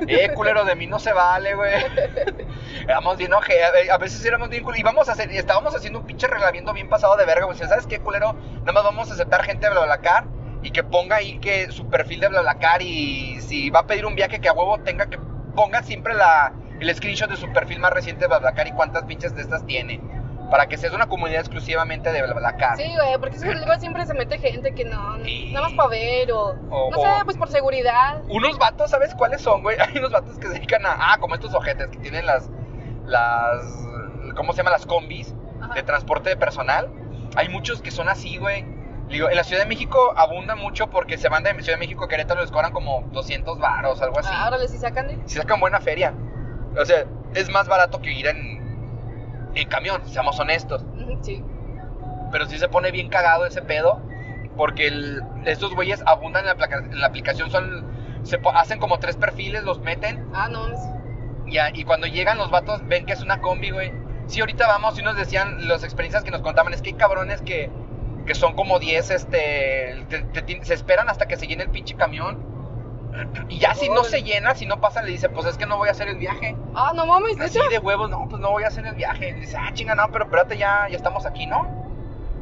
¿no? 0.00 0.06
eh, 0.08 0.30
culero, 0.34 0.64
de 0.64 0.74
mí 0.74 0.86
no 0.86 0.98
se 0.98 1.12
vale, 1.14 1.54
güey. 1.54 1.72
Éramos 2.84 3.16
bien 3.16 3.32
oje, 3.32 3.54
a 3.90 3.98
veces 3.98 4.24
éramos 4.24 4.48
bien 4.48 4.62
culeros. 4.62 4.80
Y 4.80 4.82
vamos 4.82 5.08
a 5.08 5.12
hacer, 5.12 5.30
estábamos 5.30 5.74
haciendo 5.74 5.98
un 6.00 6.06
pinche 6.06 6.26
reglamento 6.26 6.72
bien 6.72 6.88
pasado 6.88 7.16
de 7.16 7.24
verga, 7.26 7.44
güey. 7.44 7.56
¿Sabes 7.58 7.86
qué, 7.86 8.00
culero? 8.00 8.32
Nada 8.60 8.72
más 8.72 8.84
vamos 8.84 9.10
a 9.10 9.14
aceptar 9.14 9.42
gente 9.44 9.66
de 9.66 9.72
BlaBlaCar 9.72 10.24
y 10.62 10.70
que 10.70 10.82
ponga 10.84 11.16
ahí 11.16 11.38
que 11.38 11.70
su 11.72 11.88
perfil 11.88 12.20
de 12.20 12.28
BlaBlaCar 12.28 12.82
y 12.82 13.40
si 13.40 13.70
va 13.70 13.80
a 13.80 13.86
pedir 13.86 14.04
un 14.06 14.14
viaje 14.14 14.40
que 14.40 14.48
a 14.48 14.52
huevo 14.52 14.78
tenga 14.78 15.06
que 15.06 15.18
ponga 15.56 15.82
siempre 15.82 16.14
la, 16.14 16.52
el 16.80 16.94
screenshot 16.94 17.28
de 17.30 17.36
su 17.36 17.50
perfil 17.52 17.78
más 17.80 17.92
reciente 17.92 18.22
de 18.22 18.28
BlaBlaCar 18.28 18.68
y 18.68 18.72
cuántas 18.72 19.04
pinches 19.04 19.34
de 19.34 19.42
estas 19.42 19.64
tiene. 19.66 20.00
Para 20.50 20.66
que 20.66 20.76
sea 20.76 20.92
una 20.92 21.06
comunidad 21.06 21.40
exclusivamente 21.42 22.10
de 22.10 22.22
BlaBlaCar. 22.22 22.76
Sí, 22.76 22.82
güey, 22.96 23.18
porque 23.20 23.36
luego 23.38 23.78
siempre 23.78 24.04
se 24.04 24.14
mete 24.14 24.36
gente 24.38 24.74
que 24.74 24.84
no, 24.84 25.22
Sí. 25.24 25.50
nada 25.52 25.66
más 25.68 25.76
para 25.76 25.88
ver 25.90 26.32
o, 26.32 26.56
O- 26.70 26.90
no 26.90 26.98
o- 26.98 27.02
sé, 27.04 27.24
pues 27.24 27.36
por 27.36 27.48
seguridad. 27.50 28.20
Unos 28.28 28.58
vatos, 28.58 28.90
¿sabes 28.90 29.14
cuáles 29.14 29.40
son, 29.42 29.62
güey? 29.62 29.76
Hay 29.80 29.96
unos 29.98 30.10
vatos 30.10 30.36
que 30.38 30.48
se 30.48 30.54
dedican 30.54 30.84
a. 30.86 30.96
Ah, 31.12 31.18
como 31.20 31.36
estos 31.36 31.54
ojetes 31.54 31.88
que 31.90 31.98
tienen 31.98 32.26
las. 32.26 32.50
Las. 33.06 33.62
¿Cómo 34.36 34.52
se 34.52 34.58
llama? 34.58 34.70
Las 34.70 34.86
combis 34.86 35.34
Ajá. 35.60 35.74
de 35.74 35.82
transporte 35.84 36.30
de 36.30 36.36
personal. 36.36 36.90
Hay 37.36 37.48
muchos 37.48 37.80
que 37.80 37.90
son 37.92 38.08
así, 38.08 38.36
güey. 38.38 38.64
Digo, 39.10 39.28
en 39.28 39.36
la 39.36 39.44
Ciudad 39.44 39.62
de 39.62 39.68
México 39.68 40.14
abunda 40.16 40.54
mucho 40.54 40.88
porque 40.88 41.18
se 41.18 41.28
van 41.28 41.42
de 41.42 41.50
Ciudad 41.62 41.78
de 41.78 41.84
México 41.84 42.04
a 42.04 42.08
Querétaro 42.08 42.40
les 42.40 42.50
cobran 42.50 42.72
como 42.72 43.02
200 43.12 43.58
varos, 43.58 44.00
algo 44.00 44.18
así. 44.20 44.30
Ah, 44.32 44.44
Ahora 44.44 44.58
les 44.58 44.70
sacan 44.78 45.08
de. 45.08 45.18
Si 45.26 45.36
sacan 45.36 45.58
buena 45.60 45.80
feria. 45.80 46.14
O 46.80 46.84
sea, 46.84 47.04
es 47.34 47.50
más 47.50 47.66
barato 47.68 48.00
que 48.00 48.12
ir 48.12 48.28
en, 48.28 49.50
en 49.54 49.68
camión, 49.68 50.00
seamos 50.06 50.38
honestos. 50.38 50.84
Sí. 51.22 51.42
Pero 52.30 52.46
sí 52.46 52.58
se 52.58 52.68
pone 52.68 52.92
bien 52.92 53.08
cagado 53.08 53.46
ese 53.46 53.62
pedo. 53.62 54.00
Porque 54.56 54.86
el- 54.86 55.22
estos 55.46 55.74
güeyes 55.74 56.02
abundan 56.06 56.42
en 56.42 56.48
la, 56.48 56.54
placa- 56.56 56.78
en 56.78 57.00
la 57.00 57.06
aplicación. 57.08 57.50
Son, 57.50 57.84
se 58.22 58.40
hacen 58.54 58.78
como 58.78 58.98
tres 59.00 59.16
perfiles, 59.16 59.64
los 59.64 59.80
meten. 59.80 60.24
Ah, 60.32 60.48
no. 60.48 60.68
Y, 61.46 61.58
a- 61.58 61.70
y 61.74 61.82
cuando 61.84 62.06
llegan 62.06 62.38
los 62.38 62.50
vatos, 62.52 62.86
ven 62.86 63.06
que 63.06 63.12
es 63.14 63.22
una 63.22 63.40
combi, 63.40 63.70
güey. 63.70 63.92
Sí, 64.26 64.40
ahorita 64.40 64.68
vamos 64.68 64.96
y 64.98 65.02
nos 65.02 65.16
decían 65.16 65.66
las 65.66 65.82
experiencias 65.82 66.22
que 66.22 66.30
nos 66.30 66.42
contaban. 66.42 66.72
Es 66.72 66.80
que 66.82 66.90
hay 66.90 66.94
cabrones 66.96 67.42
que, 67.42 67.70
que 68.26 68.34
son 68.34 68.54
como 68.54 68.78
10, 68.78 69.10
este. 69.10 70.04
te- 70.08 70.22
te 70.42 70.64
se 70.64 70.74
esperan 70.74 71.08
hasta 71.08 71.26
que 71.26 71.36
se 71.36 71.46
llene 71.46 71.64
el 71.64 71.70
pinche 71.70 71.94
camión. 71.94 72.38
Y 73.48 73.58
ya 73.58 73.74
si 73.74 73.88
no 73.88 74.04
se 74.04 74.22
llena, 74.22 74.54
si 74.54 74.66
no 74.66 74.80
pasa, 74.80 75.02
le 75.02 75.10
dice, 75.10 75.28
pues 75.28 75.44
es 75.46 75.58
que 75.58 75.66
no 75.66 75.76
voy 75.76 75.88
a 75.88 75.92
hacer 75.92 76.06
el 76.08 76.16
viaje. 76.18 76.54
Ah, 76.74 76.92
no 76.94 77.06
mames, 77.06 77.40
Así 77.40 77.58
¿neta? 77.58 77.68
de 77.70 77.78
huevos, 77.78 78.08
no, 78.08 78.26
pues 78.28 78.40
no 78.40 78.50
voy 78.52 78.62
a 78.62 78.68
hacer 78.68 78.86
el 78.86 78.94
viaje. 78.94 79.32
Dice, 79.34 79.56
ah, 79.58 79.70
chinga, 79.74 79.94
no, 79.96 80.04
pero 80.12 80.24
espérate, 80.26 80.56
ya, 80.56 80.86
ya 80.88 80.96
estamos 80.96 81.26
aquí, 81.26 81.46
¿no? 81.46 81.66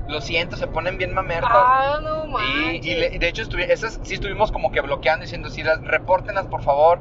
Lo 0.08 0.20
siento, 0.20 0.56
se 0.56 0.66
ponen 0.66 0.98
bien 0.98 1.14
mamertos. 1.14 1.50
Ah, 1.52 1.98
no 2.02 2.26
y, 2.26 2.30
manches. 2.30 2.86
y 2.86 2.94
le- 2.96 3.14
y 3.14 3.18
de 3.18 3.28
hecho, 3.28 3.42
esas 3.58 3.98
sí 4.02 4.14
estuvimos 4.14 4.52
como 4.52 4.70
que 4.70 4.80
bloqueando, 4.82 5.22
diciendo, 5.24 5.48
sí, 5.48 5.62
las, 5.62 5.82
repórtenlas, 5.82 6.46
por 6.46 6.62
favor. 6.62 7.00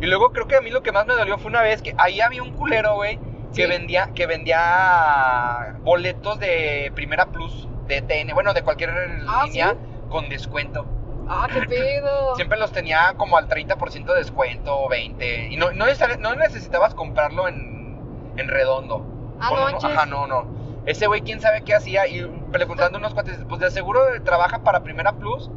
Y 0.00 0.06
luego 0.06 0.30
creo 0.32 0.46
que 0.46 0.56
a 0.56 0.60
mí 0.60 0.70
lo 0.70 0.82
que 0.84 0.92
más 0.92 1.04
me 1.06 1.14
dolió 1.14 1.38
fue 1.38 1.50
una 1.50 1.62
vez 1.62 1.82
que 1.82 1.94
ahí 1.98 2.20
había 2.20 2.42
un 2.44 2.52
culero, 2.52 2.94
güey, 2.94 3.16
que 3.52 3.62
Sí. 3.64 3.66
vendía, 3.66 4.10
que 4.14 4.26
vendía 4.26 5.76
boletos 5.82 6.38
de 6.38 6.92
Primera 6.94 7.26
Plus, 7.26 7.68
de 7.88 8.02
TN, 8.02 8.32
bueno, 8.34 8.54
de 8.54 8.62
cualquier 8.62 8.90
Ah, 9.26 9.44
línea, 9.46 9.70
¿sí? 9.72 9.76
con 10.08 10.28
descuento. 10.28 10.86
Ah, 11.28 11.46
qué 11.52 11.62
pedo. 11.62 12.34
Siempre 12.36 12.58
los 12.58 12.70
tenía 12.72 13.14
como 13.16 13.36
al 13.36 13.48
30% 13.48 14.04
de 14.06 14.14
descuento, 14.14 14.78
o 14.78 14.88
20. 14.88 15.48
Y 15.48 15.56
no, 15.56 15.72
no, 15.72 15.86
neces- 15.86 16.18
no 16.18 16.34
necesitabas 16.36 16.94
comprarlo 16.94 17.48
en, 17.48 18.32
en 18.36 18.48
redondo. 18.48 19.04
Ah, 19.40 19.50
no 19.54 19.62
manches. 19.62 19.84
Ajá, 19.90 20.06
no, 20.06 20.26
no. 20.26 20.46
Ese 20.86 21.06
güey, 21.06 21.20
quién 21.22 21.40
sabe 21.40 21.62
qué 21.62 21.74
hacía. 21.74 22.06
Y 22.06 22.24
preguntando 22.52 22.96
a 22.96 23.00
unos 23.00 23.12
cuates, 23.14 23.38
pues 23.48 23.60
de 23.60 23.70
seguro 23.70 24.00
trabaja 24.24 24.60
para 24.60 24.82
Primera 24.82 25.12
Plus. 25.12 25.50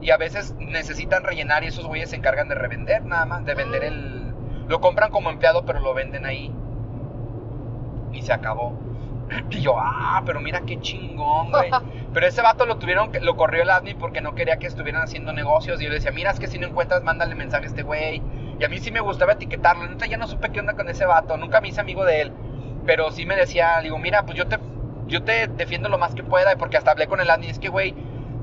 Y 0.00 0.10
a 0.12 0.16
veces 0.16 0.54
necesitan 0.58 1.24
rellenar 1.24 1.64
y 1.64 1.66
esos 1.66 1.86
güeyes 1.86 2.10
se 2.10 2.16
encargan 2.16 2.48
de 2.48 2.54
revender, 2.54 3.04
nada 3.04 3.26
más. 3.26 3.44
De 3.44 3.54
vender 3.54 3.82
Ah. 3.82 3.86
el. 3.88 4.34
Lo 4.68 4.80
compran 4.80 5.10
como 5.10 5.28
empleado, 5.30 5.64
pero 5.66 5.80
lo 5.80 5.92
venden 5.94 6.24
ahí. 6.26 6.54
Y 8.12 8.22
se 8.22 8.32
acabó. 8.32 8.72
Y 9.50 9.60
yo, 9.60 9.76
ah, 9.78 10.22
pero 10.24 10.40
mira 10.40 10.60
qué 10.62 10.80
chingón, 10.80 11.50
güey. 11.50 11.70
Pero 12.12 12.26
ese 12.26 12.40
vato 12.40 12.64
lo 12.66 12.78
tuvieron, 12.78 13.10
lo 13.20 13.36
corrió 13.36 13.62
el 13.62 13.70
admin 13.70 13.98
porque 13.98 14.20
no 14.20 14.34
quería 14.34 14.58
que 14.58 14.66
estuvieran 14.66 15.02
haciendo 15.02 15.32
negocios. 15.32 15.80
Y 15.80 15.84
yo 15.84 15.90
le 15.90 15.96
decía, 15.96 16.10
mira, 16.10 16.30
es 16.30 16.40
que 16.40 16.46
si 16.46 16.58
no 16.58 16.66
encuentras, 16.66 17.02
mándale 17.04 17.34
mensaje 17.34 17.64
a 17.64 17.68
este 17.68 17.82
güey. 17.82 18.22
Y 18.58 18.64
a 18.64 18.68
mí 18.68 18.78
sí 18.78 18.90
me 18.90 19.00
gustaba 19.00 19.32
etiquetarlo. 19.32 19.86
Neta, 19.86 20.06
ya 20.06 20.16
no 20.16 20.26
supe 20.26 20.50
qué 20.50 20.60
onda 20.60 20.74
con 20.74 20.88
ese 20.88 21.04
vato. 21.04 21.36
Nunca 21.36 21.60
me 21.60 21.68
hice 21.68 21.80
amigo 21.80 22.04
de 22.04 22.22
él. 22.22 22.32
Pero 22.86 23.10
sí 23.12 23.26
me 23.26 23.36
decía, 23.36 23.78
digo, 23.82 23.98
mira, 23.98 24.24
pues 24.24 24.36
yo 24.36 24.48
te, 24.48 24.58
yo 25.06 25.22
te 25.22 25.48
defiendo 25.48 25.88
lo 25.88 25.98
más 25.98 26.14
que 26.14 26.24
pueda. 26.24 26.56
Porque 26.56 26.76
hasta 26.78 26.90
hablé 26.92 27.06
con 27.06 27.20
el 27.20 27.30
admin. 27.30 27.50
Es 27.50 27.58
que, 27.58 27.68
güey, 27.68 27.94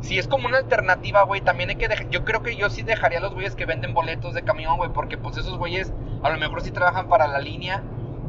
si 0.01 0.19
es 0.19 0.27
como 0.27 0.47
una 0.47 0.59
alternativa, 0.59 1.23
güey, 1.23 1.41
también 1.41 1.69
hay 1.69 1.75
que 1.75 1.87
dejar. 1.87 2.09
Yo 2.09 2.23
creo 2.23 2.43
que 2.43 2.55
yo 2.55 2.69
sí 2.69 2.83
dejaría 2.83 3.17
a 3.17 3.21
los 3.21 3.33
güeyes 3.33 3.55
que 3.55 3.65
venden 3.65 3.93
boletos 3.93 4.35
de 4.35 4.43
camión, 4.43 4.77
güey. 4.77 4.91
Porque 4.91 5.17
pues 5.17 5.37
esos 5.37 5.57
güeyes 5.57 5.91
a 6.23 6.29
lo 6.29 6.37
mejor 6.37 6.61
sí 6.61 6.71
trabajan 6.71 7.09
para 7.09 7.27
la 7.27 7.39
línea. 7.39 7.83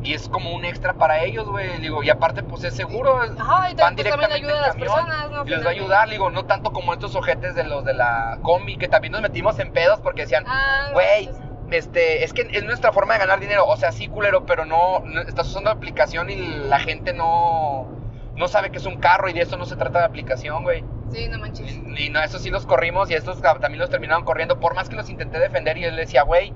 Y 0.07 0.15
es 0.15 0.29
como 0.29 0.55
un 0.55 0.65
extra 0.65 0.93
para 0.95 1.21
ellos, 1.25 1.49
güey. 1.49 1.81
Digo, 1.81 2.03
y 2.05 2.11
aparte, 2.11 2.45
pues 2.45 2.63
es 2.63 2.75
seguro. 2.75 3.19
Ajá, 3.21 3.71
y 3.71 3.75
van 3.75 3.77
también, 3.77 3.77
pues, 3.77 3.77
también 3.77 3.97
directamente 3.97 4.35
ayuda 4.35 4.57
a 4.59 4.61
las 4.61 4.71
camión 4.77 4.95
personas, 4.95 5.31
¿no? 5.33 5.45
y 5.45 5.51
les 5.51 5.65
va 5.65 5.69
a 5.69 5.73
ayudar, 5.73 6.09
digo, 6.09 6.31
no 6.31 6.45
tanto 6.47 6.73
como 6.73 6.93
estos 6.93 7.17
ojetes 7.17 7.57
de 7.57 7.65
los 7.65 7.85
de 7.85 7.93
la 7.95 8.39
combi, 8.43 8.77
que 8.77 8.87
también 8.87 9.13
nos 9.13 9.23
metimos 9.23 9.59
en 9.59 9.73
pedos 9.73 9.99
porque 10.01 10.23
decían, 10.23 10.45
Ah, 10.47 10.91
güey, 10.93 11.29
este, 11.73 12.23
es 12.23 12.33
que 12.33 12.49
es 12.53 12.63
nuestra 12.63 12.93
forma 12.93 13.15
de 13.15 13.19
ganar 13.21 13.41
dinero, 13.41 13.67
o 13.67 13.77
sea, 13.77 13.91
sí, 13.91 14.07
culero, 14.07 14.47
pero 14.47 14.65
no, 14.65 15.01
no- 15.05 15.23
estás 15.23 15.49
usando 15.49 15.71
la 15.71 15.77
aplicación 15.77 16.31
y 16.31 16.37
la 16.37 16.79
gente 16.79 17.13
no, 17.13 17.89
no 18.37 18.47
sabe 18.47 18.71
que 18.71 18.79
es 18.79 18.87
un 18.87 18.99
carro 18.99 19.29
y 19.29 19.33
de 19.33 19.41
eso 19.43 19.57
no 19.57 19.67
se 19.67 19.75
trata 19.75 19.99
de 19.99 20.05
aplicación, 20.05 20.63
güey. 20.63 20.85
Sí, 21.11 21.29
no 21.29 21.39
manches. 21.39 21.81
Y, 21.97 22.07
y 22.07 22.11
no, 22.11 22.21
eso 22.23 22.39
sí 22.39 22.51
los 22.51 22.65
corrimos 22.65 23.11
y 23.11 23.15
estos 23.15 23.41
también 23.43 23.79
los 23.79 23.91
terminaron 23.91 24.25
corriendo, 24.25 24.61
por 24.61 24.75
más 24.77 24.89
que 24.89 24.95
los 24.95 25.11
intenté 25.11 25.41
defender 25.41 25.77
y 25.79 25.85
él 25.85 25.97
le 25.97 26.03
decía, 26.03 26.23
güey, 26.23 26.53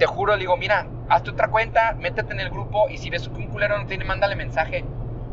te 0.00 0.06
juro, 0.06 0.32
le 0.32 0.40
digo, 0.40 0.56
mira, 0.56 0.86
hazte 1.10 1.30
otra 1.30 1.48
cuenta, 1.48 1.94
métete 2.00 2.32
en 2.32 2.40
el 2.40 2.48
grupo 2.48 2.88
y 2.88 2.96
si 2.96 3.10
ves 3.10 3.28
que 3.28 3.36
un 3.36 3.48
culero 3.48 3.78
no 3.78 3.86
tiene, 3.86 4.04
mándale 4.04 4.34
mensaje 4.34 4.82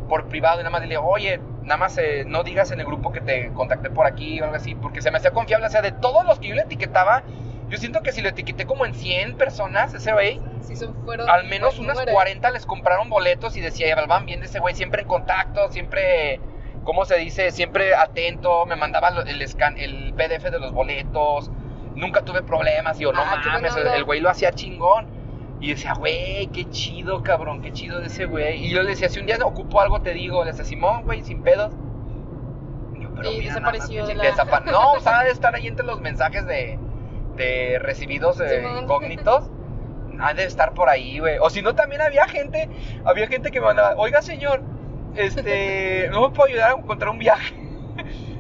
por 0.10 0.28
privado 0.28 0.60
y 0.60 0.64
nada 0.64 0.72
más 0.72 0.82
dile, 0.82 0.98
oye, 0.98 1.40
nada 1.64 1.78
más 1.78 1.98
eh, 1.98 2.26
no 2.28 2.44
digas 2.44 2.72
en 2.72 2.82
el 2.82 2.86
grupo 2.86 3.14
que 3.14 3.22
te 3.22 3.50
contacté 3.54 3.90
por 3.90 4.06
aquí 4.06 4.42
o 4.42 4.44
algo 4.44 4.58
así, 4.58 4.76
porque 4.76 5.02
se 5.02 5.10
me 5.10 5.18
hacía 5.18 5.32
confiable. 5.32 5.68
O 5.68 5.70
sea, 5.70 5.82
de 5.82 5.94
todos 5.94 6.26
los 6.26 6.40
que 6.40 6.50
yo 6.50 6.56
le 6.56 6.64
etiquetaba, 6.64 7.24
yo 7.70 7.78
siento 7.78 8.02
que 8.02 8.12
si 8.12 8.22
lo 8.22 8.28
etiqueté 8.28 8.66
como 8.66 8.86
en 8.86 8.94
100 8.94 9.38
personas, 9.38 9.94
ese 9.94 10.12
güey, 10.12 10.42
Sí, 10.62 10.74
al 11.30 11.46
menos 11.46 11.80
unas 11.80 11.96
número. 11.96 12.12
40 12.12 12.52
les 12.52 12.66
compraron 12.66 13.10
boletos 13.10 13.56
y 13.56 13.62
decía, 13.62 13.96
van 14.06 14.26
bien 14.26 14.42
de 14.42 14.48
ese 14.48 14.60
güey, 14.60 14.76
siempre 14.76 15.04
en 15.04 15.08
contacto, 15.08 15.70
siempre, 15.70 16.42
¿cómo 16.84 17.06
se 17.06 17.16
dice? 17.16 17.52
Siempre 17.52 17.96
atento, 17.96 18.66
me 18.66 18.76
mandaba 18.76 19.10
el, 19.26 19.48
scan, 19.48 19.78
el 19.78 20.14
PDF 20.14 20.52
de 20.52 20.60
los 20.60 20.74
boletos, 20.74 21.50
nunca 21.98 22.22
tuve 22.24 22.42
problemas, 22.44 23.00
y 23.00 23.04
yo, 23.04 23.12
no 23.12 23.22
Ah, 23.22 23.42
mames, 23.46 23.76
el, 23.76 24.04
güey 24.04 24.20
lo 24.22 24.30
hacía 24.30 24.52
chingón. 24.54 25.08
Y 25.60 25.70
decía, 25.72 25.94
güey, 25.96 26.48
qué 26.54 26.70
chido, 26.70 27.24
cabrón, 27.24 27.62
qué 27.64 27.74
chido 27.74 28.00
de 28.00 28.08
ese 28.08 28.26
güey. 28.26 28.66
Y 28.66 28.70
yo 28.70 28.84
le 28.84 28.90
decía, 28.92 29.10
si 29.10 29.20
un 29.20 29.26
día 29.26 29.38
ocupo 29.44 29.82
algo, 29.82 30.02
te 30.02 30.14
digo, 30.14 30.44
le 30.46 30.52
decía, 30.52 30.64
Simón, 30.66 31.02
güey, 31.04 31.24
sin 31.24 31.42
pedos. 31.42 31.74
Y 32.96 33.02
yo, 33.02 33.10
Y 33.10 33.40
mira, 33.40 33.56
nada 33.56 33.72
más, 33.72 33.74
desapareció 33.90 34.06
la- 34.14 34.24
desapa- 34.24 34.64
No, 34.72 34.92
o 34.94 35.00
sea, 35.00 35.24
de 35.24 35.32
estar 35.32 35.56
ahí 35.56 35.66
entre 35.68 35.84
los 35.86 36.00
mensajes 36.00 36.46
de, 36.46 36.78
de 37.38 37.80
recibidos 37.80 38.40
eh, 38.40 38.64
incógnitos. 38.82 39.50
Ha 40.20 40.34
de 40.36 40.44
estar 40.46 40.74
por 40.74 40.90
ahí, 40.90 41.18
güey. 41.20 41.38
O 41.42 41.50
si 41.50 41.62
no, 41.64 41.74
también 41.74 42.02
había 42.02 42.28
gente, 42.28 42.70
había 43.04 43.28
gente 43.28 43.50
que 43.52 43.60
me 43.60 43.66
mandaba, 43.68 43.96
oiga, 43.98 44.22
señor, 44.22 44.62
este, 45.16 46.08
¿no 46.12 46.22
me 46.22 46.36
puedo 46.36 46.50
ayudar 46.50 46.72
a 46.72 46.74
encontrar 46.80 47.10
un 47.12 47.18
viaje? 47.20 47.56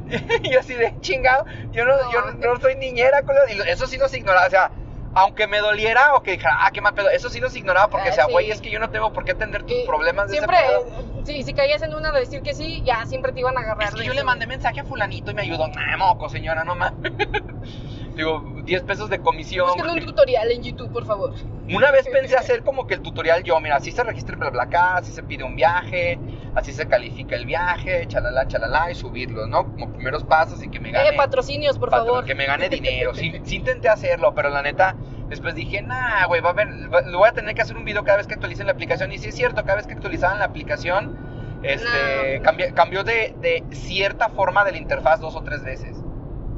y 0.43 0.51
yo 0.51 0.59
así 0.59 0.73
de 0.73 0.99
chingado, 1.01 1.45
yo 1.71 1.85
no, 1.85 2.11
yo 2.11 2.21
no, 2.21 2.59
soy 2.59 2.75
niñera, 2.75 3.21
culo", 3.23 3.39
y 3.49 3.69
eso 3.69 3.87
sí 3.87 3.97
nos 3.97 4.13
ignoraba, 4.13 4.47
o 4.47 4.49
sea, 4.49 4.71
aunque 5.13 5.47
me 5.47 5.59
doliera 5.59 6.13
o 6.13 6.21
que 6.21 6.31
dijera, 6.31 6.57
ah, 6.59 6.71
qué 6.71 6.79
mal 6.79 6.93
pedo, 6.93 7.09
eso 7.09 7.29
sí 7.29 7.39
nos 7.39 7.55
ignoraba 7.55 7.89
porque 7.89 8.07
Ah, 8.07 8.11
decía, 8.11 8.25
sí. 8.25 8.31
güey, 8.31 8.51
es 8.51 8.61
que 8.61 8.69
yo 8.69 8.79
no 8.79 8.89
tengo 8.89 9.11
por 9.11 9.25
qué 9.25 9.31
atender 9.31 9.63
tus 9.63 9.71
Y 9.71 9.85
problemas 9.85 10.27
de 10.27 10.37
Siempre, 10.37 10.57
ese 10.57 11.25
sí, 11.25 11.43
si 11.43 11.53
caías 11.53 11.81
en 11.81 11.93
una 11.93 12.11
de 12.11 12.19
decir 12.19 12.41
que 12.41 12.53
sí, 12.53 12.83
ya 12.85 13.05
siempre 13.05 13.31
te 13.31 13.39
iban 13.39 13.57
a 13.57 13.61
agarrar. 13.61 13.87
Es 13.87 13.95
que 13.95 14.05
yo 14.05 14.13
le 14.13 14.23
mandé 14.23 14.45
mensaje 14.45 14.79
a 14.79 14.83
fulanito 14.83 15.31
y 15.31 15.33
me 15.33 15.41
ayudó, 15.41 15.67
nah, 15.69 15.97
moco, 15.97 16.29
señora, 16.29 16.63
no 16.63 16.75
mames. 16.75 17.11
Digo, 18.15 18.43
10 18.63 18.83
pesos 18.83 19.09
de 19.09 19.19
comisión. 19.19 19.67
Busquen 19.67 19.89
un 19.89 20.05
tutorial 20.05 20.51
en 20.51 20.63
YouTube, 20.63 20.91
por 20.91 21.05
favor. 21.05 21.33
Una 21.73 21.91
vez 21.91 22.07
pensé 22.07 22.35
hacer 22.37 22.63
como 22.63 22.87
que 22.87 22.93
el 22.93 23.01
tutorial 23.01 23.43
yo, 23.43 23.59
mira, 23.59 23.75
así 23.75 23.91
se 23.91 24.03
registra 24.03 24.33
el 24.35 24.39
BlaBlaCar, 24.39 24.99
así 24.99 25.11
se 25.11 25.21
pide 25.23 25.43
un 25.43 25.55
viaje, 25.55 26.17
así 26.55 26.71
se 26.71 26.87
califica 26.87 27.35
el 27.35 27.45
viaje, 27.45 28.05
chalala, 28.07 28.47
chalala, 28.47 28.89
y 28.91 28.95
subirlo, 28.95 29.47
¿no? 29.47 29.65
Como 29.65 29.91
primeros 29.91 30.23
pasos 30.23 30.63
y 30.63 30.69
que 30.69 30.79
me 30.79 30.91
gane... 30.91 31.09
Eh, 31.09 31.13
patrocinios, 31.17 31.77
por 31.77 31.89
patro- 31.89 32.05
favor. 32.05 32.25
Que 32.25 32.35
me 32.35 32.45
gane 32.45 32.69
dinero. 32.69 33.13
Sí, 33.13 33.33
sí 33.43 33.57
intenté 33.57 33.89
hacerlo, 33.89 34.33
pero 34.33 34.49
la 34.49 34.61
neta, 34.61 34.95
después 35.27 35.55
dije, 35.55 35.81
nah, 35.81 36.25
güey, 36.27 36.39
va 36.41 36.51
a 36.51 36.53
va- 36.53 37.01
lo 37.05 37.17
voy 37.19 37.27
a 37.29 37.33
tener 37.33 37.53
que 37.53 37.61
hacer 37.61 37.75
un 37.75 37.83
video 37.83 38.03
cada 38.03 38.17
vez 38.17 38.27
que 38.27 38.35
actualicen 38.35 38.65
la 38.67 38.71
aplicación. 38.73 39.11
Y 39.11 39.17
sí 39.17 39.27
es 39.29 39.35
cierto, 39.35 39.61
cada 39.63 39.75
vez 39.75 39.87
que 39.87 39.93
actualizaban 39.93 40.39
la 40.39 40.45
aplicación, 40.45 41.17
este, 41.63 42.39
No. 42.39 42.43
cambi- 42.49 42.73
cambió 42.73 43.03
de, 43.03 43.35
de 43.41 43.63
cierta 43.71 44.29
forma 44.29 44.63
de 44.63 44.71
la 44.71 44.77
interfaz 44.77 45.19
dos 45.19 45.35
o 45.35 45.41
tres 45.43 45.63
veces. 45.63 45.97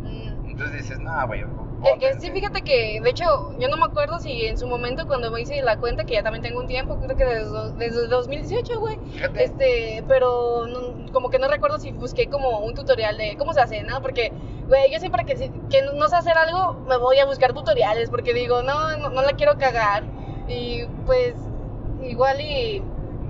Mm. 0.04 0.50
Entonces 0.52 0.78
dices, 0.78 1.00
nah, 1.00 1.26
güey. 1.26 1.43
Ponte". 1.81 2.19
sí, 2.19 2.31
fíjate 2.31 2.61
que, 2.61 2.99
de 3.01 3.09
hecho, 3.09 3.25
yo 3.59 3.67
no 3.69 3.77
me 3.77 3.85
acuerdo 3.85 4.19
si 4.19 4.45
en 4.45 4.57
su 4.57 4.67
momento 4.67 5.07
cuando 5.07 5.31
me 5.31 5.41
hice 5.41 5.61
la 5.61 5.77
cuenta, 5.77 6.03
que 6.03 6.13
ya 6.13 6.23
también 6.23 6.43
tengo 6.43 6.59
un 6.59 6.67
tiempo, 6.67 6.97
creo 6.99 7.15
que 7.15 7.25
desde, 7.25 7.71
desde 7.77 8.07
2018, 8.07 8.79
güey. 8.79 8.97
Fíjate. 9.13 9.43
Este, 9.43 10.03
pero 10.07 10.67
no- 10.67 11.11
como 11.11 11.29
que 11.29 11.39
no 11.39 11.47
recuerdo 11.47 11.79
si 11.79 11.91
busqué 11.91 12.27
como 12.27 12.59
un 12.59 12.73
tutorial 12.73 13.17
de 13.17 13.35
cómo 13.37 13.53
se 13.53 13.61
hace, 13.61 13.83
¿no? 13.83 14.01
Porque, 14.01 14.31
güey, 14.67 14.91
yo 14.91 14.99
siempre 14.99 15.23
que, 15.25 15.35
que 15.69 15.81
no 15.95 16.07
sé 16.09 16.15
hacer 16.15 16.37
algo, 16.37 16.73
me 16.87 16.97
voy 16.97 17.17
a 17.19 17.25
buscar 17.25 17.53
tutoriales, 17.53 18.09
porque 18.09 18.33
digo, 18.33 18.61
no, 18.61 18.97
no, 18.97 19.09
no 19.09 19.21
la 19.21 19.33
quiero 19.33 19.57
cagar. 19.57 20.03
Y 20.47 20.83
pues, 21.05 21.35
igual 22.01 22.41
y... 22.41 22.81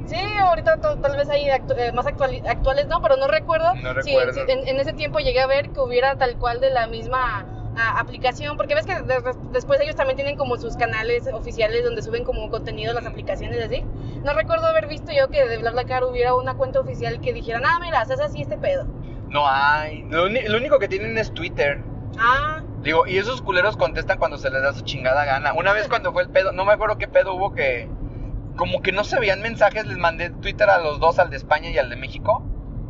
Sí, 0.06 0.18
ahorita 0.42 0.78
tal 0.80 1.16
vez 1.18 1.30
hay 1.30 1.46
actu- 1.50 1.78
eh, 1.78 1.92
más 1.92 2.08
actuali- 2.08 2.42
actuales, 2.48 2.88
¿no? 2.88 3.00
Pero 3.00 3.16
no 3.18 3.28
recuerdo, 3.28 3.76
No 3.76 4.02
si- 4.02 4.16
recuerdo. 4.16 4.34
si 4.34 4.52
en, 4.52 4.68
en 4.68 4.80
ese 4.80 4.94
tiempo 4.94 5.20
llegué 5.20 5.40
a 5.40 5.46
ver 5.46 5.70
que 5.70 5.80
hubiera 5.82 6.16
tal 6.18 6.36
cual 6.38 6.60
de 6.60 6.72
la 6.72 6.88
misma 6.88 7.46
aplicación, 7.76 8.58
porque 8.58 8.76
ves 8.76 8.86
que 8.86 8.96
de- 9.02 9.22
después 9.52 9.80
ellos 9.82 9.96
también 9.96 10.16
tienen 10.18 10.36
como 10.38 10.58
sus 10.58 10.76
canales 10.76 11.28
oficiales 11.34 11.84
donde 11.84 12.02
suben 12.02 12.24
como 12.24 12.50
contenido 12.50 12.94
las 12.94 13.06
aplicaciones 13.06 13.64
así. 13.64 13.84
No 14.24 14.34
recuerdo 14.34 14.68
haber 14.68 14.88
visto 14.88 15.12
yo 15.12 15.30
que 15.30 15.48
de 15.48 15.58
BlaBlaCar 15.58 16.04
hubiera 16.04 16.36
una 16.36 16.56
cuenta 16.56 16.80
oficial 16.80 17.22
que 17.22 17.32
dijera, 17.34 17.62
ah, 17.66 17.80
mira, 17.82 18.02
haces 18.02 18.20
así 18.20 18.42
este 18.42 18.58
pedo. 18.58 18.86
No 19.30 19.48
hay. 19.48 20.04
Lo, 20.10 20.28
lo 20.28 20.58
único 20.58 20.80
que 20.80 20.88
tienen 20.88 21.18
es 21.18 21.34
Twitter. 21.34 21.82
Ah, 22.18 22.62
Digo, 22.82 23.06
y 23.08 23.18
esos 23.18 23.42
culeros 23.42 23.78
contestan 23.78 24.18
cuando 24.18 24.38
se 24.38 24.50
les 24.50 24.62
da 24.62 24.74
su 24.74 24.82
chingada 24.84 25.24
gana. 25.26 25.54
Una 25.54 25.72
vez 25.74 25.88
cuando 25.90 26.12
fue 26.12 26.24
el 26.24 26.30
pedo, 26.30 26.52
no 26.52 26.66
me 26.66 26.74
acuerdo 26.74 26.98
qué 26.98 27.08
pedo 27.08 27.34
hubo 27.36 27.54
que. 27.54 27.88
Como 28.56 28.82
que 28.82 28.92
no 28.92 29.06
se 29.06 29.20
veían 29.20 29.42
mensajes, 29.42 29.86
les 29.86 29.98
mandé 29.98 30.32
Twitter 30.32 30.70
a 30.70 30.80
los 30.80 31.00
dos, 31.00 31.18
al 31.20 31.30
de 31.30 31.38
España 31.38 31.70
y 31.70 31.78
al 31.78 31.90
de 31.90 31.96
México. 31.96 32.44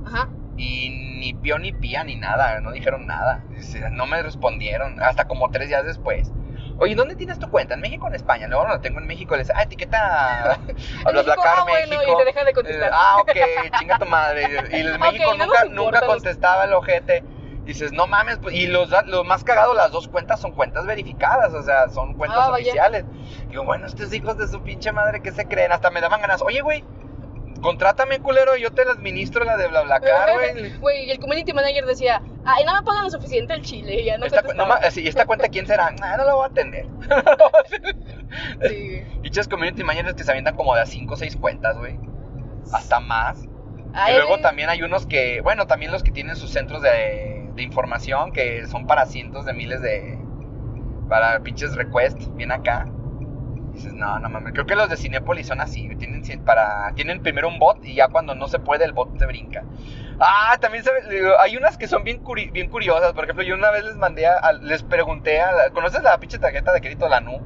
ajá. 0.06 0.30
Y 0.60 0.90
ni 1.20 1.34
pío 1.34 1.58
ni 1.58 1.72
pía 1.72 2.04
ni 2.04 2.18
nada, 2.18 2.60
no 2.60 2.72
dijeron 2.72 3.08
nada. 3.08 3.46
No 3.94 4.06
me 4.06 4.22
respondieron, 4.22 5.02
hasta 5.02 5.26
como 5.26 5.50
tres 5.52 5.70
días 5.70 5.86
después. 5.86 6.32
Oye, 6.80 6.96
¿dónde 6.96 7.16
tienes 7.16 7.40
tu 7.40 7.50
cuenta? 7.50 7.74
¿En 7.76 7.82
México 7.82 8.06
o 8.06 8.10
en 8.10 8.16
España? 8.16 8.48
No 8.48 8.66
lo 8.66 8.80
tengo 8.82 9.00
en 9.00 9.08
México. 9.08 9.36
Les 9.38 9.50
ah, 9.52 9.64
etiqueta 9.64 9.98
a 11.06 11.12
BlaBlaCar 11.12 11.16
México, 11.16 11.44
ah, 11.46 11.64
bueno, 11.68 11.90
México. 11.98 12.14
y 12.14 12.18
te 12.18 12.26
deja 12.26 12.44
de 12.44 12.54
contestar. 12.54 12.92
Ah, 12.94 13.18
ok, 13.20 13.32
chinga 13.80 13.98
tu 14.00 14.06
madre. 14.06 14.48
Y 14.72 14.76
el 14.82 15.00
México 15.00 15.34
no 15.34 15.46
nunca, 15.46 15.64
nunca 15.66 16.00
los- 16.02 16.10
contestaba 16.10 16.66
el 16.66 16.74
ojete. 16.74 17.24
Dices, 17.64 17.92
no 17.94 18.08
mames, 18.08 18.40
pues, 18.40 18.56
y 18.56 18.68
los, 18.68 18.90
da- 18.90 19.04
lo 19.06 19.24
más 19.24 19.44
cagado, 19.44 19.74
las 19.74 19.92
dos 19.92 20.08
cuentas 20.08 20.40
son 20.42 20.52
cuentas 20.54 20.86
verificadas, 20.86 21.54
o 21.54 21.62
sea, 21.64 21.88
son 21.90 22.16
cuentas 22.16 22.40
Ah, 22.48 22.52
oficiales. 22.52 23.06
Digo, 23.48 23.64
bueno, 23.64 23.86
estos 23.86 24.12
hijos 24.14 24.38
de 24.38 24.48
su 24.48 24.62
pinche 24.64 24.92
madre, 24.92 25.22
¿qué 25.22 25.32
se 25.32 25.46
creen? 25.48 25.72
Hasta 25.72 25.90
me 25.92 26.02
daban 26.02 26.20
ganas, 26.22 26.42
oye, 26.42 26.62
güey, 26.62 26.84
contrátame, 27.62 28.20
culero, 28.20 28.56
yo 28.56 28.72
te 28.72 28.86
la 28.86 28.92
administro 28.92 29.44
la 29.44 29.58
de 29.58 29.68
BlaBlaCar, 29.68 30.34
güey. 30.34 30.78
Güey, 30.78 31.06
y 31.06 31.12
el 31.12 31.20
community 31.20 31.54
manager 31.54 31.86
decía, 31.86 32.22
ay, 32.46 32.64
no 32.66 32.74
me 32.74 32.84
pagan 32.84 33.04
lo 33.04 33.10
suficiente 33.10 33.54
el 33.54 33.62
chile, 33.62 34.04
ya 34.04 34.18
no 34.18 34.26
Esta, 34.26 34.42
no 34.42 34.66
así, 34.74 35.08
¿Esta 35.08 35.26
cuenta 35.26 35.50
quién 35.50 35.68
será? 35.68 35.92
Nah, 35.92 36.18
no 36.18 36.26
la 36.26 36.34
voy 36.34 36.44
a 36.44 36.48
atender. 36.48 36.86
Sí. 38.68 39.02
Dichas 39.22 39.48
community 39.48 39.84
managers 39.84 40.16
que 40.16 40.24
se 40.24 40.30
avientan 40.32 40.56
como 40.56 40.76
de 40.76 40.82
a 40.82 40.86
5 40.86 41.14
o 41.14 41.18
6 41.18 41.38
cuentas, 41.38 41.78
güey. 41.78 41.98
Hasta 42.72 43.00
más. 43.00 43.44
Ay, 43.94 44.14
y 44.14 44.16
luego 44.18 44.34
güey. 44.34 44.42
también 44.44 44.70
hay 44.70 44.84
unos 44.84 45.08
que, 45.08 45.42
bueno, 45.42 45.66
también 45.66 45.92
los 45.92 46.04
que 46.04 46.12
tienen 46.12 46.36
sus 46.36 46.52
centros 46.52 46.84
de, 46.84 47.50
de 47.56 47.64
información 47.64 48.32
que 48.32 48.68
son 48.68 48.86
para 48.86 49.06
cientos 49.06 49.46
de 49.46 49.54
miles 49.54 49.82
de. 49.82 50.18
para 51.10 51.40
pinches 51.40 51.76
requests, 51.76 52.34
bien 52.36 52.52
acá. 52.52 52.88
Dices, 53.80 53.94
no, 53.94 54.20
no 54.20 54.30
mames. 54.30 54.52
Creo 54.52 54.66
que 54.66 54.76
los 54.76 54.90
de 54.90 54.98
Cinepolis 54.98 55.48
son 55.48 55.62
así. 55.62 55.88
Tienen, 55.96 56.22
para, 56.44 56.92
tienen 56.96 57.22
primero 57.24 57.48
un 57.48 57.60
bot 57.60 57.78
y 57.86 57.96
ya 57.96 58.10
cuando 58.10 58.36
no 58.36 58.48
se 58.50 58.60
puede, 58.60 58.84
el 58.84 58.92
bot 58.92 59.18
te 59.18 59.26
brinca. 59.26 59.64
Ah, 60.20 60.58
también 60.60 60.84
sabes, 60.84 61.06
hay 61.40 61.56
unas 61.56 61.78
que 61.78 61.88
son 61.88 62.04
bien, 62.04 62.22
curi- 62.22 62.52
bien 62.52 62.68
curiosas. 62.70 63.14
Por 63.14 63.24
ejemplo, 63.24 63.42
yo 63.44 63.56
una 63.56 63.72
vez 63.72 63.86
les 63.86 63.96
mandé, 63.96 64.28
a, 64.28 64.34
a- 64.38 64.52
les 64.52 64.84
pregunté, 64.84 65.40
a 65.40 65.52
la- 65.54 65.70
¿conoces 65.70 66.04
la 66.04 66.20
pinche 66.20 66.38
tarjeta 66.40 66.74
de 66.74 66.82
crédito 66.82 67.08
la 67.08 67.22
NU? 67.22 67.40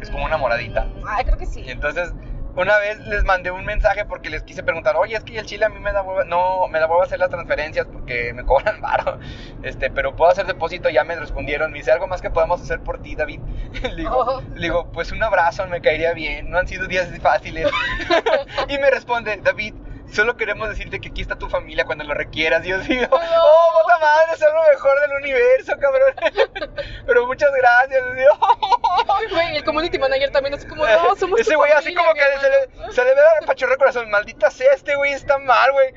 Es 0.00 0.08
como 0.10 0.24
una 0.24 0.38
moradita. 0.38 0.88
Ay, 1.06 1.24
creo 1.24 1.36
que 1.36 1.44
sí. 1.44 1.60
Y 1.60 1.70
entonces, 1.70 2.14
una 2.58 2.76
vez 2.78 2.98
les 3.06 3.24
mandé 3.24 3.50
un 3.52 3.64
mensaje 3.64 4.04
porque 4.04 4.30
les 4.30 4.42
quise 4.42 4.62
preguntar, 4.62 4.96
oye, 4.96 5.16
es 5.16 5.22
que 5.22 5.38
el 5.38 5.46
chile 5.46 5.64
a 5.64 5.68
mí 5.68 5.78
me 5.78 5.92
da 5.92 6.02
hueva, 6.02 6.24
no, 6.24 6.66
me 6.68 6.80
da 6.80 6.86
hueva 6.88 7.04
hacer 7.04 7.18
las 7.18 7.30
transferencias 7.30 7.86
porque 7.86 8.32
me 8.34 8.44
cobran 8.44 8.80
varo, 8.82 9.18
este, 9.62 9.90
pero 9.90 10.16
puedo 10.16 10.30
hacer 10.30 10.46
depósito, 10.46 10.88
ya 10.90 11.04
me 11.04 11.14
respondieron, 11.14 11.70
me 11.70 11.78
dice, 11.78 11.92
¿algo 11.92 12.08
más 12.08 12.20
que 12.20 12.30
podemos 12.30 12.60
hacer 12.60 12.80
por 12.80 13.00
ti, 13.00 13.14
David? 13.14 13.40
le, 13.82 13.94
digo, 13.94 14.18
Oh. 14.18 14.42
le 14.54 14.60
digo, 14.60 14.90
pues 14.90 15.12
un 15.12 15.22
abrazo, 15.22 15.66
me 15.68 15.80
caería 15.80 16.12
bien, 16.12 16.50
no 16.50 16.58
han 16.58 16.66
sido 16.66 16.86
días 16.88 17.08
fáciles. 17.20 17.70
y 18.68 18.78
me 18.78 18.90
responde, 18.90 19.36
David, 19.42 19.74
solo 20.12 20.36
queremos 20.36 20.68
decirte 20.68 21.00
que 21.00 21.08
aquí 21.08 21.22
está 21.22 21.36
tu 21.36 21.48
familia 21.48 21.84
cuando 21.84 22.04
lo 22.04 22.14
requieras. 22.14 22.64
Yo 22.64 22.78
digo, 22.80 23.06
oh, 23.10 23.82
puta 23.82 23.98
madre, 23.98 24.32
es 24.34 24.40
lo 24.40 24.72
mejor 24.72 25.00
del 25.00 25.12
universo, 25.22 25.72
cabrón. 25.80 26.74
pero 27.06 27.26
muchas 27.26 27.50
gracias. 27.52 28.02
Y 28.12 28.18
digo, 28.18 28.38
Güey, 29.30 29.56
el 29.56 29.64
community 29.64 29.98
manager 29.98 30.30
también 30.30 30.54
es 30.54 30.64
como, 30.64 30.86
no, 30.86 31.16
somos 31.16 31.40
Ese 31.40 31.54
güey 31.56 31.72
así 31.72 31.94
como 31.94 32.12
que 32.14 32.20
se 32.40 32.48
le, 32.48 32.56
hermano". 32.56 32.92
se 32.92 33.04
le 33.04 33.14
ve 33.14 33.20
el 33.40 33.46
pachorro 33.46 33.72
el 33.72 33.78
corazón. 33.78 34.10
Maldita 34.10 34.50
sea, 34.50 34.72
este 34.72 34.94
güey 34.96 35.12
está 35.12 35.38
mal, 35.38 35.72
güey. 35.72 35.92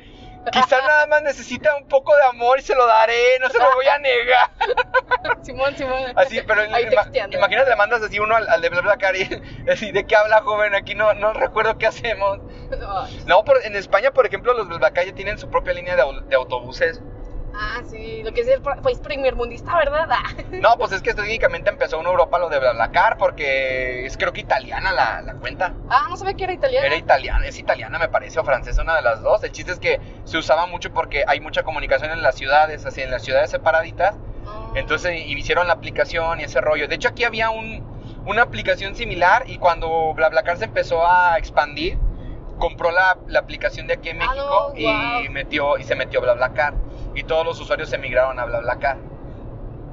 Quizá 0.52 0.82
nada 0.82 1.06
más 1.08 1.22
necesita 1.22 1.76
un 1.76 1.88
poco 1.88 2.16
de 2.16 2.24
amor 2.24 2.60
y 2.60 2.62
se 2.64 2.74
lo 2.76 2.86
daré, 2.88 3.38
no 3.40 3.50
se 3.50 3.60
lo 3.60 3.74
voy 3.76 3.86
a 3.88 4.00
negar. 4.00 4.50
Simón, 5.44 5.76
Simón. 5.76 6.14
Así, 6.16 6.42
pero 6.48 6.62
Ahí 6.62 6.86
ima- 6.86 7.04
texteando. 7.04 7.38
imagínate, 7.38 7.70
le 7.70 7.76
mandas 7.76 8.02
así 8.02 8.20
uno 8.20 8.36
al, 8.36 8.48
al 8.50 8.62
de 8.62 8.70
BlaBlaCar 8.70 9.16
y 9.16 9.30
así, 9.72 9.92
¿de 9.92 10.06
qué 10.06 10.16
habla, 10.16 10.42
joven? 10.42 10.74
Aquí 10.74 10.96
no, 10.96 11.14
no 11.14 11.34
recuerdo 11.34 11.78
qué 11.78 11.88
hacemos. 11.88 12.40
No, 13.26 13.44
por- 13.44 13.64
en 13.66 13.76
España, 13.76 14.12
por 14.12 14.26
ejemplo, 14.26 14.54
los 14.54 14.68
BlaBlaCar 14.68 15.06
ya 15.06 15.14
tienen 15.14 15.38
su 15.38 15.50
propia 15.50 15.74
línea 15.74 15.96
de 15.96 16.36
autobuses. 16.36 17.02
Ah, 17.54 17.82
sí, 17.90 18.22
lo 18.24 18.32
que 18.34 18.42
es 18.42 18.48
el 18.48 18.62
pa- 18.62 18.78
país 18.78 19.00
primer 19.00 19.36
mundista, 19.36 19.76
¿verdad? 19.76 20.08
Ah. 20.10 20.24
No, 20.62 20.78
pues 20.78 20.92
es 20.94 21.02
que 21.02 21.14
técnicamente 21.14 21.70
empezó 21.70 22.00
en 22.00 22.06
Europa 22.06 22.40
lo 22.40 22.50
de 22.50 22.60
BlaBlaCar 22.60 23.18
porque 23.18 24.06
es 24.06 24.18
creo 24.18 24.32
que 24.32 24.42
italiana 24.42 24.92
la, 24.92 25.22
la 25.22 25.34
cuenta. 25.36 25.74
Ah, 25.90 26.08
no 26.10 26.16
sabía 26.18 26.34
que 26.34 26.46
era 26.46 26.54
italiano. 26.54 26.86
Era 26.86 26.96
italiana, 26.96 27.46
es 27.46 27.58
italiana 27.60 28.00
me 28.00 28.08
parece, 28.10 28.40
o 28.40 28.44
francesa, 28.44 28.82
una 28.82 28.96
de 28.96 29.02
las 29.02 29.22
dos. 29.22 29.44
El 29.44 29.52
chiste 29.52 29.72
es 29.74 29.80
que 29.80 30.00
se 30.24 30.38
usaba 30.38 30.66
mucho 30.66 30.92
porque 30.94 31.24
hay 31.28 31.40
mucha 31.42 31.64
comunicación 31.64 32.12
en 32.12 32.22
las 32.22 32.36
ciudades, 32.36 32.86
así 32.86 33.02
en 33.02 33.12
las 33.12 33.24
ciudades 33.24 33.52
separaditas. 33.52 34.16
Ah. 34.48 34.72
Entonces 34.76 35.14
y- 35.20 35.34
hicieron 35.38 35.68
la 35.68 35.74
aplicación 35.74 36.40
y 36.40 36.44
ese 36.44 36.62
rollo. 36.62 36.88
De 36.88 36.96
hecho, 36.96 37.10
aquí 37.10 37.26
había 37.26 37.50
un, 37.50 37.84
una 38.26 38.44
aplicación 38.44 38.96
similar 38.96 39.44
y 39.48 39.58
cuando 39.58 40.14
BlaBlaCar 40.14 40.58
se 40.58 40.66
empezó 40.66 41.06
a 41.06 41.38
expandir, 41.38 41.98
compró 42.60 42.92
la, 42.92 43.18
la 43.28 43.40
aplicación 43.40 43.88
de 43.88 43.96
aquí 43.96 44.10
en 44.10 44.22
Ah, 44.22 44.28
México 44.28 44.74
y 45.26 45.30
metió 45.30 45.78
y 45.78 45.84
se 45.84 45.96
metió 45.96 46.22
BlaBlaCar 46.22 46.76
y 47.16 47.24
todos 47.24 47.46
los 47.46 47.60
usuarios 47.60 47.92
emigraron 47.94 48.40
a 48.40 48.46
BlaBlaCar. 48.46 48.98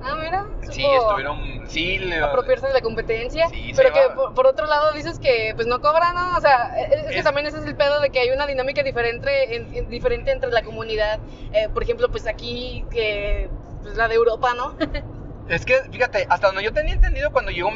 Ah, 0.03 0.15
mira. 0.17 0.45
Sí, 0.71 0.85
estuvieron 0.85 1.69
sí, 1.69 1.99
le- 1.99 2.23
apropiarse 2.23 2.67
de 2.69 2.73
la 2.73 2.81
competencia. 2.81 3.49
Sí, 3.49 3.75
se 3.75 3.83
pero 3.83 3.93
que 3.95 4.01
por, 4.15 4.35
por 4.35 4.47
otro 4.47 4.67
lado 4.67 4.93
dices 4.93 5.19
que 5.19 5.53
pues 5.57 5.67
no 5.67 5.81
cobran, 5.81 6.15
¿no? 6.15 6.37
O 6.37 6.41
sea, 6.41 6.73
es, 6.79 7.01
es 7.01 7.07
que 7.11 7.19
Es- 7.19 7.25
también 7.25 7.47
ese 7.47 7.59
es 7.59 7.65
el 7.67 7.75
pedo 7.75 8.01
de 8.01 8.11
que 8.11 8.21
hay 8.21 8.31
una 8.31 8.47
dinámica 8.47 8.83
diferente, 8.83 9.57
en- 9.57 9.75
en- 9.75 9.89
diferente 9.89 10.31
entre 10.31 10.51
la 10.53 10.63
comunidad. 10.63 11.19
Eh, 11.53 11.69
por 11.73 11.83
ejemplo, 11.83 12.09
pues 12.11 12.27
aquí, 12.27 12.87
que 12.91 13.51
pues 13.83 13.97
la 13.97 14.07
de 14.09 14.15
Europa, 14.15 14.55
¿no? 14.55 14.75
Es 15.49 15.65
que, 15.65 15.75
fíjate, 15.91 16.27
hasta 16.29 16.49
donde 16.49 16.63
yo 16.63 16.73
tenía 16.75 16.93
entendido, 16.93 17.31
cuando 17.33 17.51
llegó 17.51 17.71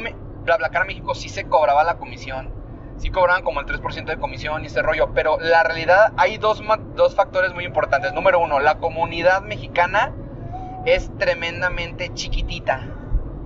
BlaBlaCar 0.45 0.83
a 0.83 0.85
México, 0.85 1.15
sí 1.15 1.27
se 1.27 1.45
cobraba 1.45 1.83
la 1.83 1.95
comisión. 1.95 2.62
Sí 2.97 3.09
cobraban 3.09 3.43
como 3.43 3.59
el 3.59 3.65
3% 3.65 4.05
de 4.05 4.17
comisión 4.17 4.63
y 4.63 4.67
ese 4.67 4.81
rollo. 4.81 5.09
Pero 5.13 5.39
la 5.39 5.63
realidad, 5.63 6.13
hay 6.17 6.37
dos, 6.37 6.61
dos 6.95 7.15
factores 7.15 7.53
muy 7.53 7.65
importantes. 7.65 8.13
Número 8.13 8.39
uno, 8.39 8.59
la 8.59 8.77
comunidad 8.77 9.41
mexicana 9.41 10.13
es 10.85 11.11
tremendamente 11.17 12.13
chiquitita. 12.13 12.87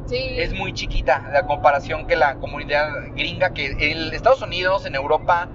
sí. 0.06 0.36
Es 0.38 0.54
muy 0.54 0.74
chiquita 0.74 1.30
la 1.32 1.46
comparación 1.46 2.08
que 2.08 2.16
la 2.16 2.36
comunidad 2.36 2.90
gringa, 3.16 3.54
que 3.54 3.68
en 3.92 4.14
Estados 4.14 4.42
Unidos, 4.42 4.86
en 4.86 4.96
Europa, 4.96 5.48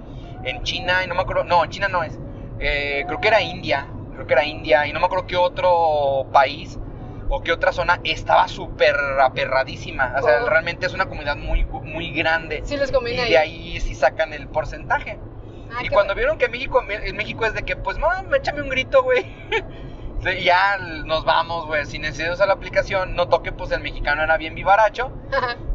en 0.43 0.63
China, 0.63 1.03
y 1.03 1.07
no 1.07 1.15
me 1.15 1.21
acuerdo, 1.21 1.43
no, 1.43 1.63
en 1.63 1.69
China 1.69 1.87
no 1.87 2.03
es. 2.03 2.17
Eh, 2.59 3.03
creo 3.07 3.19
que 3.19 3.27
era 3.27 3.41
India, 3.41 3.87
creo 4.13 4.27
que 4.27 4.33
era 4.33 4.45
India, 4.45 4.87
y 4.87 4.93
no 4.93 4.99
me 4.99 5.05
acuerdo 5.05 5.27
qué 5.27 5.37
otro 5.37 6.27
país 6.31 6.79
o 7.29 7.41
qué 7.41 7.51
otra 7.51 7.71
zona 7.71 7.99
estaba 8.03 8.47
súper 8.47 8.95
aperradísima. 9.21 10.13
O 10.19 10.21
sea, 10.23 10.43
Oh. 10.43 10.49
realmente 10.49 10.85
es 10.85 10.93
una 10.93 11.05
comunidad 11.05 11.35
muy, 11.35 11.63
muy 11.65 12.11
grande. 12.11 12.61
Sí 12.65 12.77
les 12.77 12.91
Y 12.91 13.15
de 13.31 13.37
ahí 13.37 13.79
sí 13.81 13.95
sacan 13.95 14.33
el 14.33 14.47
porcentaje. 14.47 15.19
Ah, 15.75 15.79
y 15.83 15.89
cuando 15.89 16.13
bueno. 16.13 16.15
vieron 16.15 16.37
que 16.37 16.49
México, 16.49 16.83
en 16.87 17.15
México 17.15 17.45
es 17.45 17.53
de 17.53 17.63
que, 17.63 17.75
pues, 17.75 17.97
mamá, 17.97 18.23
échame 18.35 18.61
un 18.61 18.69
grito, 18.69 19.01
güey. 19.03 19.25
Ya 20.43 20.77
nos 20.77 21.25
vamos, 21.25 21.65
güey, 21.67 21.85
sin 21.85 22.03
necesidad 22.03 22.27
de 22.29 22.33
usar 22.35 22.47
la 22.47 22.53
aplicación. 22.53 23.15
Notó 23.15 23.41
que, 23.43 23.51
pues, 23.51 23.71
el 23.71 23.81
mexicano 23.81 24.23
era 24.23 24.37
bien 24.37 24.55
vivaracho. 24.55 25.11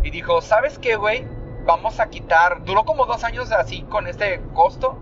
Y 0.03 0.11
dijo, 0.11 0.41
¿sabes 0.41 0.79
qué, 0.79 0.97
güey? 0.97 1.27
Vamos 1.67 2.01
a 2.01 2.09
quitar... 2.09 2.65
Duró 2.65 2.85
como 2.85 3.05
dos 3.05 3.25
años 3.25 3.53
así 3.53 3.83
con 3.83 4.07
este 4.07 4.41
costo. 4.55 4.99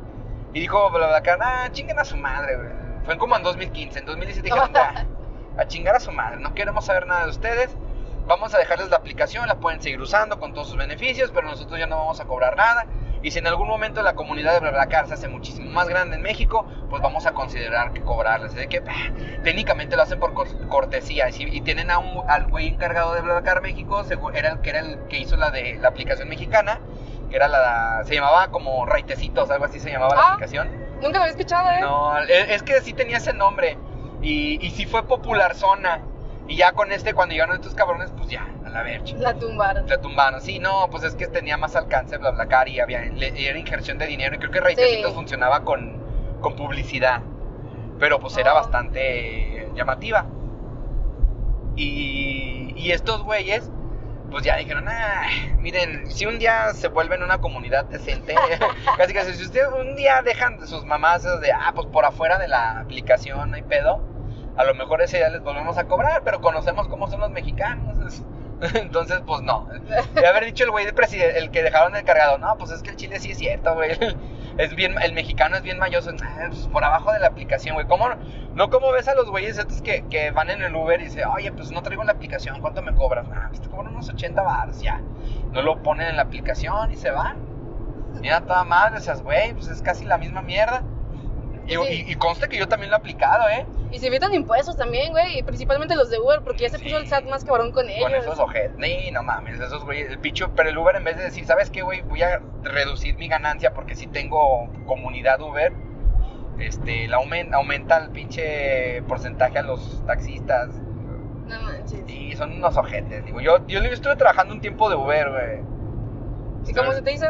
Y 0.52 0.60
dijo, 0.60 0.90
BlaBlaCar, 0.90 1.38
ah, 1.42 1.68
chinguen 1.70 1.98
a 1.98 2.04
su 2.04 2.16
madre, 2.16 2.56
güey. 2.56 2.68
Fue 3.04 3.18
como 3.18 3.36
en 3.36 3.42
2015. 3.44 4.00
En 4.00 4.06
2017 4.06 4.48
dijeron, 4.48 4.70
"Ah, 4.74 5.04
a 5.56 5.66
chingar 5.66 5.96
a 5.96 6.00
su 6.00 6.12
madre. 6.12 6.38
No 6.40 6.54
queremos 6.54 6.84
saber 6.86 7.06
nada 7.06 7.24
de 7.24 7.30
ustedes. 7.30 7.70
Vamos 8.26 8.52
a 8.54 8.58
dejarles 8.58 8.90
la 8.90 8.96
aplicación, 8.96 9.46
la 9.46 9.54
pueden 9.56 9.80
seguir 9.80 10.00
usando 10.00 10.40
con 10.40 10.52
todos 10.52 10.68
sus 10.68 10.76
beneficios, 10.76 11.30
pero 11.32 11.46
nosotros 11.48 11.78
ya 11.78 11.86
no 11.86 11.96
vamos 11.96 12.18
a 12.20 12.24
cobrar 12.24 12.56
nada. 12.56 12.86
Y 13.22 13.30
si 13.30 13.38
en 13.38 13.46
algún 13.46 13.68
momento 13.68 14.02
la 14.02 14.14
comunidad 14.14 14.52
de 14.54 14.60
BlaBlaCar 14.60 15.06
se 15.06 15.14
hace 15.14 15.28
muchísimo 15.28 15.70
más 15.70 15.88
grande 15.88 16.16
en 16.16 16.22
México, 16.22 16.66
pues 16.90 17.00
vamos 17.02 17.24
a 17.26 17.32
considerar 17.32 17.92
que 17.92 18.00
cobrarles. 18.02 18.54
De 18.54 18.68
que 18.68 18.82
ah, 18.86 19.10
técnicamente 19.44 19.94
lo 19.96 20.02
hacen 20.02 20.18
por 20.18 20.34
cor- 20.34 20.68
cortesía. 20.68 21.28
Y, 21.28 21.32
si- 21.32 21.44
y 21.44 21.60
tienen 21.60 21.90
a 21.90 21.98
un, 21.98 22.22
al 22.28 22.48
güey 22.48 22.66
encargado 22.68 23.14
de 23.14 23.20
BlaBlaCar 23.20 23.62
México, 23.62 24.04
era 24.34 24.50
el 24.50 24.60
que 24.60 24.70
era 24.70 24.80
el 24.80 24.98
que 25.08 25.18
hizo 25.18 25.36
la 25.36 25.50
de 25.50 25.76
la 25.80 25.88
aplicación 25.88 26.28
mexicana, 26.28 26.80
que 27.30 27.36
era 27.36 27.46
la 27.48 28.02
se 28.04 28.14
llamaba 28.14 28.48
como 28.48 28.86
Raitecitos, 28.86 29.50
algo 29.50 29.64
así 29.66 29.78
se 29.80 29.90
llamaba 29.90 30.14
la 30.16 30.20
Ah. 30.22 30.32
aplicación. 30.32 30.68
Nunca 31.00 31.18
lo 31.18 31.24
había 31.24 31.30
escuchado, 31.30 31.70
¿eh? 31.70 31.80
No, 31.80 32.18
es 32.18 32.62
que 32.64 32.80
sí 32.80 32.92
tenía 32.92 33.18
ese 33.18 33.32
nombre. 33.32 33.76
Y, 34.22 34.64
y 34.64 34.70
sí 34.70 34.86
fue 34.86 35.02
popular 35.04 35.54
zona. 35.54 36.00
Y 36.48 36.56
ya 36.56 36.72
con 36.72 36.92
este, 36.92 37.12
cuando 37.12 37.32
llegaron 37.32 37.56
estos 37.56 37.74
cabrones, 37.74 38.12
pues 38.16 38.28
ya, 38.28 38.46
a 38.64 38.68
la 38.70 38.82
verga. 38.82 39.04
La 39.18 39.34
tumbaron. 39.34 39.86
La 39.88 40.00
tumbaron. 40.00 40.40
Sí, 40.40 40.58
no, 40.60 40.88
pues 40.90 41.02
es 41.02 41.14
que 41.16 41.26
tenía 41.26 41.56
más 41.56 41.74
alcance 41.74 42.16
BlaBlaCar 42.18 42.68
y 42.68 42.78
había, 42.80 43.00
le- 43.06 43.48
era 43.48 43.58
injerción 43.58 43.98
de 43.98 44.06
dinero. 44.06 44.36
Y 44.36 44.38
creo 44.38 44.50
que 44.52 44.60
Reitecitos 44.60 45.10
Sí. 45.10 45.14
funcionaba 45.16 45.64
con, 45.64 46.00
con 46.40 46.54
publicidad. 46.54 47.20
Pero 47.98 48.20
pues 48.20 48.36
era 48.36 48.52
Oh. 48.52 48.56
bastante 48.56 49.70
llamativa. 49.74 50.26
Y, 51.74 52.72
y 52.76 52.92
estos 52.92 53.22
güeyes, 53.24 53.70
pues 54.30 54.44
ya 54.44 54.56
dijeron, 54.56 54.84
ah, 54.88 55.22
miren, 55.58 56.10
si 56.10 56.26
un 56.26 56.38
día 56.38 56.72
se 56.74 56.88
vuelven 56.88 57.22
una 57.22 57.38
comunidad 57.38 57.84
decente, 57.86 58.34
casi 58.96 59.14
casi, 59.14 59.34
si 59.34 59.42
ustedes 59.44 59.68
un 59.78 59.96
día 59.96 60.22
dejan 60.22 60.58
de 60.58 60.66
sus 60.66 60.84
mamás 60.84 61.22
de, 61.22 61.52
ah, 61.52 61.72
pues 61.74 61.86
por 61.88 62.04
afuera 62.04 62.38
de 62.38 62.48
la 62.48 62.80
aplicación 62.80 63.54
hay 63.54 63.62
pedo, 63.62 64.00
a 64.56 64.64
lo 64.64 64.74
mejor 64.74 65.02
ese 65.02 65.18
día 65.18 65.28
les 65.28 65.42
volvemos 65.42 65.76
a 65.78 65.84
cobrar, 65.84 66.22
pero 66.24 66.40
conocemos 66.40 66.88
cómo 66.88 67.08
son 67.08 67.20
los 67.20 67.30
mexicanos. 67.30 67.98
es- 68.06 68.22
Entonces, 68.74 69.20
pues 69.26 69.42
no. 69.42 69.68
De 70.14 70.26
haber 70.26 70.46
dicho 70.46 70.64
el 70.64 70.70
güey 70.70 70.86
el 70.86 71.50
que 71.50 71.62
dejaron 71.62 71.94
el 71.94 72.04
cargado, 72.04 72.38
no, 72.38 72.56
pues 72.56 72.70
es 72.70 72.82
que 72.82 72.88
el 72.88 72.96
chile 72.96 73.20
sí 73.20 73.32
es 73.32 73.36
cierto, 73.38 73.74
güey. 73.74 73.90
Es 74.58 74.74
bien, 74.74 74.94
el 75.02 75.12
mexicano 75.12 75.56
es 75.56 75.62
bien 75.62 75.78
mayoso, 75.78 76.10
ah, 76.22 76.46
pues 76.48 76.66
por 76.68 76.82
abajo 76.82 77.12
de 77.12 77.18
la 77.20 77.26
aplicación, 77.26 77.74
güey. 77.74 77.86
¿Cómo 77.86 78.08
no? 78.54 78.70
Como 78.70 78.90
ves 78.90 79.06
a 79.06 79.14
los 79.14 79.28
güeyes 79.28 79.58
estos 79.58 79.82
que, 79.82 80.06
que 80.08 80.30
van 80.30 80.48
en 80.48 80.62
el 80.62 80.74
Uber 80.74 80.98
y 81.00 81.04
dicen, 81.04 81.24
oye, 81.26 81.52
pues 81.52 81.70
no 81.72 81.82
traigo 81.82 82.04
la 82.04 82.12
aplicación, 82.12 82.60
¿cuánto 82.62 82.80
me 82.80 82.94
cobras? 82.94 83.26
Ah, 83.30 83.48
pues 83.48 83.60
te 83.60 83.68
cobran 83.68 83.92
unos 83.92 84.08
80 84.08 84.42
bars, 84.42 84.80
ya. 84.80 85.02
No 85.52 85.60
lo 85.60 85.82
ponen 85.82 86.08
en 86.08 86.16
la 86.16 86.22
aplicación 86.22 86.90
y 86.90 86.96
se 86.96 87.10
van. 87.10 87.36
Mira 88.20 88.40
toda 88.40 88.64
madre, 88.64 88.96
esas 88.96 89.22
güey, 89.22 89.52
pues 89.52 89.68
es 89.68 89.82
casi 89.82 90.06
la 90.06 90.16
misma 90.16 90.40
mierda. 90.40 90.82
Y, 91.66 91.74
Sí. 91.74 92.04
y, 92.06 92.12
y 92.12 92.14
conste 92.14 92.48
que 92.48 92.56
yo 92.58 92.68
también 92.68 92.90
lo 92.90 92.96
he 92.96 93.00
aplicado, 93.00 93.48
¿eh? 93.48 93.66
Y 93.90 93.98
se 93.98 94.06
evitan 94.08 94.32
impuestos 94.34 94.76
también, 94.76 95.12
güey. 95.12 95.38
Y 95.38 95.42
principalmente 95.42 95.96
los 95.96 96.10
de 96.10 96.18
Uber, 96.20 96.40
porque 96.42 96.64
ya 96.64 96.70
se 96.70 96.78
puso 96.78 96.96
el 96.96 97.06
SAT 97.06 97.24
más 97.24 97.44
cabrón 97.44 97.72
con 97.72 97.88
ellos. 97.88 98.02
Con 98.04 98.14
esos 98.14 98.38
ojetes. 98.38 98.76
Ni, 98.78 99.10
no 99.10 99.22
mames, 99.22 99.58
esos 99.60 99.84
güeyes. 99.84 100.10
El 100.10 100.18
picho, 100.18 100.50
pero 100.54 100.68
el 100.68 100.78
Uber 100.78 100.96
en 100.96 101.04
vez 101.04 101.16
de 101.16 101.24
decir, 101.24 101.44
¿sabes 101.44 101.70
qué, 101.70 101.82
güey? 101.82 102.02
Voy 102.02 102.22
a 102.22 102.40
reducir 102.62 103.16
mi 103.16 103.28
ganancia 103.28 103.72
porque 103.74 103.94
si 103.94 104.06
tengo 104.06 104.68
comunidad 104.86 105.40
Uber, 105.40 105.72
este, 106.58 107.06
la 107.08 107.16
aumenta, 107.18 107.56
aumenta 107.56 107.98
el 107.98 108.10
pinche 108.10 109.02
porcentaje 109.02 109.58
a 109.58 109.62
los 109.62 110.04
taxistas. 110.06 110.68
No 111.46 111.60
manches. 111.62 112.02
Y 112.08 112.34
son 112.34 112.52
unos 112.52 112.76
ojetes, 112.76 113.24
digo. 113.24 113.40
Yo, 113.40 113.64
yo 113.66 113.80
estuve 113.80 114.16
trabajando 114.16 114.54
un 114.54 114.60
tiempo 114.60 114.88
de 114.90 114.96
Uber, 114.96 115.30
güey. 115.30 115.60
¿Y 116.68 116.72
cómo 116.74 116.92
se 116.92 117.02
te 117.02 117.12
hizo? 117.12 117.26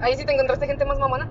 Ahí 0.00 0.14
sí 0.16 0.24
te 0.24 0.32
encontraste 0.32 0.66
gente 0.66 0.84
más 0.84 0.98
mamona. 0.98 1.30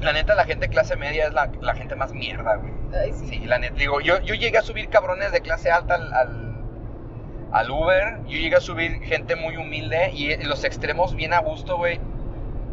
La 0.00 0.12
neta, 0.12 0.34
la 0.34 0.44
gente 0.44 0.68
clase 0.68 0.96
media 0.96 1.26
es 1.26 1.32
la, 1.32 1.50
la 1.60 1.74
gente 1.74 1.94
más 1.96 2.12
mierda, 2.12 2.56
güey. 2.56 2.72
Ay, 3.00 3.12
sí. 3.12 3.26
Sí, 3.28 3.38
la 3.46 3.58
neta. 3.58 3.74
Digo, 3.76 4.00
yo, 4.00 4.20
yo 4.20 4.34
llegué 4.34 4.58
a 4.58 4.62
subir 4.62 4.88
cabrones 4.88 5.32
de 5.32 5.40
clase 5.40 5.70
alta 5.70 5.94
al, 5.94 6.12
al, 6.12 6.64
al 7.52 7.70
Uber. 7.70 8.18
Yo 8.26 8.36
llegué 8.38 8.56
a 8.56 8.60
subir 8.60 9.00
gente 9.02 9.36
muy 9.36 9.56
humilde 9.56 10.10
y 10.12 10.36
los 10.44 10.64
extremos 10.64 11.14
bien 11.14 11.32
a 11.32 11.38
gusto, 11.40 11.76
güey. 11.76 12.00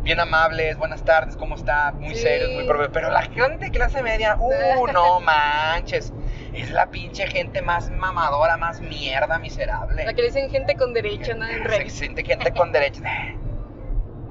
Bien 0.04 0.20
amables, 0.20 0.78
buenas 0.78 1.06
tardes, 1.06 1.38
¿cómo 1.38 1.54
está? 1.56 1.92
Muy 1.92 2.16
Sí. 2.16 2.22
serios, 2.24 2.52
muy 2.54 2.66
propios. 2.66 2.90
Pero 2.92 3.12
la 3.12 3.22
gente 3.22 3.66
de 3.66 3.72
clase 3.72 4.02
media, 4.02 4.36
uh, 4.40 4.88
no 4.92 5.20
manches. 5.20 6.12
Es 6.54 6.72
la 6.72 6.90
pinche 6.90 7.28
gente 7.28 7.62
más 7.62 7.92
mamadora, 7.92 8.58
más 8.58 8.82
mierda, 8.82 9.38
miserable. 9.38 10.04
La 10.04 10.14
que 10.14 10.22
le 10.24 10.28
dicen 10.30 10.50
gente 10.50 10.76
con 10.76 10.92
derecho, 10.94 11.36
¿no? 11.36 11.46
En 11.48 11.90
siente 11.92 12.24
gente 12.24 12.52
con 12.52 12.72
derechos. 12.72 13.04
Eh, 13.14 13.38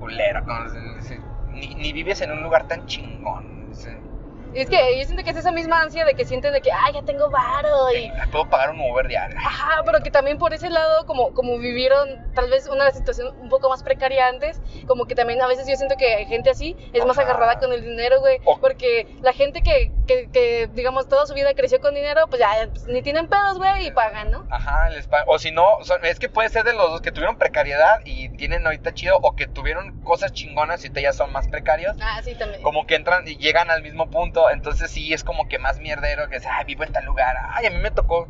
Culero, 0.00 0.42
con- 0.44 0.66
ni, 1.52 1.74
ni 1.74 1.92
vives 1.92 2.20
en 2.20 2.30
un 2.32 2.42
lugar 2.42 2.66
tan 2.68 2.86
chingón. 2.86 3.60
Es 4.52 4.68
que 4.68 4.98
yo 4.98 5.04
siento 5.04 5.22
que 5.22 5.30
es 5.30 5.36
esa 5.36 5.52
misma 5.52 5.80
ansia 5.80 6.04
de 6.04 6.14
que 6.14 6.24
sienten 6.24 6.52
de 6.52 6.60
que, 6.60 6.72
ah, 6.72 6.90
ya 6.92 7.02
tengo 7.02 7.30
varo 7.30 7.92
y... 7.94 8.10
Puedo 8.32 8.50
pagar 8.50 8.70
un 8.70 8.80
Uber 8.80 9.06
diario. 9.06 9.36
Ajá, 9.38 9.82
pero 9.84 10.00
que 10.00 10.10
también 10.10 10.38
por 10.38 10.52
ese 10.52 10.68
lado, 10.70 11.06
como, 11.06 11.32
como 11.34 11.56
vivieron 11.58 12.08
tal 12.34 12.50
vez 12.50 12.66
una 12.68 12.90
situación 12.90 13.32
un 13.38 13.48
poco 13.48 13.68
más 13.68 13.84
precaria 13.84 14.26
antes, 14.26 14.60
como 14.88 15.04
que 15.04 15.14
también 15.14 15.40
a 15.40 15.46
veces 15.46 15.68
yo 15.68 15.76
siento 15.76 15.94
que 15.96 16.26
gente 16.26 16.50
así 16.50 16.76
es 16.92 17.06
más 17.06 17.16
agarrada 17.18 17.60
con 17.60 17.72
el 17.72 17.82
dinero, 17.82 18.18
güey. 18.18 18.40
O- 18.44 18.58
Porque 18.58 19.06
la 19.22 19.32
gente 19.32 19.62
que, 19.62 19.92
que, 20.10 20.28
que, 20.30 20.68
digamos, 20.72 21.08
toda 21.08 21.24
su 21.26 21.34
vida 21.34 21.54
creció 21.54 21.80
con 21.80 21.94
dinero, 21.94 22.26
pues 22.28 22.40
ya 22.40 22.50
pues, 22.68 22.88
ni 22.88 23.00
tienen 23.00 23.28
pedos, 23.28 23.58
güey, 23.58 23.86
y 23.86 23.90
pagan, 23.92 24.32
¿no? 24.32 24.44
Ajá, 24.50 24.88
les 24.88 25.06
pa- 25.06 25.22
o 25.28 25.38
si 25.38 25.52
no, 25.52 25.76
son- 25.82 26.04
es 26.04 26.18
que 26.18 26.28
puede 26.28 26.48
ser 26.48 26.64
de 26.64 26.72
los 26.72 26.90
dos 26.90 27.00
que 27.00 27.12
tuvieron 27.12 27.36
precariedad 27.36 28.00
y 28.04 28.28
tienen 28.30 28.66
ahorita 28.66 28.92
chido, 28.92 29.18
o 29.22 29.36
que 29.36 29.46
tuvieron 29.46 29.92
cosas 30.02 30.32
chingonas 30.32 30.82
y 30.82 30.88
ahorita 30.88 31.00
ya 31.00 31.12
son 31.12 31.30
más 31.30 31.46
precarios. 31.46 31.96
Ah, 32.00 32.20
sí, 32.24 32.34
también. 32.34 32.60
Como 32.62 32.86
que 32.86 32.96
entran 32.96 33.22
y 33.28 33.36
llegan 33.36 33.70
al 33.70 33.82
mismo 33.82 34.10
punto, 34.10 34.50
entonces 34.50 34.90
sí 34.90 35.12
es 35.14 35.22
como 35.22 35.46
que 35.46 35.60
más 35.60 35.78
mierdero 35.78 36.28
que 36.28 36.36
es, 36.38 36.44
ay, 36.46 36.64
vivo 36.64 36.82
en 36.82 36.90
tal 36.92 37.04
lugar, 37.04 37.36
ay, 37.54 37.66
a 37.66 37.70
mí 37.70 37.78
me 37.78 37.92
tocó, 37.92 38.28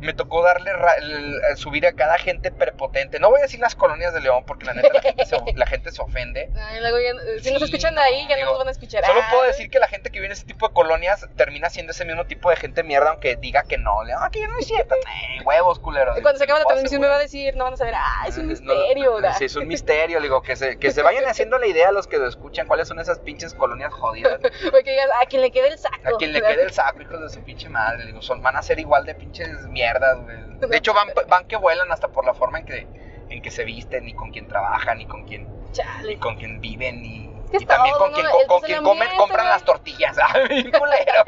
me 0.00 0.12
tocó 0.12 0.42
darle, 0.42 0.70
el- 0.98 1.40
subir 1.56 1.86
a 1.86 1.92
cada 1.92 2.18
gente 2.18 2.50
prepotente. 2.50 3.18
No 3.18 3.30
voy 3.30 3.40
a 3.40 3.42
decir 3.42 3.60
las 3.60 3.74
colonias 3.74 4.12
de 4.14 4.20
León 4.20 4.44
porque 4.46 4.66
la 4.66 4.74
neta 4.74 4.92
la 4.92 5.00
gente 5.00 5.24
se, 5.26 5.36
la 5.54 5.66
gente 5.66 5.90
se 5.90 6.02
ofende. 6.02 6.50
Ay, 6.56 6.80
luego 6.80 6.98
ya- 6.98 7.42
si 7.42 7.52
nos 7.52 7.62
escuchan 7.62 7.94
de 7.94 8.00
ahí, 8.02 8.26
ya 8.28 8.36
digo, 8.36 8.46
no 8.46 8.52
nos 8.52 8.58
van 8.60 8.68
a 8.68 8.72
escuchar. 8.72 9.04
Solo 9.04 9.20
puedo 9.30 9.44
decir 9.44 9.70
que 9.70 9.78
la 9.78 9.88
gente 9.88 10.10
que 10.10 10.18
vive 10.18 10.26
en 10.26 10.32
ese 10.32 10.44
tipo 10.44 10.68
de 10.68 10.74
colonias 10.74 11.26
termina 11.36 11.70
siendo 11.70 11.92
ese 11.92 12.04
mismo 12.04 12.26
tipo 12.26 12.50
de 12.50 12.56
gente 12.56 12.82
mierda, 12.82 13.10
aunque 13.10 13.36
diga 13.36 13.62
que 13.64 13.78
no. 13.78 14.04
Le, 14.04 14.12
ah, 14.12 14.28
que 14.30 14.40
ya 14.40 14.48
no 14.48 14.58
es 14.58 14.66
cierto. 14.66 14.94
Eh, 15.36 15.42
huevos, 15.44 15.78
culeros. 15.78 16.18
y 16.18 16.22
Cuando 16.22 16.38
se 16.38 16.44
acabe 16.44 16.60
la 16.60 16.66
transmisión 16.66 17.00
me 17.00 17.08
va 17.08 17.16
a 17.16 17.18
decir, 17.20 17.56
no 17.56 17.64
van 17.64 17.74
a 17.74 17.76
saber, 17.76 17.94
ah, 17.96 18.24
es 18.28 18.36
un 18.38 18.46
misterio, 18.48 19.20
no. 19.20 19.34
Sí, 19.34 19.44
es 19.46 19.56
un 19.56 19.66
misterio. 19.66 20.20
Digo, 20.20 20.42
que 20.42 20.56
se, 20.56 20.78
que 20.78 20.90
se 20.90 21.02
vayan 21.02 21.24
haciendo 21.26 21.58
la 21.58 21.66
idea 21.66 21.90
los 21.92 22.06
que 22.06 22.18
lo 22.18 22.28
escuchan, 22.28 22.66
cuáles 22.66 22.88
son 22.88 22.98
esas 22.98 23.18
pinches 23.20 23.54
colonias 23.54 23.92
jodidas. 23.92 24.38
Porque 24.70 24.90
digas, 24.90 25.08
a 25.22 25.26
quien 25.26 25.42
le 25.42 25.50
quede 25.50 25.68
el 25.68 25.78
saco. 25.78 25.96
A 26.14 26.18
quien 26.18 26.32
le 26.32 26.40
quede 26.42 26.62
el 26.62 26.72
saco, 26.72 27.00
hijos 27.02 27.20
de 27.20 27.30
su 27.30 27.42
pinche 27.44 27.68
madre. 27.68 28.04
Digo, 28.06 28.20
son, 28.22 28.42
van 28.42 28.56
a 28.56 28.62
ser 28.62 28.78
igual 28.78 29.04
de 29.06 29.14
pinches 29.14 29.66
mierdas, 29.86 30.18
güey. 30.22 30.36
De 30.70 30.76
hecho, 30.76 30.94
van, 30.94 31.08
van 31.28 31.46
que 31.46 31.56
vuelan 31.56 31.90
hasta 31.92 32.08
por 32.08 32.24
la 32.24 32.34
forma 32.34 32.58
en 32.58 32.64
que, 32.66 32.86
en 33.30 33.42
que 33.42 33.50
se 33.50 33.64
visten, 33.64 34.08
y 34.08 34.14
con 34.14 34.30
quién 34.30 34.48
trabajan, 34.48 35.00
y 35.00 35.06
con 35.06 35.24
quién, 35.26 35.42
y 35.70 35.72
Chale. 35.72 36.18
con 36.18 36.36
quién 36.36 36.60
viven, 36.60 37.04
y... 37.04 37.30
Y 37.52 37.64
también 37.64 37.94
todo, 37.94 38.10
con 38.10 38.10
¿no? 38.10 38.16
quien, 38.16 38.46
con 38.48 38.60
quien 38.62 38.82
comen, 38.82 39.08
compran 39.16 39.46
las 39.48 39.64
tortillas. 39.64 40.16
Bien 40.48 40.68
culero. 40.72 41.24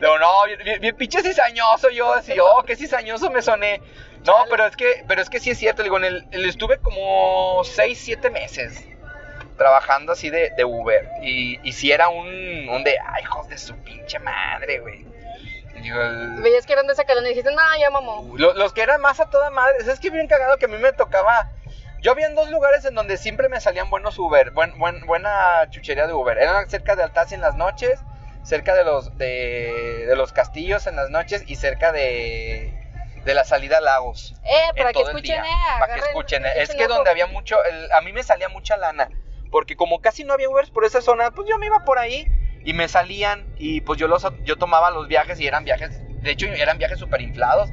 Luego, 0.00 0.18
no, 0.18 0.28
bien, 0.64 0.80
bien, 0.80 0.96
pinche 0.96 1.22
cizañoso 1.22 1.90
yo, 1.90 2.12
así, 2.12 2.34
oh, 2.42 2.64
qué 2.64 2.74
cizañoso 2.74 3.30
me 3.30 3.40
soné. 3.40 3.80
No, 4.26 4.32
Chale. 4.32 4.46
pero 4.50 4.66
es 4.66 4.74
que, 4.76 5.04
pero 5.06 5.22
es 5.22 5.30
que 5.30 5.38
sí 5.38 5.50
es 5.50 5.58
cierto, 5.58 5.84
digo, 5.84 5.96
en 5.98 6.04
el, 6.06 6.26
el- 6.32 6.46
estuve 6.46 6.78
como 6.78 7.62
6, 7.62 7.98
7 8.02 8.30
meses 8.30 8.84
trabajando 9.56 10.12
así 10.12 10.28
de, 10.28 10.50
de 10.56 10.64
Uber. 10.64 11.08
Y, 11.22 11.60
y 11.62 11.72
si 11.72 11.92
era 11.92 12.08
un, 12.08 12.26
un 12.68 12.82
de, 12.82 12.98
ay, 12.98 13.22
hijos 13.22 13.46
de 13.48 13.56
su 13.56 13.76
pinche 13.76 14.18
madre, 14.18 14.80
güey. 14.80 15.04
Digo, 15.84 16.00
el- 16.00 16.40
Veías 16.42 16.64
que 16.64 16.72
eran 16.72 16.86
de 16.86 16.94
Zacalón 16.94 17.26
y 17.26 17.28
dijiste, 17.28 17.52
no, 17.52 17.60
ya 17.78 17.90
mamó. 17.90 18.32
lo- 18.36 18.54
los 18.54 18.72
que 18.72 18.80
eran 18.82 19.00
más 19.02 19.20
a 19.20 19.26
toda 19.26 19.50
madre, 19.50 19.74
es 19.86 20.00
que 20.00 20.08
bien 20.10 20.26
cagado 20.26 20.56
que 20.56 20.64
a 20.64 20.68
mí 20.68 20.78
me 20.78 20.92
tocaba. 20.94 21.48
Yo 22.00 22.10
había 22.12 22.26
en 22.26 22.34
dos 22.34 22.50
lugares 22.50 22.84
en 22.86 22.94
donde 22.94 23.18
siempre 23.18 23.48
me 23.50 23.60
salían 23.60 23.90
buenos 23.90 24.18
Uber, 24.18 24.50
buen, 24.50 24.78
buen- 24.78 25.04
buena 25.06 25.68
chuchería 25.70 26.06
de 26.06 26.14
Uber. 26.14 26.38
Eran 26.38 26.68
cerca 26.70 26.96
de 26.96 27.02
Altacia 27.02 27.34
en 27.34 27.40
las 27.42 27.54
noches, 27.54 28.02
cerca 28.42 28.74
de 28.74 28.84
los 28.84 29.16
de, 29.18 30.04
de 30.08 30.16
los 30.16 30.32
castillos 30.32 30.86
en 30.86 30.96
las 30.96 31.10
noches 31.10 31.42
y 31.46 31.56
cerca 31.56 31.92
de, 31.92 32.74
de 33.24 33.34
la 33.34 33.44
salida 33.44 33.78
a 33.78 33.80
Lagos. 33.82 34.34
Eh, 34.44 34.72
para 34.76 34.92
que 34.92 35.00
escuchen, 35.02 35.44
eh. 35.44 35.48
Para 35.78 35.86
que 35.86 35.92
agarren, 36.00 36.08
escuchen. 36.10 36.46
eh. 36.46 36.52
Es 36.56 36.74
que 36.74 36.86
donde 36.88 37.10
había 37.10 37.26
mucho, 37.26 37.62
el- 37.64 37.92
a 37.92 38.00
mí 38.00 38.12
me 38.12 38.22
salía 38.22 38.48
mucha 38.48 38.76
lana. 38.78 39.10
Porque 39.50 39.76
como 39.76 40.00
casi 40.00 40.24
no 40.24 40.32
había 40.32 40.48
Ubers 40.48 40.70
por 40.70 40.84
esa 40.86 41.00
zona, 41.02 41.30
pues 41.30 41.46
yo 41.48 41.58
me 41.58 41.66
iba 41.66 41.84
por 41.84 41.98
ahí 41.98 42.26
y 42.64 42.72
me 42.72 42.88
salían 42.88 43.46
y 43.56 43.80
pues 43.82 43.98
yo 43.98 44.08
los 44.08 44.26
yo 44.44 44.56
tomaba 44.56 44.90
los 44.90 45.06
viajes 45.08 45.38
y 45.40 45.46
eran 45.46 45.64
viajes, 45.64 46.00
de 46.22 46.30
hecho 46.30 46.46
eran 46.46 46.78
viajes 46.78 46.98
súper 46.98 47.20
inflados. 47.20 47.72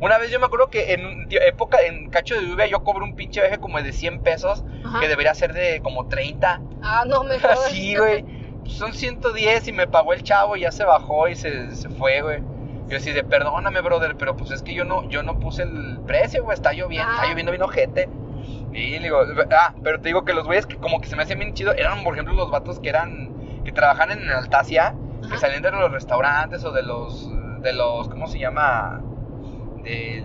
Una 0.00 0.16
vez 0.16 0.30
yo 0.30 0.40
me 0.40 0.46
acuerdo 0.46 0.70
que 0.70 0.94
en 0.94 1.26
época, 1.30 1.78
en 1.82 2.08
cacho 2.08 2.34
de 2.34 2.46
lluvia, 2.46 2.64
yo 2.66 2.82
cobro 2.82 3.04
un 3.04 3.14
pinche 3.16 3.40
viaje 3.42 3.58
como 3.58 3.82
de 3.82 3.92
100 3.92 4.22
pesos, 4.22 4.64
Ajá. 4.82 4.98
que 5.00 5.08
debería 5.08 5.34
ser 5.34 5.52
de 5.52 5.80
como 5.82 6.08
30. 6.08 6.62
Ah, 6.82 7.04
no, 7.06 7.22
me 7.22 7.38
jodas. 7.40 7.66
Así, 7.66 7.96
güey. 7.96 8.24
Son 8.64 8.94
110 8.94 9.68
y 9.68 9.72
me 9.72 9.86
pagó 9.86 10.14
el 10.14 10.22
chavo 10.22 10.56
y 10.56 10.60
ya 10.60 10.72
se 10.72 10.84
bajó 10.84 11.28
y 11.28 11.36
se, 11.36 11.74
se 11.76 11.90
fue, 11.90 12.22
güey. 12.22 12.40
Yo 12.88 12.96
así 12.96 13.12
de, 13.12 13.24
perdóname, 13.24 13.82
brother, 13.82 14.16
pero 14.16 14.36
pues 14.38 14.50
es 14.52 14.62
que 14.62 14.72
yo 14.72 14.84
no, 14.86 15.06
yo 15.10 15.22
no 15.22 15.38
puse 15.38 15.64
el 15.64 15.98
precio, 16.06 16.44
güey, 16.44 16.54
está 16.54 16.72
lloviendo, 16.72 17.06
Ah. 17.10 17.16
está 17.16 17.28
lloviendo 17.28 17.52
bien 17.52 17.62
ojete. 17.62 18.08
Y 18.72 18.92
le 18.92 19.00
digo, 19.00 19.20
ah, 19.52 19.74
pero 19.84 20.00
te 20.00 20.08
digo 20.08 20.24
que 20.24 20.32
los 20.32 20.46
güeyes 20.46 20.64
que 20.66 20.76
como 20.76 21.00
que 21.02 21.08
se 21.08 21.16
me 21.16 21.24
hacían 21.24 21.40
bien 21.40 21.52
chido, 21.52 21.72
eran 21.74 22.02
por 22.04 22.14
ejemplo 22.14 22.32
los 22.34 22.50
vatos 22.50 22.80
que 22.80 22.88
eran, 22.88 23.34
que 23.64 23.72
trabajaban 23.72 24.18
en 24.18 24.30
Altacia, 24.30 24.94
que 25.22 25.26
Ajá. 25.26 25.38
salían 25.38 25.62
de 25.62 25.70
los 25.70 25.90
restaurantes 25.92 26.64
o 26.64 26.72
de 26.72 26.82
los, 26.82 27.30
de 27.60 27.72
los, 27.72 28.08
¿cómo 28.08 28.26
se 28.26 28.38
llama? 28.38 29.00
Del, 29.82 30.24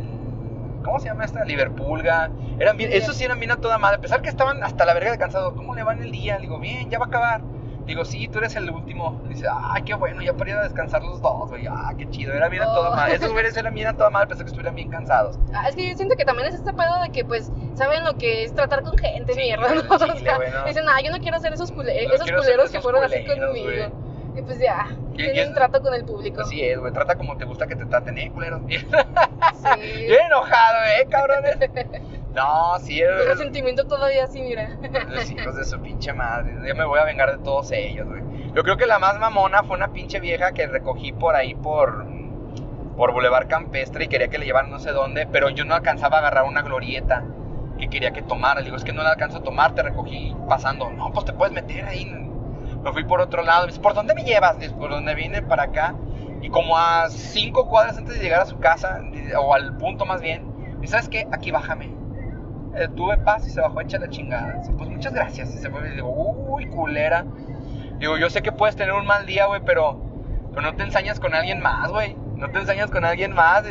¿cómo 0.83 0.99
se 0.99 1.07
llama 1.07 1.25
esta? 1.25 1.43
Liverpoolga. 1.45 2.29
Eran 2.59 2.77
bien, 2.77 2.91
Sí. 2.91 2.97
esos 2.97 3.15
sí 3.15 3.23
eran 3.25 3.39
bien 3.39 3.51
a 3.51 3.57
toda 3.57 3.77
madre, 3.77 3.97
a 3.97 4.01
pesar 4.01 4.21
que 4.21 4.29
estaban 4.29 4.63
hasta 4.63 4.85
la 4.85 4.93
verga 4.93 5.11
de 5.11 5.17
cansados. 5.17 5.53
¿Cómo 5.53 5.75
le 5.75 5.83
va 5.83 5.93
en 5.93 6.03
el 6.03 6.11
día? 6.11 6.35
Le 6.35 6.41
digo, 6.43 6.59
bien, 6.59 6.89
ya 6.89 6.99
va 6.99 7.05
a 7.05 7.07
acabar. 7.07 7.41
Digo, 7.85 8.03
sí, 8.03 8.27
tú 8.27 8.39
eres 8.39 8.55
el 8.55 8.69
último. 8.71 9.21
Dice, 9.29 9.45
ay, 9.51 9.83
qué 9.83 9.93
bueno, 9.93 10.21
ya 10.23 10.33
para 10.33 10.49
ir 10.49 10.55
a 10.57 10.63
descansar 10.63 11.03
los 11.03 11.21
dos, 11.21 11.49
güey. 11.49 11.67
Ah, 11.67 11.93
qué 11.97 12.09
chido, 12.09 12.33
era 12.33 12.49
bien 12.49 12.63
a 12.63 12.65
toda 12.65 12.89
Oh. 12.91 12.95
madre. 12.95 13.15
Esos 13.15 13.31
güeyes 13.31 13.55
eran 13.55 13.73
bien 13.75 13.87
a 13.87 13.93
toda 13.93 14.09
madre, 14.09 14.27
pesar 14.27 14.43
que 14.45 14.49
estuvieran 14.49 14.73
bien 14.75 14.89
cansados. 14.89 15.37
Ah, 15.53 15.69
es 15.69 15.75
que 15.75 15.89
yo 15.91 15.95
siento 15.95 16.15
que 16.15 16.25
también 16.25 16.47
es 16.47 16.55
este 16.55 16.73
pedo 16.73 17.01
de 17.03 17.09
que, 17.11 17.23
pues, 17.25 17.51
saben 17.75 18.03
lo 18.03 18.17
que 18.17 18.43
es 18.43 18.55
tratar 18.55 18.81
con 18.81 18.97
gente, 18.97 19.33
Sí, 19.33 19.39
mierda, 19.39 19.67
dicen, 20.65 20.85
ah, 20.89 20.99
yo 21.03 21.11
no 21.11 21.19
quiero 21.19 21.39
ser 21.39 21.53
esos, 21.53 21.71
cule- 21.71 21.95
esos 22.13 22.29
culeros 22.31 22.71
que 22.71 22.81
fueron 22.81 23.03
así 23.03 23.23
conmigo. 23.25 23.91
Y 24.37 24.41
pues 24.41 24.59
ya, 24.59 24.87
Y- 25.13 25.13
y 25.13 25.15
tienen 25.17 25.37
es- 25.43 25.47
un 25.49 25.53
trato 25.55 25.81
con 25.81 25.93
el 25.93 26.03
público. 26.05 26.41
Así 26.41 26.61
es, 26.63 26.77
güey. 26.79 26.91
Trata 26.91 27.15
como 27.15 27.37
te 27.37 27.45
gusta 27.45 27.67
que 27.67 27.75
te 27.75 27.85
traten, 27.85 28.17
eh, 28.17 28.31
culeros. 28.33 28.61
Sí. 28.67 28.77
Bien 30.07 30.21
enojado, 30.27 30.77
eh, 31.01 31.07
cabrones. 31.09 31.57
No, 32.35 32.77
sí, 32.79 32.99
El 32.99 33.17
es, 33.17 33.27
resentimiento 33.29 33.85
todavía 33.87 34.25
así, 34.25 34.41
mira. 34.41 34.69
Los 35.09 35.31
hijos 35.31 35.55
de 35.55 35.63
su 35.63 35.79
pinche 35.79 36.11
madre. 36.11 36.53
Yo 36.67 36.75
me 36.75 36.83
voy 36.83 36.99
a 36.99 37.05
vengar 37.05 37.31
de 37.31 37.41
todos 37.41 37.71
ellos, 37.71 38.05
güey. 38.09 38.21
Yo 38.53 38.61
creo 38.63 38.75
que 38.75 38.85
la 38.85 38.99
más 38.99 39.17
mamona 39.19 39.63
fue 39.63 39.77
una 39.77 39.93
pinche 39.93 40.19
vieja 40.19 40.51
que 40.51 40.67
recogí 40.67 41.13
por 41.13 41.33
ahí 41.35 41.55
por 41.55 42.05
por 42.97 43.13
Boulevard 43.13 43.47
Campestre 43.47 44.03
y 44.05 44.07
quería 44.09 44.27
que 44.27 44.37
le 44.37 44.45
llevaran 44.45 44.69
no 44.69 44.79
sé 44.79 44.91
dónde, 44.91 45.27
pero 45.27 45.49
yo 45.49 45.63
no 45.63 45.75
alcanzaba 45.75 46.17
a 46.17 46.19
agarrar 46.19 46.43
una 46.43 46.61
glorieta 46.61 47.23
que 47.77 47.87
quería 47.89 48.11
que 48.11 48.21
tomara. 48.21 48.59
Le 48.59 48.65
digo, 48.65 48.75
es 48.75 48.83
que 48.83 48.91
no 48.93 49.01
la 49.03 49.11
alcanzo 49.11 49.37
a 49.37 49.43
tomar, 49.43 49.73
te 49.73 49.83
recogí 49.83 50.35
pasando. 50.49 50.89
No, 50.89 51.11
pues 51.13 51.25
te 51.25 51.31
puedes 51.31 51.53
meter 51.53 51.85
ahí. 51.85 52.05
Me 52.85 52.93
fui 52.93 53.03
por 53.03 53.19
otro 53.19 53.41
lado. 53.41 53.63
Me 53.65 53.71
dice, 53.71 53.81
¿por 53.81 53.95
dónde 53.95 54.13
me 54.13 54.23
llevas? 54.23 54.59
Dice, 54.59 54.73
por 54.75 54.91
donde 54.91 55.15
vine 55.15 55.41
para 55.41 55.63
acá. 55.63 55.95
Y 56.41 56.49
como 56.49 56.77
a 56.77 57.09
cinco 57.09 57.67
cuadras 57.67 57.97
antes 57.97 58.15
de 58.15 58.21
llegar 58.23 58.41
a 58.41 58.45
su 58.45 58.59
casa, 58.59 59.01
o 59.39 59.53
al 59.55 59.75
punto 59.77 60.05
más 60.05 60.21
bien, 60.21 60.45
dice, 60.79 60.91
¿sabes 60.91 61.09
qué? 61.09 61.27
Aquí 61.31 61.49
bájame. 61.49 61.89
Eh, 62.75 62.87
tuve 62.95 63.17
paz 63.17 63.47
y 63.47 63.49
se 63.49 63.59
bajó 63.59 63.81
hecha 63.81 63.97
la 63.97 64.09
chingada. 64.09 64.59
Dice, 64.59 64.71
pues 64.77 64.89
muchas 64.89 65.13
gracias. 65.13 65.53
Y 65.55 65.57
se 65.57 65.69
fue 65.69 65.89
y 65.89 65.95
digo, 65.95 66.09
uy, 66.09 66.67
culera. 66.67 67.25
Digo, 67.97 68.17
yo 68.17 68.29
sé 68.29 68.43
que 68.43 68.51
puedes 68.51 68.75
tener 68.75 68.93
un 68.93 69.07
mal 69.07 69.25
día, 69.25 69.47
güey, 69.47 69.61
pero, 69.65 69.99
no 70.61 70.75
te 70.75 70.83
ensañas 70.83 71.19
con 71.19 71.33
alguien 71.33 71.61
más, 71.61 71.89
güey. 71.89 72.15
No 72.35 72.49
te 72.51 72.59
ensañas 72.59 72.91
con 72.91 73.03
alguien 73.03 73.33
más. 73.33 73.63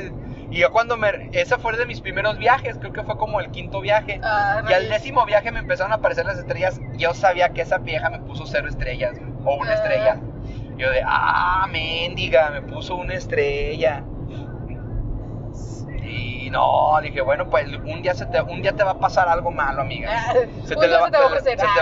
Yo 0.58 0.70
cuando 0.72 0.96
me... 0.96 1.30
Ese 1.32 1.56
fue 1.58 1.76
de 1.76 1.86
mis 1.86 2.00
primeros 2.00 2.38
viajes, 2.38 2.76
creo 2.78 2.92
que 2.92 3.02
fue 3.02 3.16
como 3.16 3.40
el 3.40 3.50
quinto 3.50 3.80
viaje. 3.80 4.20
Ah, 4.22 4.62
Y 4.68 4.72
al 4.72 4.88
décimo 4.88 5.24
viaje 5.24 5.50
me 5.52 5.60
empezaron 5.60 5.92
a 5.92 5.96
aparecer 5.96 6.24
las 6.26 6.38
estrellas. 6.38 6.80
Yo 6.96 7.14
sabía 7.14 7.50
que 7.50 7.62
esa 7.62 7.78
vieja 7.78 8.10
me 8.10 8.20
puso 8.20 8.46
cero 8.46 8.68
estrellas, 8.68 9.16
o 9.44 9.54
una 9.56 9.70
Ah. 9.70 9.74
estrella. 9.74 10.16
Yo 10.76 10.90
de, 10.90 11.02
ah, 11.06 11.66
mendiga, 11.70 12.50
me 12.50 12.62
puso 12.62 12.96
una 12.96 13.14
estrella. 13.14 14.02
Y 16.06 16.50
no, 16.50 17.00
dije, 17.02 17.20
bueno, 17.22 17.48
pues 17.48 17.66
un 17.68 18.02
día, 18.02 18.14
se 18.14 18.26
te, 18.26 18.40
un 18.42 18.60
día 18.62 18.72
te 18.72 18.84
va 18.84 18.92
a 18.92 18.98
pasar 19.00 19.28
algo 19.28 19.50
malo, 19.50 19.80
amiga. 19.82 20.10
Ah, 20.12 20.32
Se 20.64 20.74
un 20.74 20.80
te 20.80 20.86
día 20.86 20.96
le 20.96 20.96
va- 21.00 21.06
se 21.06 21.10
te 21.12 21.18
va 21.18 21.24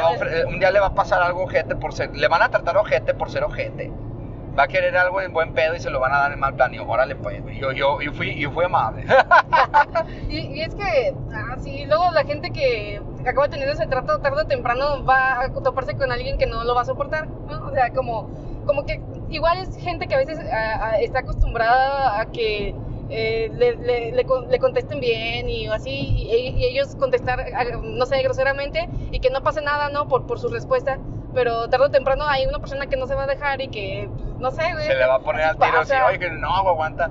a 0.08 0.10
ofrecer. 0.10 0.46
un 0.46 0.58
día 0.58 0.70
le 0.70 0.80
va 0.80 0.86
a 0.86 0.94
pasar 0.94 1.22
algo 1.22 1.42
ojete 1.44 1.74
por 1.76 1.92
ser. 1.92 2.14
Le 2.16 2.28
van 2.28 2.42
a 2.42 2.48
tratar 2.48 2.76
ojete 2.76 3.14
por 3.14 3.30
ser 3.30 3.44
ojete. 3.44 3.90
Va 4.58 4.64
a 4.64 4.68
querer 4.68 4.96
algo 4.96 5.20
en 5.20 5.32
buen 5.32 5.54
pedo 5.54 5.74
y 5.74 5.80
se 5.80 5.90
lo 5.90 5.98
van 5.98 6.12
a 6.12 6.18
dar 6.18 6.32
en 6.32 6.40
mal 6.40 6.54
plan. 6.54 6.72
Y 6.74 6.76
yo, 6.76 6.86
órale, 6.86 7.16
pues. 7.16 7.42
Yo, 7.58 7.72
yo, 7.72 8.00
yo, 8.00 8.12
fui, 8.12 8.38
yo 8.38 8.50
fui 8.50 8.64
amable. 8.64 9.04
Y, 10.28 10.60
es 10.60 10.74
que, 10.74 11.14
ah, 11.34 11.56
sí, 11.60 11.84
luego 11.86 12.10
la 12.12 12.24
gente 12.24 12.50
que 12.50 13.00
acaba 13.26 13.48
teniendo 13.48 13.74
ese 13.74 13.86
trato 13.86 14.18
tarde 14.20 14.42
o 14.42 14.46
temprano 14.46 15.04
va 15.04 15.42
a 15.42 15.50
toparse 15.50 15.94
con 15.94 16.10
alguien 16.10 16.38
que 16.38 16.46
no 16.46 16.64
lo 16.64 16.74
va 16.74 16.82
a 16.82 16.84
soportar, 16.84 17.28
¿no? 17.28 17.68
O 17.68 17.70
sea, 17.72 17.90
como, 17.90 18.30
como 18.66 18.84
que 18.86 19.00
igual 19.30 19.58
es 19.58 19.76
gente 19.76 20.06
que 20.06 20.14
a 20.14 20.18
veces 20.18 20.38
ah, 20.52 20.80
ah, 20.80 21.00
está 21.00 21.20
acostumbrada 21.20 22.20
a 22.20 22.26
que 22.26 22.74
eh, 23.10 23.50
le, 23.54 23.76
le, 23.76 24.12
le 24.12 24.24
le 24.24 24.58
contesten 24.58 25.00
bien 25.00 25.48
y 25.48 25.66
así, 25.68 25.90
y, 25.90 26.54
y 26.56 26.64
ellos 26.64 26.94
contestar, 26.96 27.44
ah, 27.54 27.64
no 27.82 28.06
sé, 28.06 28.22
groseramente, 28.22 28.88
y 29.10 29.20
que 29.20 29.30
no 29.30 29.42
pase 29.42 29.60
nada, 29.60 29.88
¿no? 29.88 30.08
Por, 30.08 30.26
por 30.26 30.38
su 30.38 30.48
respuesta. 30.48 30.98
Pero 31.34 31.68
tarde 31.68 31.86
o 31.86 31.90
temprano 31.90 32.26
hay 32.26 32.44
una 32.44 32.58
persona 32.58 32.86
que 32.86 32.96
no 32.96 33.06
se 33.06 33.14
va 33.14 33.24
a 33.24 33.26
dejar 33.26 33.62
y 33.62 33.68
que, 33.68 34.08
no 34.38 34.50
sé, 34.50 34.70
güey. 34.72 34.86
Se 34.86 34.94
le 34.94 35.06
va 35.06 35.14
a 35.14 35.18
poner 35.20 35.44
al 35.44 35.58
tiro 35.58 35.80
así, 35.80 35.94
oye, 36.06 36.18
que 36.18 36.30
no, 36.30 36.54
aguanta. 36.54 37.10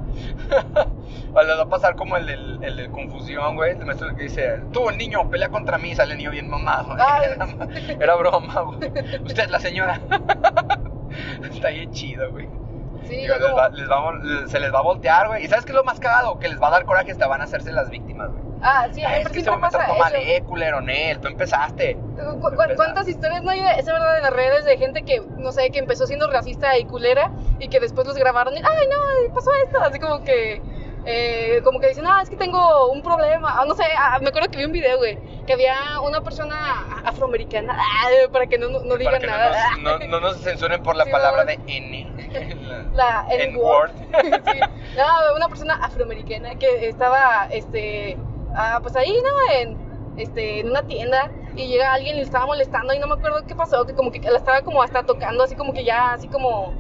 o 1.33 1.41
le 1.41 1.55
va 1.55 1.63
a 1.63 1.69
pasar 1.69 1.95
como 1.95 2.17
el 2.17 2.27
del, 2.27 2.63
el 2.63 2.77
del 2.77 2.91
confusión, 2.91 3.55
güey. 3.55 3.71
El 3.71 3.85
maestro 3.85 4.15
que 4.15 4.23
dice, 4.23 4.59
tú, 4.71 4.91
niño, 4.91 5.27
pelea 5.29 5.49
contra 5.49 5.79
mí. 5.79 5.95
Sale 5.95 6.11
el 6.11 6.19
niño 6.19 6.29
bien 6.29 6.49
mamado. 6.49 6.93
Era, 6.97 7.47
era 7.99 8.15
broma, 8.15 8.61
güey. 8.61 8.91
Usted, 9.25 9.49
la 9.49 9.59
señora. 9.59 9.99
Está 11.51 11.69
bien 11.69 11.91
chido, 11.91 12.29
güey. 12.31 12.47
Sí, 13.07 13.15
Digo, 13.17 13.35
les 13.35 13.53
va- 13.55 13.69
les 13.69 13.89
va 13.89 14.47
se 14.47 14.59
les 14.59 14.73
va 14.73 14.79
a 14.79 14.83
voltear, 14.83 15.27
güey. 15.27 15.43
¿Y 15.43 15.47
sabes 15.47 15.65
qué 15.65 15.71
es 15.71 15.75
lo 15.75 15.83
más 15.83 15.99
cagado? 15.99 16.37
Que 16.39 16.47
les 16.47 16.61
va 16.61 16.67
a 16.67 16.71
dar 16.71 16.85
coraje 16.85 17.11
hasta 17.11 17.27
van 17.27 17.41
a 17.41 17.45
hacerse 17.45 17.71
las 17.71 17.89
víctimas, 17.89 18.29
güey. 18.31 18.43
Ah, 18.61 18.85
sí, 18.91 19.03
Ay, 19.03 19.21
es 19.23 19.31
siempre 19.31 19.43
que 19.43 19.51
me 19.51 19.57
pasa 19.57 19.83
eso. 19.85 19.95
mal, 19.95 20.15
eh, 20.15 20.43
culero, 20.45 20.81
Nel. 20.81 21.19
Tú 21.19 21.27
empezaste. 21.27 21.95
¿Cu- 21.95 22.39
cu- 22.39 22.51
¿Cuántas 22.75 23.07
historias 23.07 23.41
no 23.43 23.49
hay 23.49 23.59
de 23.59 23.71
esa 23.79 23.91
verdad 23.93 24.17
en 24.17 24.23
las 24.23 24.33
redes 24.33 24.65
de 24.65 24.77
gente 24.77 25.01
que, 25.03 25.19
no 25.37 25.51
sé, 25.51 25.71
que 25.71 25.79
empezó 25.79 26.05
siendo 26.05 26.29
racista 26.29 26.77
y 26.77 26.85
culera 26.85 27.31
y 27.59 27.69
que 27.69 27.79
después 27.79 28.05
los 28.05 28.15
grabaron 28.15 28.53
y, 28.53 28.57
ay, 28.57 28.63
no, 28.63 29.33
pasó 29.33 29.49
esto? 29.65 29.81
Así 29.81 29.97
como 29.99 30.23
que, 30.23 30.61
eh, 31.05 31.61
como 31.63 31.79
que 31.79 31.87
dicen, 31.87 32.05
ah, 32.05 32.19
es 32.21 32.29
que 32.29 32.35
tengo 32.37 32.91
un 32.91 33.01
problema. 33.01 33.59
Ah, 33.59 33.65
no 33.67 33.73
sé, 33.73 33.83
ah, 33.97 34.19
me 34.21 34.29
acuerdo 34.29 34.49
que 34.51 34.59
vi 34.59 34.65
un 34.65 34.71
video, 34.71 34.97
güey, 34.99 35.17
que 35.47 35.53
había 35.53 35.99
una 36.01 36.21
persona 36.21 36.55
afroamericana, 37.03 37.75
ah, 37.75 38.07
para 38.31 38.45
que 38.45 38.59
no, 38.59 38.69
no, 38.69 38.81
no 38.83 38.97
digan 38.97 39.19
que 39.19 39.25
no 39.27 39.33
nada. 39.37 39.75
nos, 39.77 39.99
no, 40.01 40.07
no 40.07 40.19
nos 40.19 40.37
censuren 40.41 40.83
por 40.83 40.95
la 40.95 41.05
Sí, 41.05 41.11
palabra 41.11 41.45
de 41.45 41.59
N. 41.65 42.20
la 42.93 43.25
N-word. 43.29 43.91
sí. 44.51 44.59
No, 44.97 45.35
una 45.35 45.47
persona 45.47 45.75
afroamericana 45.75 46.55
que 46.55 46.87
estaba, 46.87 47.47
este, 47.51 48.17
ah, 48.55 48.79
pues 48.81 48.95
ahí, 48.95 49.13
¿no? 49.13 49.55
En, 49.55 49.77
este, 50.17 50.59
en 50.59 50.69
una 50.69 50.83
tienda 50.83 51.31
y 51.55 51.67
llega 51.67 51.93
alguien 51.93 52.15
y 52.15 52.19
le 52.19 52.25
estaba 52.25 52.45
molestando 52.45 52.93
y 52.93 52.99
no 52.99 53.07
me 53.07 53.13
acuerdo 53.13 53.45
qué 53.45 53.55
pasó, 53.55 53.85
que 53.85 53.93
como 53.93 54.11
que 54.11 54.19
la 54.19 54.37
estaba 54.37 54.61
como 54.61 54.81
hasta 54.83 55.03
tocando, 55.03 55.43
así 55.43 55.55
como 55.55 55.73
que 55.73 55.83
ya, 55.83 56.13
así 56.13 56.27
como, 56.27 56.73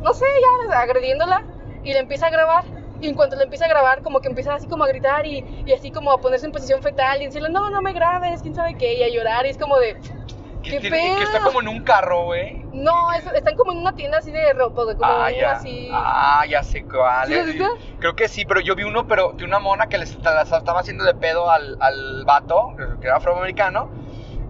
no 0.00 0.12
sé, 0.12 0.24
ya 0.70 0.80
agrediéndola 0.80 1.44
y 1.82 1.92
le 1.92 1.98
empieza 1.98 2.26
a 2.26 2.30
grabar. 2.30 2.64
Y 3.00 3.08
en 3.08 3.14
cuanto 3.14 3.36
le 3.36 3.44
empieza 3.44 3.64
a 3.64 3.68
grabar, 3.68 4.02
como 4.02 4.20
que 4.20 4.28
empieza 4.28 4.54
así 4.54 4.66
como 4.66 4.84
a 4.84 4.88
gritar 4.88 5.24
y, 5.24 5.64
y 5.64 5.72
así 5.72 5.90
como 5.90 6.12
a 6.12 6.20
ponerse 6.20 6.44
en 6.44 6.52
posición 6.52 6.82
fetal 6.82 7.22
y 7.22 7.26
decirle, 7.26 7.48
no, 7.48 7.70
no 7.70 7.80
me 7.80 7.94
grabes, 7.94 8.42
quién 8.42 8.54
sabe 8.54 8.76
qué, 8.76 8.92
y 8.92 9.02
a 9.02 9.08
llorar. 9.08 9.46
Y 9.46 9.48
es 9.48 9.56
como 9.56 9.78
de, 9.78 9.96
Que, 10.62 10.72
¿Qué 10.72 10.80
tiene- 10.80 11.16
que 11.16 11.22
está 11.22 11.40
como 11.40 11.60
en 11.62 11.68
un 11.68 11.82
carro, 11.84 12.24
güey. 12.24 12.62
no, 12.72 13.12
es- 13.12 13.26
están 13.34 13.56
como 13.56 13.72
en 13.72 13.78
una 13.78 13.94
tienda 13.94 14.18
así 14.18 14.30
de 14.30 14.52
ropa, 14.52 14.82
güey, 14.84 14.96
como 14.96 15.10
Ah, 15.10 15.30
ya. 15.30 15.52
así. 15.52 15.88
Ah, 15.92 16.44
ya 16.48 16.62
sé 16.62 16.84
cuál. 16.84 17.28
¿Sí 17.28 17.34
visto? 17.42 17.64
Creo 17.98 18.14
que 18.14 18.28
sí, 18.28 18.44
pero 18.44 18.60
yo 18.60 18.74
vi 18.74 18.82
uno, 18.84 19.06
pero 19.06 19.32
de 19.32 19.44
una 19.44 19.58
mona 19.58 19.88
que 19.88 19.96
les 19.98 20.16
las 20.22 20.52
estaba 20.52 20.80
haciendo 20.80 21.04
de 21.04 21.14
pedo 21.14 21.50
al, 21.50 21.76
al 21.80 22.24
vato, 22.26 22.74
que 23.00 23.06
era 23.06 23.16
afroamericano. 23.16 23.90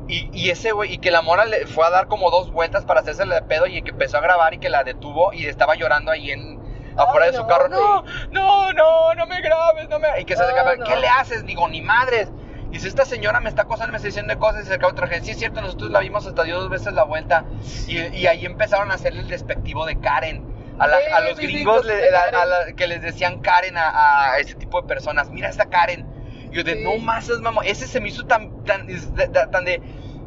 Y, 0.08 0.28
y 0.32 0.50
ese 0.50 0.72
güey, 0.72 0.94
y 0.94 0.98
que 0.98 1.12
la 1.12 1.22
mora 1.22 1.44
le 1.44 1.66
fue 1.68 1.86
a 1.86 1.90
dar 1.90 2.08
como 2.08 2.30
dos 2.32 2.50
vueltas 2.50 2.84
para 2.84 3.00
hacerse 3.00 3.24
de 3.26 3.42
pedo 3.42 3.66
y 3.66 3.80
que 3.82 3.90
empezó 3.90 4.16
a 4.16 4.20
grabar 4.20 4.52
y 4.54 4.58
que 4.58 4.68
la 4.68 4.82
detuvo 4.82 5.32
y 5.32 5.46
estaba 5.46 5.76
llorando 5.76 6.10
ahí 6.10 6.32
en 6.32 6.58
afuera 6.96 7.26
Ay, 7.26 7.30
de 7.30 7.36
su 7.36 7.42
no, 7.44 7.48
carro. 7.48 7.68
No, 7.68 8.02
no, 8.32 8.72
no, 8.72 9.14
no 9.14 9.26
me 9.28 9.40
grabes, 9.40 9.88
no 9.88 10.00
me. 10.00 10.08
Y 10.20 10.24
que 10.24 10.34
se 10.36 10.42
Ah, 10.42 10.48
acaba. 10.50 10.74
¿qué 10.84 10.96
le 10.96 11.06
haces? 11.06 11.46
Digo, 11.46 11.68
ni 11.68 11.80
madres. 11.80 12.28
Y 12.72 12.78
si 12.78 12.86
esta 12.88 13.04
señora 13.04 13.40
me 13.40 13.48
está 13.48 13.62
acosando, 13.62 13.90
me 13.92 13.96
está 13.96 14.06
diciendo 14.08 14.38
cosas 14.38 14.64
y 14.64 14.68
se 14.68 14.74
acaba 14.74 14.92
otra 14.92 15.06
gente. 15.08 15.24
Sí, 15.26 15.32
es 15.32 15.38
cierto, 15.38 15.60
nosotros 15.60 15.90
la 15.90 16.00
vimos 16.00 16.24
hasta 16.26 16.44
dio 16.44 16.60
dos 16.60 16.70
veces 16.70 16.92
la 16.92 17.02
vuelta. 17.04 17.44
Y, 17.88 17.98
y 18.16 18.26
ahí 18.26 18.46
empezaron 18.46 18.90
a 18.90 18.94
hacerle 18.94 19.20
el 19.22 19.28
despectivo 19.28 19.86
de 19.86 19.98
Karen. 19.98 20.44
A, 20.78 20.86
la- 20.86 20.98
Sí, 20.98 21.04
a 21.12 21.20
los 21.20 21.38
gringos 21.38 21.84
le- 21.84 21.96
de 21.96 22.16
a- 22.16 22.22
a 22.22 22.30
Karen. 22.30 22.50
la- 22.50 22.72
que 22.76 22.86
les 22.86 23.02
decían 23.02 23.40
Karen 23.40 23.74
a, 23.76 24.38
ese 24.38 24.54
tipo 24.54 24.80
de 24.80 24.86
personas. 24.86 25.30
Mira 25.30 25.48
esta 25.48 25.66
Karen. 25.66 26.06
Y 26.52 26.56
yo 26.56 26.64
de, 26.64 26.74
Sí. 26.76 26.82
no 26.84 26.96
más, 26.98 27.28
es 27.28 27.40
mamá. 27.40 27.62
Ese 27.64 27.86
se 27.86 28.00
me 28.00 28.08
hizo 28.08 28.24
tan, 28.26 28.64
tan, 28.64 28.86
tan 29.50 29.64
de, 29.64 29.82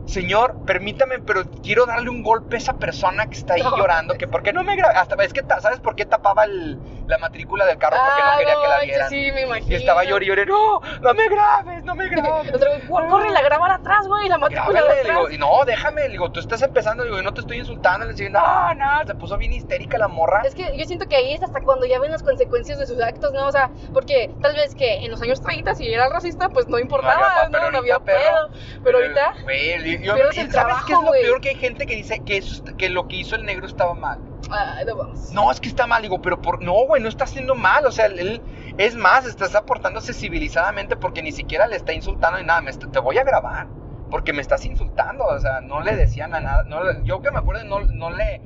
señor, 0.06 0.56
permítame, 0.66 1.20
pero 1.20 1.44
quiero 1.64 1.86
darle 1.86 2.10
un 2.10 2.24
golpe 2.24 2.56
a 2.56 2.60
esa 2.60 2.74
persona 2.74 3.28
que 3.28 3.38
está 3.38 3.54
ahí 3.56 3.62
No. 3.64 3.76
llorando. 3.78 4.16
Que 4.16 4.28
por 4.28 4.44
qué 4.44 4.54
no 4.54 4.64
me 4.64 4.76
graba. 4.76 5.00
Hasta, 5.00 5.16
es 5.24 5.34
que, 5.34 5.44
¿sabes 5.62 5.80
por 5.80 5.96
qué 5.96 6.06
tapaba 6.06 6.44
el- 6.46 6.78
la 7.08 7.18
matrícula 7.18 7.66
del 7.66 7.78
carro? 7.78 7.98
Porque 7.98 8.22
no 8.22 8.28
Ah, 8.30 8.38
quería 8.38 8.56
que 8.62 8.68
la 8.68 8.80
vieran. 8.82 9.10
Sí, 9.10 9.32
me 9.34 9.42
imagino. 9.42 9.72
Y 9.72 9.76
estaba 9.76 10.04
llorando 10.04 10.24
y 10.24 10.28
lloré, 10.28 10.46
no, 10.46 10.82
no 11.02 11.14
me 11.14 11.28
grabes, 11.30 11.84
no 11.84 11.96
me 11.96 12.08
grabes. 12.10 12.54
Otro 12.54 12.70
güey, 12.70 12.88
"Cor- 12.88 13.10
Corre 13.10 13.30
la 13.32 13.42
grabar 13.42 13.72
atrás, 13.72 14.08
güey, 14.08 14.28
la 14.30 14.38
matrícula 14.38 14.82
de 14.84 15.04
digo, 15.04 15.22
atrás. 15.26 15.40
no, 15.40 15.66
déjame, 15.66 16.02
le 16.04 16.10
digo, 16.10 16.32
tú 16.32 16.40
estás 16.40 16.62
empezando, 16.62 17.04
digo, 17.04 17.20
y 17.20 17.24
no 17.24 17.34
te 17.34 17.42
estoy 17.42 17.58
insultando, 17.60 18.06
le 18.06 18.14
digo, 18.14 18.30
no, 18.32 18.74
no, 18.76 19.06
se 19.06 19.16
puso 19.16 19.38
bien 19.38 19.54
histérica 19.54 19.98
la 19.98 20.08
morra. 20.08 20.42
Es 20.46 20.56
que 20.56 20.78
yo 20.78 20.86
siento 20.86 21.08
que 21.08 21.16
ahí 21.16 21.34
es 21.34 21.44
hasta 21.44 21.62
cuando 21.62 21.86
ya 21.86 22.00
ven 22.00 22.12
las 22.12 22.24
consecuencias 22.24 22.78
de 22.80 22.86
sus 22.88 23.00
actos, 23.02 23.32
¿no? 23.34 23.48
O 23.48 23.52
sea, 23.52 23.70
porque 23.94 24.32
tal 24.42 24.56
vez 24.56 24.76
que 24.76 25.04
en 25.06 25.12
los 25.12 25.22
años 25.22 25.42
30 25.42 25.76
si 25.76 25.92
era 25.92 26.10
racista, 26.10 26.50
pues 26.50 26.68
no 26.68 26.78
importaba, 26.80 27.14
pa- 27.36 27.46
¿no? 27.46 27.52
pero 27.52 27.72
No, 27.72 27.78
había 27.80 28.00
pedo. 28.00 28.50
Pero 28.84 28.98
ahorita, 29.00 29.34
Güey, 29.44 29.93
y- 29.94 30.04
yo- 30.06 30.14
pierdes 30.16 30.38
y 30.38 30.40
el 30.42 30.52
¿Sabes 30.52 30.76
qué 30.86 30.94
es 30.94 31.00
lo 31.00 31.12
peor? 31.12 31.42
Que 31.42 31.50
hay 31.50 31.56
gente 31.56 31.86
que 31.86 31.96
dice 31.96 32.20
que, 32.26 32.38
eso, 32.38 32.64
que 32.78 32.90
lo 32.90 33.08
que 33.08 33.18
hizo 33.18 33.36
el 33.36 33.46
negro 33.46 33.66
estaba 33.68 33.94
mal. 33.94 34.20
ay, 34.50 34.86
no 34.86 34.96
vamos. 34.96 35.32
No, 35.32 35.50
es 35.52 35.60
que 35.60 35.70
está 35.70 35.88
mal, 35.88 36.02
digo, 36.02 36.22
pero 36.22 36.42
por, 36.42 36.62
no, 36.62 36.74
güey, 36.86 37.02
no 37.02 37.10
está 37.10 37.24
haciendo 37.24 37.56
mal, 37.56 37.86
o 37.86 37.92
sea, 37.92 38.06
él, 38.08 38.42
es 38.78 38.96
más, 38.96 39.26
estás 39.26 39.56
aportándose 39.56 40.14
civilizadamente 40.14 40.96
porque 40.96 41.22
ni 41.24 41.32
siquiera 41.32 41.66
le 41.68 41.76
está 41.76 41.94
insultando 41.94 42.40
ni 42.40 42.46
nada, 42.46 42.62
me 42.62 42.70
está- 42.72 42.92
te 42.92 43.00
voy 43.00 43.18
a 43.18 43.24
grabar, 43.24 43.68
porque 44.12 44.34
me 44.34 44.42
estás 44.42 44.66
insultando, 44.66 45.26
o 45.26 45.40
sea, 45.40 45.62
no 45.62 45.82
le 45.82 45.96
decían 45.96 46.36
a 46.36 46.40
nada, 46.42 46.64
no, 46.64 47.02
yo 47.04 47.22
que 47.22 47.32
me 47.32 47.40
acuerdo, 47.40 47.64
no, 47.64 47.80
no 47.82 48.10
le, 48.12 48.42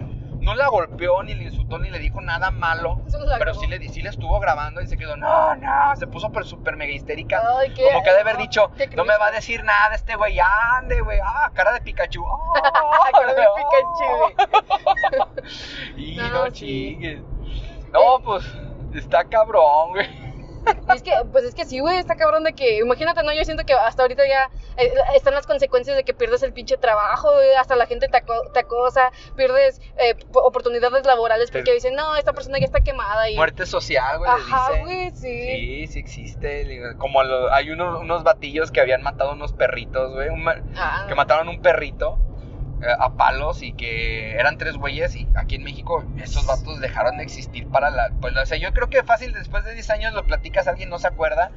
no 0.48 0.56
la 0.56 0.70
golpeó, 0.70 1.22
ni 1.24 1.36
le 1.36 1.44
insultó, 1.44 1.78
ni 1.78 1.90
le 1.90 2.00
dijo 2.00 2.22
nada 2.22 2.52
malo, 2.52 3.02
pero 3.38 3.54
sí 3.54 3.68
le, 3.68 3.86
sí 3.90 4.02
le 4.02 4.08
estuvo 4.10 4.40
grabando 4.40 4.82
y 4.82 4.88
se 4.88 4.96
quedó, 4.98 5.18
no, 5.18 5.54
no, 5.56 5.96
se 5.98 6.08
puso 6.08 6.32
per- 6.32 6.46
súper 6.46 6.78
mega 6.78 6.94
histérica, 6.94 7.42
Ay, 7.60 7.72
qué- 7.74 7.84
como 7.84 8.02
que 8.02 8.12
de 8.14 8.20
haber 8.22 8.36
no, 8.36 8.42
dicho, 8.42 8.72
no 8.96 9.04
me 9.04 9.18
va 9.18 9.28
a 9.28 9.32
decir 9.32 9.62
nada 9.66 9.94
este 9.94 10.16
güey, 10.16 10.40
ande, 10.78 11.02
güey, 11.02 11.20
ah, 11.22 11.52
cara 11.54 11.74
de 11.74 11.82
Pikachu, 11.82 12.26
ah, 12.56 13.10
Cara 13.12 13.34
de 13.34 13.46
Pikachu, 13.58 15.28
y 15.98 16.16
No, 16.16 16.30
no, 16.30 16.46
sí. 16.46 16.52
chingues. 16.54 17.22
No, 17.92 18.22
pues, 18.24 18.46
está 18.94 19.26
cabrón, 19.26 19.90
güey. 19.90 20.27
Es 20.94 21.02
que, 21.04 21.12
pues 21.32 21.44
es 21.46 21.54
que 21.56 21.66
sí, 21.66 21.80
güey, 21.80 21.98
está 21.98 22.16
cabrón 22.16 22.44
de 22.44 22.54
que, 22.54 22.78
imagínate, 22.78 23.24
¿no? 23.24 23.34
Yo 23.34 23.44
siento 23.44 23.66
que 23.66 23.74
hasta 23.74 24.02
ahorita 24.04 24.24
ya 24.28 24.50
eh, 24.78 24.92
están 25.16 25.34
las 25.34 25.46
consecuencias 25.48 25.96
de 25.96 26.04
que 26.04 26.14
pierdes 26.14 26.44
el 26.44 26.54
pinche 26.54 26.78
trabajo, 26.78 27.32
güey, 27.34 27.54
hasta 27.56 27.76
la 27.76 27.86
gente 27.86 28.08
te, 28.08 28.18
aco- 28.18 28.52
te 28.54 28.60
acosa, 28.60 29.12
pierdes 29.36 29.82
eh, 29.98 30.16
oportunidades 30.34 31.06
laborales 31.06 31.52
porque 31.52 31.74
dicen, 31.74 31.94
no, 31.96 32.16
esta 32.16 32.34
persona 32.34 32.58
ya 32.60 32.66
está 32.66 32.82
quemada 32.82 33.30
y... 33.30 33.36
Muerte 33.36 33.66
social, 33.66 34.18
güey, 34.18 34.30
Ajá, 34.32 34.68
dicen. 34.72 34.84
güey, 34.86 35.12
sí. 35.12 35.48
Sí, 35.48 35.88
sí 35.88 36.00
existe. 36.00 36.82
Como 36.98 37.24
lo- 37.24 37.54
hay 37.54 37.70
unos, 37.70 38.02
unos 38.02 38.24
batillos 38.24 38.72
que 38.72 38.82
habían 38.82 39.02
matado 39.04 39.34
unos 39.34 39.54
perritos, 39.54 40.14
güey. 40.14 40.30
un 40.30 40.48
Ah, 40.78 41.06
que 41.08 41.16
mataron 41.16 41.50
un 41.50 41.62
perrito 41.62 42.20
a 43.00 43.14
palos 43.14 43.64
y 43.64 43.74
que 43.74 44.34
eran 44.34 44.58
tres 44.58 44.78
güeyes 44.78 45.16
y 45.16 45.28
aquí 45.36 45.56
en 45.56 45.64
México 45.64 46.04
esos 46.18 46.46
vatos 46.46 46.80
dejaron 46.80 47.18
de 47.18 47.24
existir 47.24 47.68
para 47.68 47.90
la... 47.90 48.12
Pues, 48.22 48.36
o 48.36 48.46
sea, 48.46 48.58
yo 48.58 48.72
creo 48.74 48.90
que 48.90 49.04
fácil 49.04 49.34
después 49.34 49.64
de 49.66 49.74
10 49.74 49.90
años 49.90 50.14
lo 50.14 50.26
platicas, 50.26 50.68
alguien 50.68 50.90
no 50.90 51.00
se 51.00 51.08
acuerda. 51.08 51.52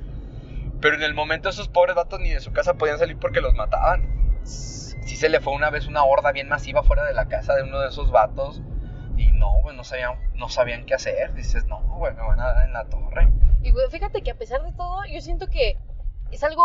Pero 0.80 0.96
en 0.96 1.02
el 1.02 1.14
momento 1.14 1.50
esos 1.50 1.68
pobres 1.68 1.94
vatos 1.94 2.20
ni 2.20 2.30
de 2.30 2.40
su 2.40 2.52
casa 2.52 2.74
podían 2.74 2.98
salir 2.98 3.18
porque 3.18 3.40
los 3.40 3.54
mataban. 3.54 4.40
Sí 4.44 5.16
se 5.16 5.28
le 5.28 5.40
fue 5.40 5.52
una 5.52 5.70
vez 5.70 5.86
una 5.86 6.04
horda 6.04 6.32
bien 6.32 6.48
masiva 6.48 6.82
fuera 6.82 7.04
de 7.04 7.12
la 7.12 7.26
casa 7.28 7.54
de 7.54 7.64
uno 7.64 7.80
de 7.80 7.88
esos 7.88 8.10
vatos. 8.10 8.62
Y 9.16 9.32
no, 9.32 9.50
güey, 9.62 9.76
no 9.76 9.84
sabían, 9.84 10.14
no 10.34 10.48
sabían 10.48 10.86
qué 10.86 10.94
hacer. 10.94 11.34
Dices, 11.34 11.66
no, 11.66 11.80
güey, 11.82 12.14
me 12.14 12.22
van 12.22 12.40
a 12.40 12.54
dar 12.54 12.64
en 12.64 12.72
la 12.72 12.84
torre. 12.86 13.30
Y 13.62 13.72
güey, 13.72 13.90
fíjate 13.90 14.22
que 14.22 14.30
a 14.30 14.38
pesar 14.38 14.62
de 14.62 14.72
todo, 14.72 15.04
yo 15.12 15.20
siento 15.20 15.48
que 15.48 15.76
es 16.30 16.42
algo, 16.42 16.62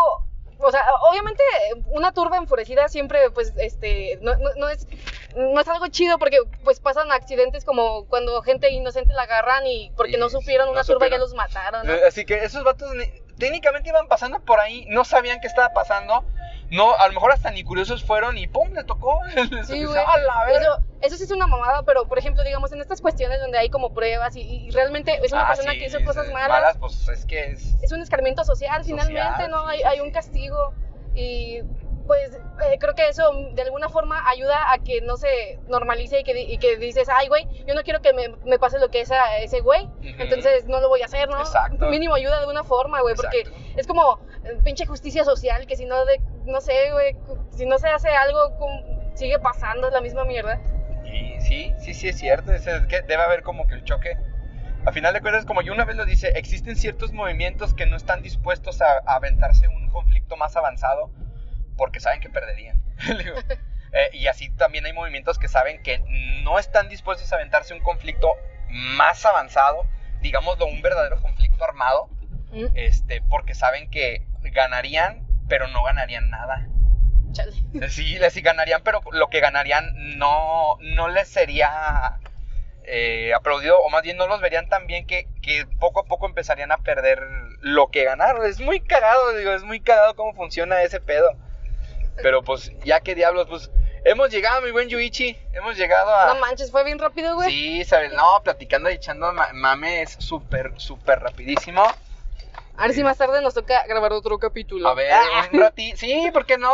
o 0.58 0.70
sea, 0.70 0.84
obviamente 1.10 1.42
una 1.86 2.12
turba 2.12 2.36
enfurecida 2.38 2.88
siempre, 2.88 3.30
pues, 3.30 3.52
este, 3.58 4.18
no, 4.22 4.34
no, 4.36 4.50
no 4.56 4.68
es, 4.68 4.86
no 5.34 5.60
es 5.60 5.68
algo 5.68 5.86
chido 5.88 6.18
porque, 6.18 6.38
pues, 6.64 6.80
pasan 6.80 7.12
accidentes 7.12 7.64
como 7.64 8.06
cuando 8.06 8.40
gente 8.42 8.70
inocente 8.70 9.12
la 9.12 9.22
agarran 9.22 9.66
y 9.66 9.90
porque 9.96 10.16
no 10.16 10.28
supieron 10.30 10.66
no 10.66 10.72
una 10.72 10.84
turba 10.84 11.08
ya 11.08 11.18
los 11.18 11.34
mataron, 11.34 11.86
Así 12.06 12.24
que 12.24 12.36
esos 12.44 12.64
vatos 12.64 12.94
ni- 12.94 13.10
técnicamente 13.38 13.90
iban 13.90 14.08
pasando 14.08 14.40
por 14.40 14.60
ahí, 14.60 14.86
no 14.88 15.04
sabían 15.04 15.40
qué 15.40 15.46
estaba 15.46 15.72
pasando. 15.74 16.24
No, 16.70 16.94
a 16.96 17.06
lo 17.08 17.14
mejor 17.14 17.32
hasta 17.32 17.50
ni 17.50 17.62
curiosos 17.62 18.04
fueron 18.04 18.36
y 18.38 18.46
pum, 18.48 18.70
le 18.72 18.84
tocó. 18.84 19.20
Sí, 19.66 19.84
güey. 19.84 20.02
Eso, 20.50 20.78
eso 21.02 21.16
sí 21.16 21.24
es 21.24 21.30
una 21.30 21.46
mamada, 21.46 21.82
pero 21.84 22.06
por 22.08 22.18
ejemplo, 22.18 22.42
digamos, 22.42 22.72
en 22.72 22.80
estas 22.80 23.00
cuestiones 23.00 23.40
donde 23.40 23.58
hay 23.58 23.68
como 23.70 23.92
pruebas 23.92 24.34
y, 24.36 24.40
y 24.42 24.70
realmente 24.70 25.18
es 25.24 25.32
una 25.32 25.44
Ah, 25.44 25.48
persona 25.48 25.72
sí, 25.72 25.78
que 25.78 25.86
hizo 25.86 26.02
cosas 26.04 26.26
sí, 26.26 26.32
malas, 26.32 26.76
pues 26.78 27.08
es 27.08 27.24
que 27.24 27.52
es. 27.52 27.76
es 27.82 27.92
un 27.92 28.02
escarmiento 28.02 28.44
social, 28.44 28.84
Social, 28.84 29.00
finalmente, 29.06 29.48
¿no? 29.48 29.60
sí, 29.62 29.66
hay, 29.76 29.82
hay 29.82 30.00
un 30.00 30.10
castigo 30.10 30.74
y 31.14 31.62
pues 32.06 32.34
eh, 32.34 32.78
creo 32.78 32.94
que 32.94 33.08
eso 33.08 33.30
de 33.52 33.62
alguna 33.62 33.88
forma 33.88 34.28
ayuda 34.28 34.72
a 34.72 34.78
que 34.78 35.00
no 35.00 35.16
se 35.16 35.58
normalice 35.68 36.20
y 36.20 36.24
que, 36.24 36.40
y 36.40 36.58
que 36.58 36.76
dices, 36.76 37.08
ay, 37.08 37.28
güey, 37.28 37.46
yo 37.66 37.74
no 37.74 37.82
quiero 37.82 38.00
que 38.00 38.12
me, 38.12 38.28
me 38.44 38.58
pase 38.58 38.78
lo 38.78 38.90
que 38.90 39.00
es 39.00 39.10
a 39.10 39.38
ese 39.38 39.60
güey, 39.60 39.88
entonces 40.02 40.66
no 40.66 40.80
lo 40.80 40.88
voy 40.88 41.02
a 41.02 41.06
hacer, 41.06 41.28
¿no? 41.28 41.38
Exacto. 41.38 41.86
Mínimo 41.86 42.14
ayuda 42.14 42.34
de 42.34 42.40
alguna 42.40 42.64
forma, 42.64 43.00
güey, 43.02 43.14
porque 43.14 43.44
es 43.76 43.86
como 43.86 44.20
eh, 44.44 44.58
pinche 44.64 44.86
justicia 44.86 45.24
social, 45.24 45.66
que 45.66 45.76
si 45.76 45.84
no, 45.84 46.04
de, 46.04 46.20
no 46.44 46.60
sé, 46.60 46.92
güey, 46.92 47.16
si 47.50 47.66
no 47.66 47.78
se 47.78 47.88
hace 47.88 48.10
algo, 48.10 48.56
sigue 49.14 49.38
pasando 49.38 49.90
la 49.90 50.00
misma 50.00 50.24
mierda. 50.24 50.60
Y 51.04 51.40
sí, 51.40 51.72
sí, 51.78 51.94
sí 51.94 52.08
es 52.08 52.18
cierto. 52.18 52.52
Es, 52.52 52.66
es 52.66 52.86
que 52.86 53.02
debe 53.02 53.22
haber 53.22 53.42
como 53.42 53.66
que 53.66 53.74
el 53.74 53.84
choque. 53.84 54.16
A 54.84 54.92
final 54.92 55.14
de 55.14 55.20
cuentas, 55.20 55.44
como 55.46 55.62
yo 55.62 55.72
una 55.72 55.84
vez 55.84 55.96
lo 55.96 56.04
dice, 56.04 56.28
existen 56.36 56.76
ciertos 56.76 57.12
movimientos 57.12 57.74
que 57.74 57.86
no 57.86 57.96
están 57.96 58.22
dispuestos 58.22 58.80
a, 58.82 58.98
a 59.06 59.16
aventarse 59.16 59.66
un 59.68 59.88
conflicto 59.88 60.36
más 60.36 60.56
avanzado 60.56 61.10
porque 61.76 62.00
saben 62.00 62.20
que 62.20 62.30
perderían. 62.30 62.80
Digo, 63.18 63.36
eh, 63.92 64.10
y 64.12 64.26
así 64.26 64.50
también 64.50 64.86
hay 64.86 64.92
movimientos 64.92 65.38
que 65.38 65.48
saben 65.48 65.82
que 65.82 66.02
no 66.42 66.58
están 66.58 66.88
dispuestos 66.88 67.32
a 67.32 67.36
aventarse 67.36 67.74
un 67.74 67.80
conflicto 67.80 68.32
más 68.68 69.24
avanzado, 69.24 69.86
digámoslo, 70.20 70.66
un 70.66 70.82
verdadero 70.82 71.20
conflicto 71.20 71.64
armado, 71.64 72.08
Mm, 72.52 72.66
este, 72.74 73.22
porque 73.28 73.54
saben 73.54 73.90
que 73.90 74.22
ganarían, 74.40 75.26
pero 75.48 75.68
no 75.68 75.82
ganarían 75.82 76.30
nada. 76.30 76.66
chale. 77.32 77.52
Sí, 77.90 78.18
les 78.18 78.32
sí 78.32 78.40
ganarían, 78.40 78.82
pero 78.82 79.00
lo 79.12 79.28
que 79.28 79.40
ganarían 79.40 80.16
no, 80.16 80.78
no 80.80 81.08
les 81.08 81.28
sería 81.28 82.18
eh, 82.84 83.34
aplaudido, 83.34 83.78
o 83.80 83.90
más 83.90 84.02
bien 84.02 84.16
no 84.16 84.26
los 84.26 84.40
verían 84.40 84.68
tan 84.68 84.86
bien 84.86 85.06
que, 85.06 85.28
que 85.42 85.66
poco 85.80 86.00
a 86.00 86.04
poco 86.04 86.26
empezarían 86.26 86.72
a 86.72 86.78
perder 86.78 87.20
lo 87.60 87.90
que 87.90 88.04
ganaron. 88.04 88.46
Es 88.46 88.60
muy 88.60 88.80
cagado, 88.80 89.32
digo, 89.36 89.52
es 89.52 89.64
muy 89.64 89.80
cagado 89.80 90.14
cómo 90.14 90.32
funciona 90.34 90.82
ese 90.82 91.00
pedo. 91.00 91.36
Pero 92.22 92.42
pues, 92.42 92.72
ya 92.84 93.00
que 93.00 93.14
diablos, 93.14 93.46
pues, 93.48 93.70
hemos 94.04 94.30
llegado, 94.30 94.62
mi 94.62 94.70
buen 94.70 94.88
Yuichi, 94.88 95.36
hemos 95.52 95.76
llegado 95.76 96.14
a... 96.14 96.34
No 96.34 96.40
manches, 96.40 96.70
fue 96.70 96.84
bien 96.84 96.98
rápido, 96.98 97.34
güey. 97.34 97.50
Sí, 97.50 97.84
sabes, 97.84 98.12
no, 98.12 98.40
platicando 98.42 98.90
y 98.90 98.94
echando 98.94 99.32
ma- 99.32 99.52
mame 99.52 100.02
es 100.02 100.16
súper, 100.18 100.72
súper 100.76 101.20
rapidísimo. 101.20 101.84
A 102.78 102.82
ver 102.82 102.92
si 102.92 103.02
más 103.02 103.16
tarde 103.16 103.40
nos 103.40 103.54
toca 103.54 103.84
grabar 103.86 104.12
otro 104.12 104.38
capítulo. 104.38 104.88
A 104.88 104.94
ver, 104.94 105.10
Ah, 105.12 105.48
un 105.52 105.60
ratito, 105.60 105.96
sí, 105.96 106.30
¿por 106.32 106.44
qué 106.44 106.58
no? 106.58 106.70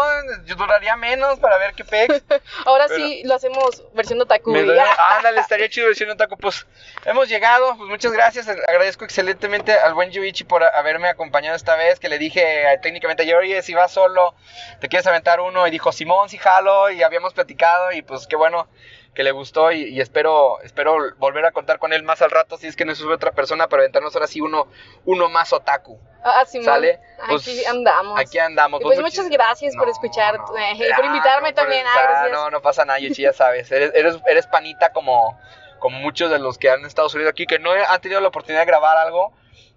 Yo 0.47 0.57
duraría 0.57 0.97
menos 0.97 1.39
para 1.39 1.59
ver 1.59 1.75
qué 1.75 1.85
pex. 1.85 2.23
Ahora 2.67 2.87
pero- 2.89 3.07
sí 3.07 3.23
lo 3.25 3.35
hacemos 3.35 3.85
versión 3.95 4.21
otaku. 4.21 4.53
Doy- 4.53 4.79
ándale, 5.17 5.41
estaría 5.41 5.69
chido 5.69 5.89
un 6.11 6.17
taco. 6.17 6.37
Pues 6.37 6.67
hemos 7.05 7.29
llegado, 7.29 7.77
pues 7.77 7.89
muchas 7.89 8.13
gracias. 8.13 8.49
Agradezco 8.49 9.05
excelentemente 9.05 9.73
al 9.73 9.95
buen 9.95 10.11
Yuichi 10.11 10.45
por 10.45 10.65
haberme 10.65 11.09
acompañado 11.09 11.55
esta 11.57 11.77
vez. 11.77 12.01
Que 12.01 12.09
le 12.09 12.19
dije 12.19 12.73
eh, 12.73 12.79
técnicamente 12.79 13.23
ayer, 13.23 13.37
oye, 13.37 13.63
si 13.63 13.75
vas 13.75 13.93
solo, 13.93 14.35
te 14.81 14.89
quieres 14.89 15.07
aventar 15.07 15.41
uno. 15.41 15.67
Y 15.67 15.71
dijo, 15.71 15.93
Simón, 15.93 16.29
sí, 16.29 16.39
jalo. 16.39 16.91
Y 16.91 17.03
habíamos 17.03 17.33
platicado. 17.33 17.93
Y 17.93 18.03
pues 18.03 18.27
qué 18.27 18.37
bueno 18.37 18.67
que 19.15 19.23
le 19.23 19.31
gustó. 19.33 19.73
Y, 19.73 19.85
y 19.89 20.01
espero, 20.01 20.61
espero 20.63 20.97
volver 21.19 21.45
a 21.47 21.53
contar 21.53 21.79
con 21.79 21.93
él 21.93 22.03
más 22.03 22.23
al 22.23 22.31
rato. 22.31 22.57
Si 22.59 22.67
es 22.67 22.77
que 22.77 22.85
no 22.85 22.95
sube 22.95 23.15
otra 23.15 23.33
persona, 23.33 23.69
para 23.69 23.83
aventarnos 23.83 24.15
ahora 24.15 24.27
sí 24.27 24.41
uno, 24.41 24.67
uno 25.05 25.29
más 25.29 25.53
otaku. 25.53 25.99
Ah, 26.25 26.45
Simón. 26.47 26.67
¿Sale? 26.67 27.01
Pues, 27.29 27.43
Aquí 27.43 27.65
andamos. 27.65 28.21
Aquí 28.21 28.39
andamos. 28.39 28.81
Y 28.81 28.85
pues 28.85 28.99
muchis- 28.99 29.03
muchas 29.03 29.29
gracias 29.29 29.75
por 29.77 29.89
escuchar 29.89 30.39
no. 30.39 30.57
eh, 30.57 30.73
y 30.77 30.95
por 30.95 31.05
Ah, 31.05 31.07
invitarme 31.09 31.49
no, 31.51 31.55
por- 31.55 31.63
también. 31.65 31.87
Ah, 31.87 31.91
ah, 31.97 32.03
gracias. 32.03 32.33
No, 32.33 32.51
no 32.51 32.63
pasa 32.63 32.85
nada, 32.85 32.99
Yuchi, 33.01 33.23
ya 33.23 33.33
sabes. 33.33 33.71
Eres, 33.73 33.91
eres, 33.95 34.17
eres 34.29 34.47
panita 34.47 34.93
como, 34.93 35.37
como 35.81 35.99
muchos 35.99 36.31
de 36.31 36.39
los 36.39 36.59
que 36.59 36.71
han 36.71 36.85
estado 36.85 37.09
subiendo 37.09 37.31
aquí, 37.31 37.47
que 37.47 37.59
no 37.59 37.73
han 37.73 38.01
tenido 38.01 38.21
la 38.21 38.29
oportunidad 38.29 38.61
de 38.63 38.67
grabar 38.67 38.97
algo. 38.99 39.33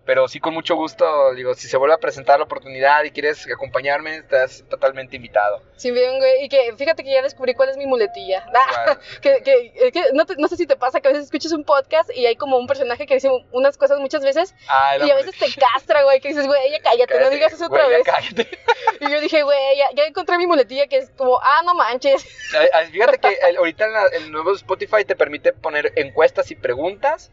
Pero 0.06 0.28
sí, 0.28 0.40
con 0.40 0.54
mucho 0.54 0.76
gusto, 0.76 1.34
digo, 1.34 1.56
si 1.56 1.68
se 1.68 1.78
vuelve 1.78 1.96
a 1.96 1.98
presentar 1.98 2.38
la 2.38 2.46
oportunidad 2.46 3.04
y 3.06 3.10
quieres 3.12 3.48
acompañarme, 3.52 4.18
estás 4.18 4.64
totalmente 4.70 5.16
invitado. 5.16 5.64
Sí, 5.78 5.90
bien, 5.90 6.20
güey. 6.20 6.44
Y 6.46 6.50
que 6.50 6.74
fíjate 6.78 7.04
que 7.04 7.12
ya 7.12 7.24
descubrí 7.24 7.56
cuál 7.56 7.70
es 7.70 7.78
mi 7.78 7.88
muletilla. 7.88 8.46
Que, 9.22 9.42
que, 9.44 9.92
no, 10.14 10.26
te- 10.26 10.36
no 10.38 10.48
sé 10.48 10.58
si 10.58 10.68
te 10.68 10.76
pasa 10.76 11.00
que 11.02 11.08
a 11.08 11.12
veces 11.12 11.26
escuchas 11.26 11.52
un 11.54 11.64
podcast 11.64 12.10
y 12.16 12.26
hay 12.28 12.36
como 12.36 12.58
un 12.58 12.68
personaje 12.68 13.08
que 13.08 13.16
dice 13.16 13.30
unas 13.52 13.78
cosas 13.78 13.98
muchas 14.00 14.24
veces 14.24 14.54
Ah, 14.68 14.96
y 15.04 15.10
a 15.10 15.16
veces 15.16 15.36
te 15.40 15.48
castra, 15.60 16.04
güey, 16.04 16.20
que 16.22 16.28
dices, 16.30 16.46
güey, 16.46 16.72
ya 16.72 16.80
cállate, 16.82 17.20
no 17.20 17.30
digas 17.32 17.54
eso 17.54 17.66
otra 17.66 17.86
güey, 17.86 17.98
vez. 17.98 18.06
cállate. 18.06 18.48
Y 19.02 19.12
yo 19.12 19.20
dije, 19.20 19.42
güey, 19.44 19.78
ya, 19.78 19.88
ya 19.96 20.04
encontré 20.06 20.38
mi 20.38 20.46
muletilla 20.48 20.86
que 20.88 20.98
es 20.98 21.10
como, 21.18 21.40
ah, 21.42 21.62
no 21.66 21.74
manches. 21.74 22.24
Fíjate 22.92 23.18
que 23.18 23.38
el- 23.50 23.58
ahorita 23.58 23.86
en 23.86 23.94
la- 23.94 24.08
el 24.14 24.32
nuevo 24.32 24.54
Spotify 24.54 25.04
te 25.04 25.16
permite 25.16 25.52
poner 25.52 25.92
encuestas 25.96 26.52
y 26.52 26.56
preguntas. 26.56 27.32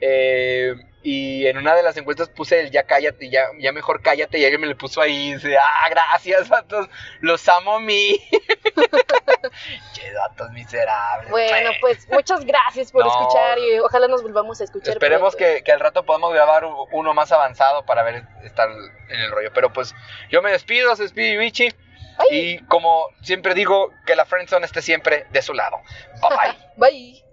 eh, 0.00 0.74
y 1.08 1.46
en 1.46 1.56
una 1.56 1.76
de 1.76 1.84
las 1.84 1.96
encuestas 1.96 2.28
puse 2.28 2.58
el 2.58 2.72
ya 2.72 2.82
cállate, 2.82 3.30
ya, 3.30 3.44
ya 3.60 3.70
mejor 3.70 4.02
cállate. 4.02 4.40
Y 4.40 4.44
alguien 4.44 4.60
me 4.60 4.66
le 4.66 4.74
puso 4.74 5.00
ahí. 5.00 5.28
Y 5.28 5.34
dice, 5.34 5.56
ah, 5.56 5.88
gracias, 5.88 6.48
vatos. 6.48 6.88
Los 7.20 7.48
amo 7.48 7.76
a 7.76 7.80
mí. 7.80 8.20
che, 9.92 10.12
vatos 10.12 10.50
miserables. 10.50 11.30
Bueno, 11.30 11.70
pues 11.80 12.08
muchas 12.08 12.44
gracias 12.44 12.90
por 12.90 13.04
No. 13.06 13.10
escuchar 13.12 13.56
y 13.56 13.78
ojalá 13.78 14.08
nos 14.08 14.24
volvamos 14.24 14.60
a 14.60 14.64
escuchar. 14.64 14.94
Esperemos 14.94 15.36
que, 15.36 15.62
que 15.62 15.70
al 15.70 15.78
rato 15.78 16.04
podamos 16.04 16.34
grabar 16.34 16.64
uno 16.90 17.14
más 17.14 17.30
avanzado 17.30 17.86
para 17.86 18.02
ver 18.02 18.24
estar 18.42 18.68
en 18.68 19.20
el 19.20 19.30
rollo. 19.30 19.52
Pero 19.54 19.72
pues 19.72 19.94
yo 20.28 20.42
me 20.42 20.50
despido, 20.50 20.96
se 20.96 21.04
despide. 21.04 21.38
Bye. 21.38 21.72
Y 22.32 22.58
como 22.66 23.10
siempre 23.22 23.54
digo, 23.54 23.92
que 24.06 24.16
la 24.16 24.24
friendzone 24.24 24.66
esté 24.66 24.82
siempre 24.82 25.28
de 25.30 25.40
su 25.40 25.54
lado. 25.54 25.76
Bye 26.20 26.36
bye. 26.76 26.90
Bye. 26.90 27.25